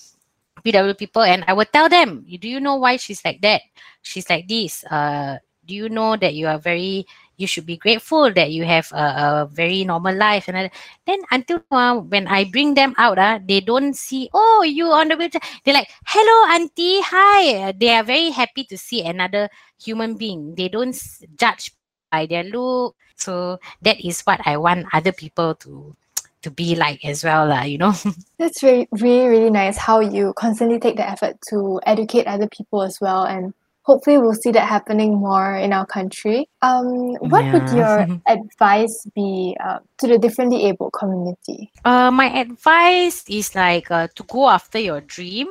People 0.71 1.23
and 1.23 1.43
I 1.47 1.53
will 1.53 1.65
tell 1.65 1.89
them, 1.89 2.25
do 2.27 2.47
you 2.47 2.59
know 2.59 2.75
why 2.75 2.97
she's 2.97 3.23
like 3.23 3.41
that? 3.41 3.61
She's 4.01 4.29
like 4.29 4.47
this. 4.47 4.83
Uh, 4.85 5.37
do 5.65 5.75
you 5.75 5.89
know 5.89 6.15
that 6.15 6.33
you 6.33 6.47
are 6.47 6.57
very, 6.57 7.05
you 7.35 7.47
should 7.47 7.65
be 7.65 7.77
grateful 7.77 8.31
that 8.33 8.51
you 8.51 8.63
have 8.63 8.91
a, 8.91 9.43
a 9.43 9.49
very 9.51 9.83
normal 9.83 10.15
life? 10.15 10.47
And 10.47 10.71
then 11.05 11.19
until 11.31 11.63
uh, 11.71 11.99
when 11.99 12.27
I 12.27 12.45
bring 12.45 12.73
them 12.73 12.95
out, 12.97 13.17
uh, 13.19 13.39
they 13.45 13.59
don't 13.59 13.95
see, 13.95 14.29
oh, 14.33 14.63
you 14.63 14.87
on 14.87 15.09
the 15.09 15.17
wheelchair. 15.17 15.41
They're 15.63 15.73
like, 15.73 15.89
hello, 16.05 16.53
auntie, 16.55 17.01
hi. 17.01 17.71
They 17.73 17.89
are 17.95 18.03
very 18.03 18.31
happy 18.31 18.63
to 18.65 18.77
see 18.77 19.03
another 19.03 19.49
human 19.81 20.15
being. 20.15 20.55
They 20.55 20.69
don't 20.69 20.95
judge 21.35 21.71
by 22.11 22.25
their 22.25 22.43
look. 22.43 22.95
So 23.15 23.59
that 23.81 23.99
is 23.99 24.21
what 24.21 24.39
I 24.45 24.57
want 24.57 24.87
other 24.93 25.11
people 25.11 25.55
to 25.55 25.95
to 26.41 26.51
be 26.51 26.75
like 26.75 27.03
as 27.05 27.23
well, 27.23 27.47
lah. 27.47 27.63
You 27.63 27.77
know. 27.77 27.93
That's 28.39 28.61
very, 28.61 28.87
really, 28.91 29.27
really 29.27 29.49
nice 29.49 29.77
how 29.77 29.99
you 29.99 30.33
constantly 30.37 30.79
take 30.79 30.97
the 30.97 31.07
effort 31.07 31.37
to 31.49 31.79
educate 31.85 32.27
other 32.27 32.47
people 32.47 32.83
as 32.83 32.99
well. 33.01 33.23
And 33.23 33.53
hopefully, 33.83 34.17
we'll 34.17 34.35
see 34.35 34.51
that 34.51 34.67
happening 34.67 35.15
more 35.15 35.55
in 35.55 35.73
our 35.73 35.85
country. 35.85 36.49
Um, 36.61 37.15
what 37.31 37.45
would 37.53 37.69
your 37.71 38.05
advice 38.27 39.07
be 39.15 39.57
uh, 39.63 39.79
to 39.99 40.07
the 40.07 40.17
differently 40.17 40.65
abled 40.65 40.93
community? 40.93 41.71
Uh, 41.85 42.11
my 42.11 42.27
advice 42.29 43.23
is 43.27 43.55
like 43.55 43.89
uh, 43.89 44.07
to 44.15 44.23
go 44.23 44.49
after 44.49 44.79
your 44.79 45.01
dream. 45.01 45.47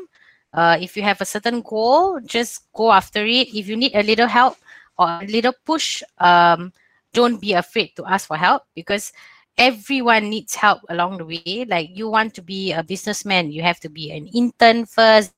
Uh, 0.57 0.79
if 0.81 0.97
you 0.97 1.03
have 1.03 1.21
a 1.21 1.27
certain 1.29 1.61
goal, 1.61 2.19
just 2.25 2.73
go 2.73 2.91
after 2.91 3.25
it. 3.27 3.53
If 3.53 3.69
you 3.69 3.77
need 3.77 3.93
a 3.95 4.03
little 4.03 4.27
help 4.27 4.57
or 4.99 5.21
a 5.21 5.27
little 5.27 5.53
push, 5.67 6.03
um, 6.17 6.73
don't 7.13 7.41
be 7.41 7.53
afraid 7.53 7.93
to 7.97 8.07
ask 8.07 8.27
for 8.27 8.37
help 8.37 8.63
because 8.75 9.13
everyone 9.59 10.31
needs 10.31 10.55
help 10.55 10.81
along 10.89 11.19
the 11.19 11.25
way. 11.25 11.65
Like 11.69 11.91
you 11.93 12.09
want 12.09 12.35
to 12.35 12.43
be 12.43 12.73
a 12.73 12.83
businessman, 12.83 13.51
you 13.51 13.63
have 13.63 13.81
to 13.81 13.89
be 13.89 14.11
an 14.13 14.27
intern 14.29 14.87
first, 14.87 15.33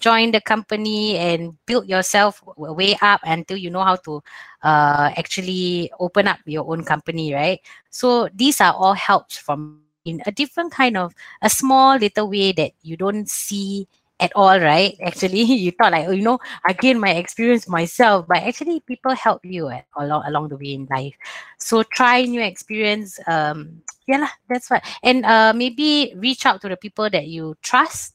join 0.00 0.30
the 0.30 0.40
company 0.40 1.16
and 1.16 1.56
build 1.66 1.88
yourself 1.88 2.42
way 2.56 2.96
up 3.02 3.20
until 3.24 3.56
you 3.56 3.70
know 3.70 3.82
how 3.82 3.96
to 3.96 4.22
uh, 4.62 5.10
actually 5.16 5.90
open 5.98 6.28
up 6.28 6.38
your 6.46 6.70
own 6.70 6.84
company, 6.84 7.32
right? 7.32 7.60
So 7.90 8.28
these 8.34 8.60
are 8.60 8.72
all 8.72 8.94
helps 8.94 9.36
from 9.36 9.80
in 10.04 10.20
a 10.26 10.32
different 10.32 10.70
kind 10.70 10.96
of 10.96 11.14
a 11.40 11.48
small 11.48 11.96
little 11.96 12.28
way 12.28 12.52
that 12.52 12.72
you 12.82 12.96
don't 12.96 13.28
see 13.28 13.88
at 14.20 14.32
all, 14.34 14.58
right? 14.60 14.96
Actually, 15.02 15.42
you 15.64 15.70
thought 15.72 15.92
like, 15.92 16.08
oh, 16.08 16.12
you 16.12 16.22
know, 16.22 16.38
I 16.66 16.72
gained 16.72 17.00
my 17.00 17.10
experience 17.10 17.68
myself, 17.68 18.26
but 18.28 18.38
actually 18.38 18.80
people 18.80 19.14
help 19.14 19.44
you 19.44 19.68
at, 19.68 19.86
along 19.96 20.24
along 20.26 20.48
the 20.48 20.56
way 20.56 20.74
in 20.74 20.86
life. 20.90 21.14
So 21.58 21.82
try 21.82 22.22
new 22.22 22.42
experience. 22.42 23.18
Um, 23.26 23.82
yeah, 24.06 24.18
lah, 24.18 24.32
that's 24.48 24.70
what. 24.70 24.84
And 25.02 25.24
uh, 25.24 25.52
maybe 25.54 26.14
reach 26.16 26.46
out 26.46 26.60
to 26.62 26.68
the 26.68 26.76
people 26.76 27.10
that 27.10 27.26
you 27.28 27.56
trust 27.62 28.14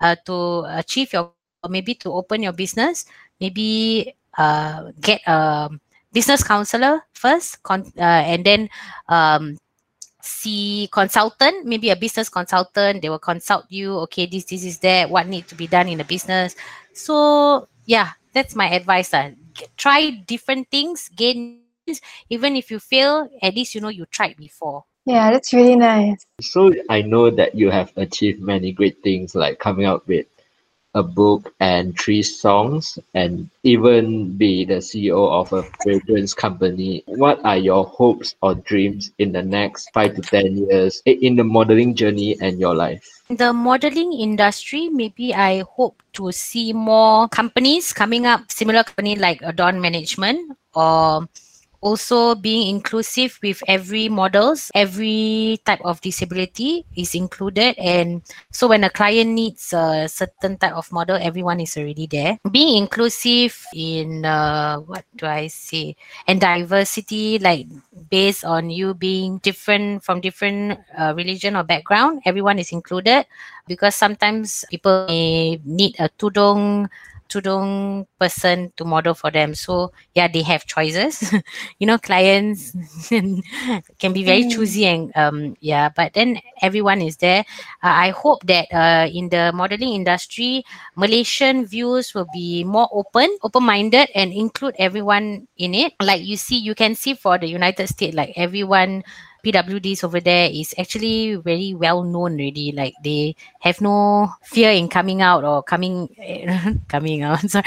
uh, 0.00 0.16
to 0.26 0.64
achieve 0.68 1.12
your, 1.12 1.32
maybe 1.68 1.94
to 1.94 2.12
open 2.12 2.42
your 2.42 2.52
business. 2.52 3.06
Maybe 3.40 4.14
uh, 4.38 4.92
get 5.00 5.20
a 5.26 5.70
business 6.12 6.42
counselor 6.42 7.04
first, 7.12 7.62
con- 7.62 7.92
uh, 7.98 8.24
and 8.24 8.44
then 8.44 8.68
um, 9.08 9.58
see 10.26 10.88
consultant, 10.92 11.64
maybe 11.66 11.90
a 11.90 11.96
business 11.96 12.28
consultant. 12.28 13.02
They 13.02 13.08
will 13.08 13.18
consult 13.18 13.66
you. 13.68 13.94
Okay, 14.06 14.26
this, 14.26 14.44
this 14.44 14.64
is 14.64 14.78
that. 14.80 15.08
What 15.08 15.26
needs 15.26 15.48
to 15.48 15.54
be 15.54 15.66
done 15.66 15.88
in 15.88 15.98
the 15.98 16.04
business. 16.04 16.56
So 16.92 17.68
yeah, 17.84 18.10
that's 18.32 18.54
my 18.54 18.68
advice. 18.70 19.14
Uh. 19.14 19.32
Try 19.76 20.10
different 20.10 20.70
things. 20.70 21.08
Gain 21.16 21.62
even 22.30 22.56
if 22.56 22.70
you 22.70 22.78
fail, 22.78 23.28
at 23.42 23.54
least 23.54 23.74
you 23.74 23.80
know 23.80 23.88
you 23.88 24.06
tried 24.06 24.36
before. 24.36 24.84
Yeah, 25.04 25.30
that's 25.30 25.52
really 25.52 25.76
nice. 25.76 26.26
So 26.40 26.74
I 26.90 27.02
know 27.02 27.30
that 27.30 27.54
you 27.54 27.70
have 27.70 27.92
achieved 27.96 28.40
many 28.40 28.72
great 28.72 29.02
things 29.02 29.34
like 29.34 29.60
coming 29.60 29.86
up 29.86 30.06
with 30.08 30.26
a 30.96 31.02
book 31.04 31.52
and 31.60 31.92
three 32.00 32.22
songs 32.22 32.98
and 33.12 33.48
even 33.62 34.32
be 34.36 34.64
the 34.64 34.80
CEO 34.80 35.28
of 35.30 35.52
a 35.52 35.62
fragrance 35.84 36.32
company. 36.32 37.04
What 37.06 37.38
are 37.44 37.58
your 37.60 37.84
hopes 37.84 38.34
or 38.40 38.56
dreams 38.56 39.12
in 39.18 39.30
the 39.30 39.42
next 39.42 39.92
five 39.92 40.16
to 40.16 40.22
10 40.22 40.56
years 40.66 41.02
eh, 41.04 41.20
in 41.20 41.36
the 41.36 41.44
modeling 41.44 41.94
journey 41.94 42.36
and 42.40 42.58
your 42.58 42.74
life? 42.74 43.04
The 43.28 43.52
modeling 43.52 44.14
industry, 44.14 44.88
maybe 44.88 45.34
I 45.34 45.64
hope 45.68 46.02
to 46.14 46.32
see 46.32 46.72
more 46.72 47.28
companies 47.28 47.92
coming 47.92 48.24
up, 48.24 48.50
similar 48.50 48.82
company 48.82 49.16
like 49.16 49.42
Adorn 49.42 49.80
Management 49.80 50.56
or 50.74 51.28
also 51.80 52.34
being 52.34 52.68
inclusive 52.68 53.38
with 53.42 53.62
every 53.68 54.08
models 54.08 54.70
every 54.74 55.60
type 55.64 55.80
of 55.84 56.00
disability 56.00 56.84
is 56.96 57.14
included. 57.14 57.78
And 57.78 58.22
so 58.50 58.68
when 58.68 58.84
a 58.84 58.90
client 58.90 59.30
needs 59.30 59.72
a 59.72 60.08
certain 60.08 60.56
type 60.58 60.74
of 60.74 60.90
model 60.92 61.18
everyone 61.20 61.60
is 61.60 61.76
already 61.76 62.06
there. 62.06 62.38
Being 62.50 62.76
inclusive 62.76 63.56
in 63.74 64.24
uh, 64.24 64.78
what 64.78 65.04
do 65.16 65.26
i 65.26 65.46
say? 65.46 65.96
And 66.26 66.40
diversity 66.40 67.38
like 67.38 67.66
based 68.10 68.44
on 68.44 68.70
you 68.70 68.94
being 68.94 69.38
different 69.38 70.04
from 70.04 70.20
different 70.20 70.78
uh, 70.96 71.14
religion 71.16 71.56
or 71.56 71.62
background 71.62 72.22
everyone 72.24 72.58
is 72.58 72.72
included. 72.72 73.26
Because 73.66 73.96
sometimes 73.96 74.64
people 74.70 75.06
may 75.08 75.60
need 75.64 75.96
a 75.98 76.08
tudung 76.08 76.88
tudung 77.28 78.06
person 78.18 78.72
to 78.76 78.84
model 78.84 79.14
for 79.14 79.30
them. 79.30 79.54
So 79.54 79.92
yeah, 80.14 80.28
they 80.28 80.42
have 80.42 80.66
choices. 80.66 81.32
you 81.78 81.86
know, 81.86 81.98
clients 81.98 82.72
can 83.08 84.12
be 84.12 84.24
very 84.24 84.44
mm. 84.44 84.50
choosy 84.50 84.86
and 84.86 85.12
um 85.16 85.56
yeah, 85.60 85.88
but 85.88 86.14
then 86.14 86.40
everyone 86.62 87.02
is 87.02 87.16
there. 87.18 87.44
Uh, 87.82 87.94
I 88.06 88.10
hope 88.10 88.46
that 88.46 88.66
uh 88.72 89.08
in 89.10 89.28
the 89.28 89.52
modeling 89.54 89.94
industry, 89.94 90.64
Malaysian 90.96 91.66
views 91.66 92.14
will 92.14 92.28
be 92.32 92.64
more 92.64 92.88
open, 92.92 93.30
open-minded 93.42 94.10
and 94.14 94.32
include 94.32 94.74
everyone 94.78 95.48
in 95.58 95.74
it. 95.74 95.94
Like 96.00 96.22
you 96.22 96.36
see, 96.36 96.58
you 96.58 96.74
can 96.74 96.94
see 96.94 97.14
for 97.14 97.38
the 97.38 97.48
United 97.48 97.88
States, 97.88 98.14
like 98.14 98.32
everyone 98.36 99.04
PWDs 99.44 100.04
over 100.04 100.20
there 100.20 100.48
is 100.52 100.74
actually 100.78 101.36
very 101.36 101.74
well 101.74 102.02
known 102.02 102.34
already. 102.40 102.72
Like 102.72 102.94
they 103.02 103.36
have 103.60 103.80
no 103.80 104.30
fear 104.42 104.70
in 104.70 104.88
coming 104.88 105.22
out 105.22 105.44
or 105.44 105.62
coming 105.62 106.08
coming 106.88 107.22
out. 107.22 107.40
Sorry. 107.50 107.64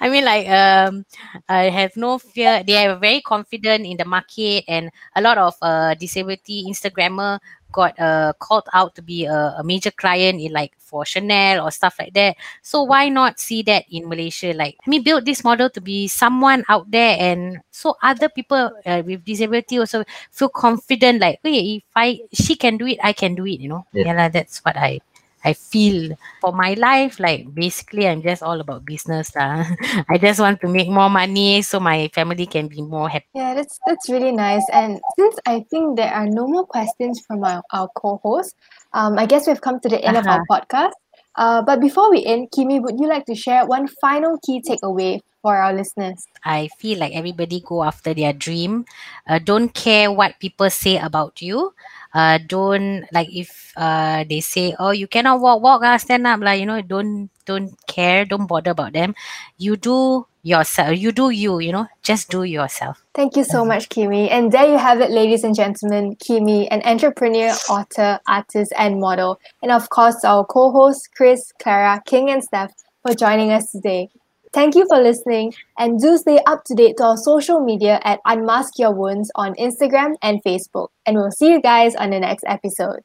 I 0.00 0.08
mean 0.10 0.24
like 0.24 0.48
um 0.48 1.04
I 1.48 1.70
have 1.70 1.96
no 1.96 2.18
fear. 2.18 2.62
They 2.66 2.86
are 2.86 2.96
very 2.98 3.20
confident 3.20 3.86
in 3.86 3.96
the 3.96 4.04
market 4.04 4.64
and 4.68 4.90
a 5.14 5.20
lot 5.20 5.38
of 5.38 5.54
uh 5.62 5.94
disability 5.94 6.64
Instagrammer 6.68 7.38
got 7.72 7.98
uh, 7.98 8.32
called 8.38 8.68
out 8.72 8.94
to 8.94 9.02
be 9.02 9.24
a, 9.24 9.54
a, 9.58 9.64
major 9.64 9.90
client 9.90 10.40
in 10.40 10.52
like 10.52 10.72
for 10.78 11.04
Chanel 11.04 11.64
or 11.64 11.70
stuff 11.70 11.96
like 11.98 12.14
that. 12.14 12.36
So 12.62 12.82
why 12.82 13.08
not 13.08 13.40
see 13.40 13.62
that 13.62 13.84
in 13.90 14.08
Malaysia? 14.08 14.52
Like, 14.52 14.76
let 14.86 14.88
me 14.88 14.98
build 14.98 15.24
this 15.24 15.44
model 15.44 15.70
to 15.70 15.80
be 15.80 16.08
someone 16.08 16.64
out 16.68 16.90
there, 16.90 17.16
and 17.18 17.60
so 17.70 17.96
other 18.02 18.28
people 18.28 18.70
uh, 18.86 19.02
with 19.04 19.24
disability 19.24 19.78
also 19.78 20.04
feel 20.30 20.48
confident. 20.48 21.20
Like, 21.20 21.40
hey, 21.42 21.76
if 21.76 21.84
I 21.94 22.20
she 22.32 22.56
can 22.56 22.76
do 22.76 22.86
it, 22.86 22.98
I 23.02 23.12
can 23.12 23.34
do 23.34 23.46
it. 23.46 23.60
You 23.60 23.68
know, 23.68 23.86
yeah, 23.92 24.04
yeah 24.06 24.28
that's 24.28 24.58
what 24.64 24.76
I 24.76 25.00
I 25.44 25.52
feel 25.54 26.16
for 26.40 26.52
my 26.52 26.74
life, 26.74 27.18
like 27.18 27.54
basically 27.54 28.06
I'm 28.06 28.22
just 28.22 28.42
all 28.42 28.60
about 28.60 28.84
business. 28.84 29.34
Uh. 29.34 29.64
I 30.08 30.18
just 30.18 30.40
want 30.40 30.60
to 30.60 30.68
make 30.68 30.88
more 30.88 31.10
money 31.10 31.62
so 31.62 31.80
my 31.80 32.08
family 32.14 32.46
can 32.46 32.68
be 32.68 32.82
more 32.82 33.08
happy. 33.08 33.26
Yeah, 33.34 33.54
that's 33.54 33.78
that's 33.86 34.08
really 34.08 34.32
nice. 34.32 34.64
And 34.72 35.00
since 35.18 35.36
I 35.46 35.64
think 35.70 35.96
there 35.96 36.12
are 36.12 36.26
no 36.26 36.46
more 36.46 36.66
questions 36.66 37.20
from 37.26 37.44
our, 37.44 37.62
our 37.72 37.88
co-host, 37.96 38.54
um, 38.92 39.18
I 39.18 39.26
guess 39.26 39.46
we've 39.46 39.60
come 39.60 39.80
to 39.80 39.88
the 39.88 40.02
end 40.04 40.16
uh-huh. 40.16 40.28
of 40.28 40.34
our 40.34 40.42
uh-huh. 40.42 40.60
podcast. 40.60 40.92
Uh, 41.36 41.62
but 41.62 41.80
before 41.80 42.10
we 42.10 42.24
end, 42.24 42.50
Kimi, 42.52 42.80
would 42.80 42.98
you 42.98 43.08
like 43.08 43.24
to 43.26 43.34
share 43.34 43.64
one 43.64 43.88
final 44.00 44.38
key 44.44 44.60
takeaway 44.60 45.20
for 45.42 45.56
our 45.56 45.72
listeners? 45.72 46.26
I 46.44 46.68
feel 46.78 46.98
like 46.98 47.14
everybody 47.14 47.62
go 47.64 47.84
after 47.84 48.12
their 48.12 48.32
dream. 48.32 48.84
Uh, 49.26 49.38
don't 49.38 49.72
care 49.72 50.10
what 50.12 50.38
people 50.40 50.68
say 50.70 50.98
about 50.98 51.40
you 51.40 51.72
uh, 52.14 52.38
don't 52.46 53.04
like 53.12 53.28
if 53.30 53.72
uh, 53.76 54.24
they 54.28 54.40
say 54.40 54.74
oh 54.78 54.90
you 54.90 55.06
cannot 55.06 55.40
walk 55.40 55.62
walk 55.62 55.82
uh, 55.82 55.98
stand 55.98 56.26
up 56.26 56.40
like 56.40 56.60
you 56.60 56.66
know 56.66 56.80
don't 56.82 57.30
don't 57.46 57.74
care 57.86 58.24
don't 58.24 58.46
bother 58.46 58.72
about 58.72 58.92
them. 58.92 59.14
You 59.58 59.76
do 59.76 60.26
yourself 60.42 60.96
you 60.96 61.12
do 61.12 61.28
you 61.30 61.58
you 61.58 61.72
know 61.72 61.86
just 62.02 62.30
do 62.30 62.42
yourself. 62.44 63.04
Thank 63.14 63.36
you 63.36 63.44
so 63.44 63.64
much 63.64 63.88
kimi. 63.90 64.30
And 64.30 64.50
there 64.50 64.70
you 64.70 64.78
have 64.78 65.00
it 65.00 65.10
ladies 65.10 65.44
and 65.44 65.54
gentlemen 65.54 66.16
kimi 66.16 66.68
an 66.70 66.82
entrepreneur 66.84 67.52
author 67.68 68.20
artist 68.26 68.72
and 68.76 69.00
model. 69.00 69.38
And 69.62 69.70
of 69.70 69.88
course 69.90 70.24
our 70.24 70.44
co-hosts 70.44 71.08
chris 71.16 71.52
clara 71.60 72.02
king 72.06 72.30
and 72.30 72.42
steph 72.42 72.72
for 73.02 73.14
joining 73.14 73.52
us 73.52 73.70
today 73.70 74.08
Thank 74.52 74.74
you 74.74 74.84
for 74.88 75.00
listening 75.00 75.54
and 75.78 76.00
do 76.00 76.16
stay 76.18 76.40
up 76.46 76.64
to 76.64 76.74
date 76.74 76.96
to 76.96 77.04
our 77.04 77.16
social 77.16 77.60
media 77.60 78.00
at 78.02 78.20
Unmask 78.24 78.78
Your 78.78 78.92
Wounds 78.92 79.30
on 79.36 79.54
Instagram 79.54 80.16
and 80.22 80.42
Facebook. 80.42 80.88
And 81.06 81.16
we'll 81.16 81.30
see 81.30 81.52
you 81.52 81.60
guys 81.60 81.94
on 81.94 82.10
the 82.10 82.18
next 82.18 82.44
episode. 82.46 83.00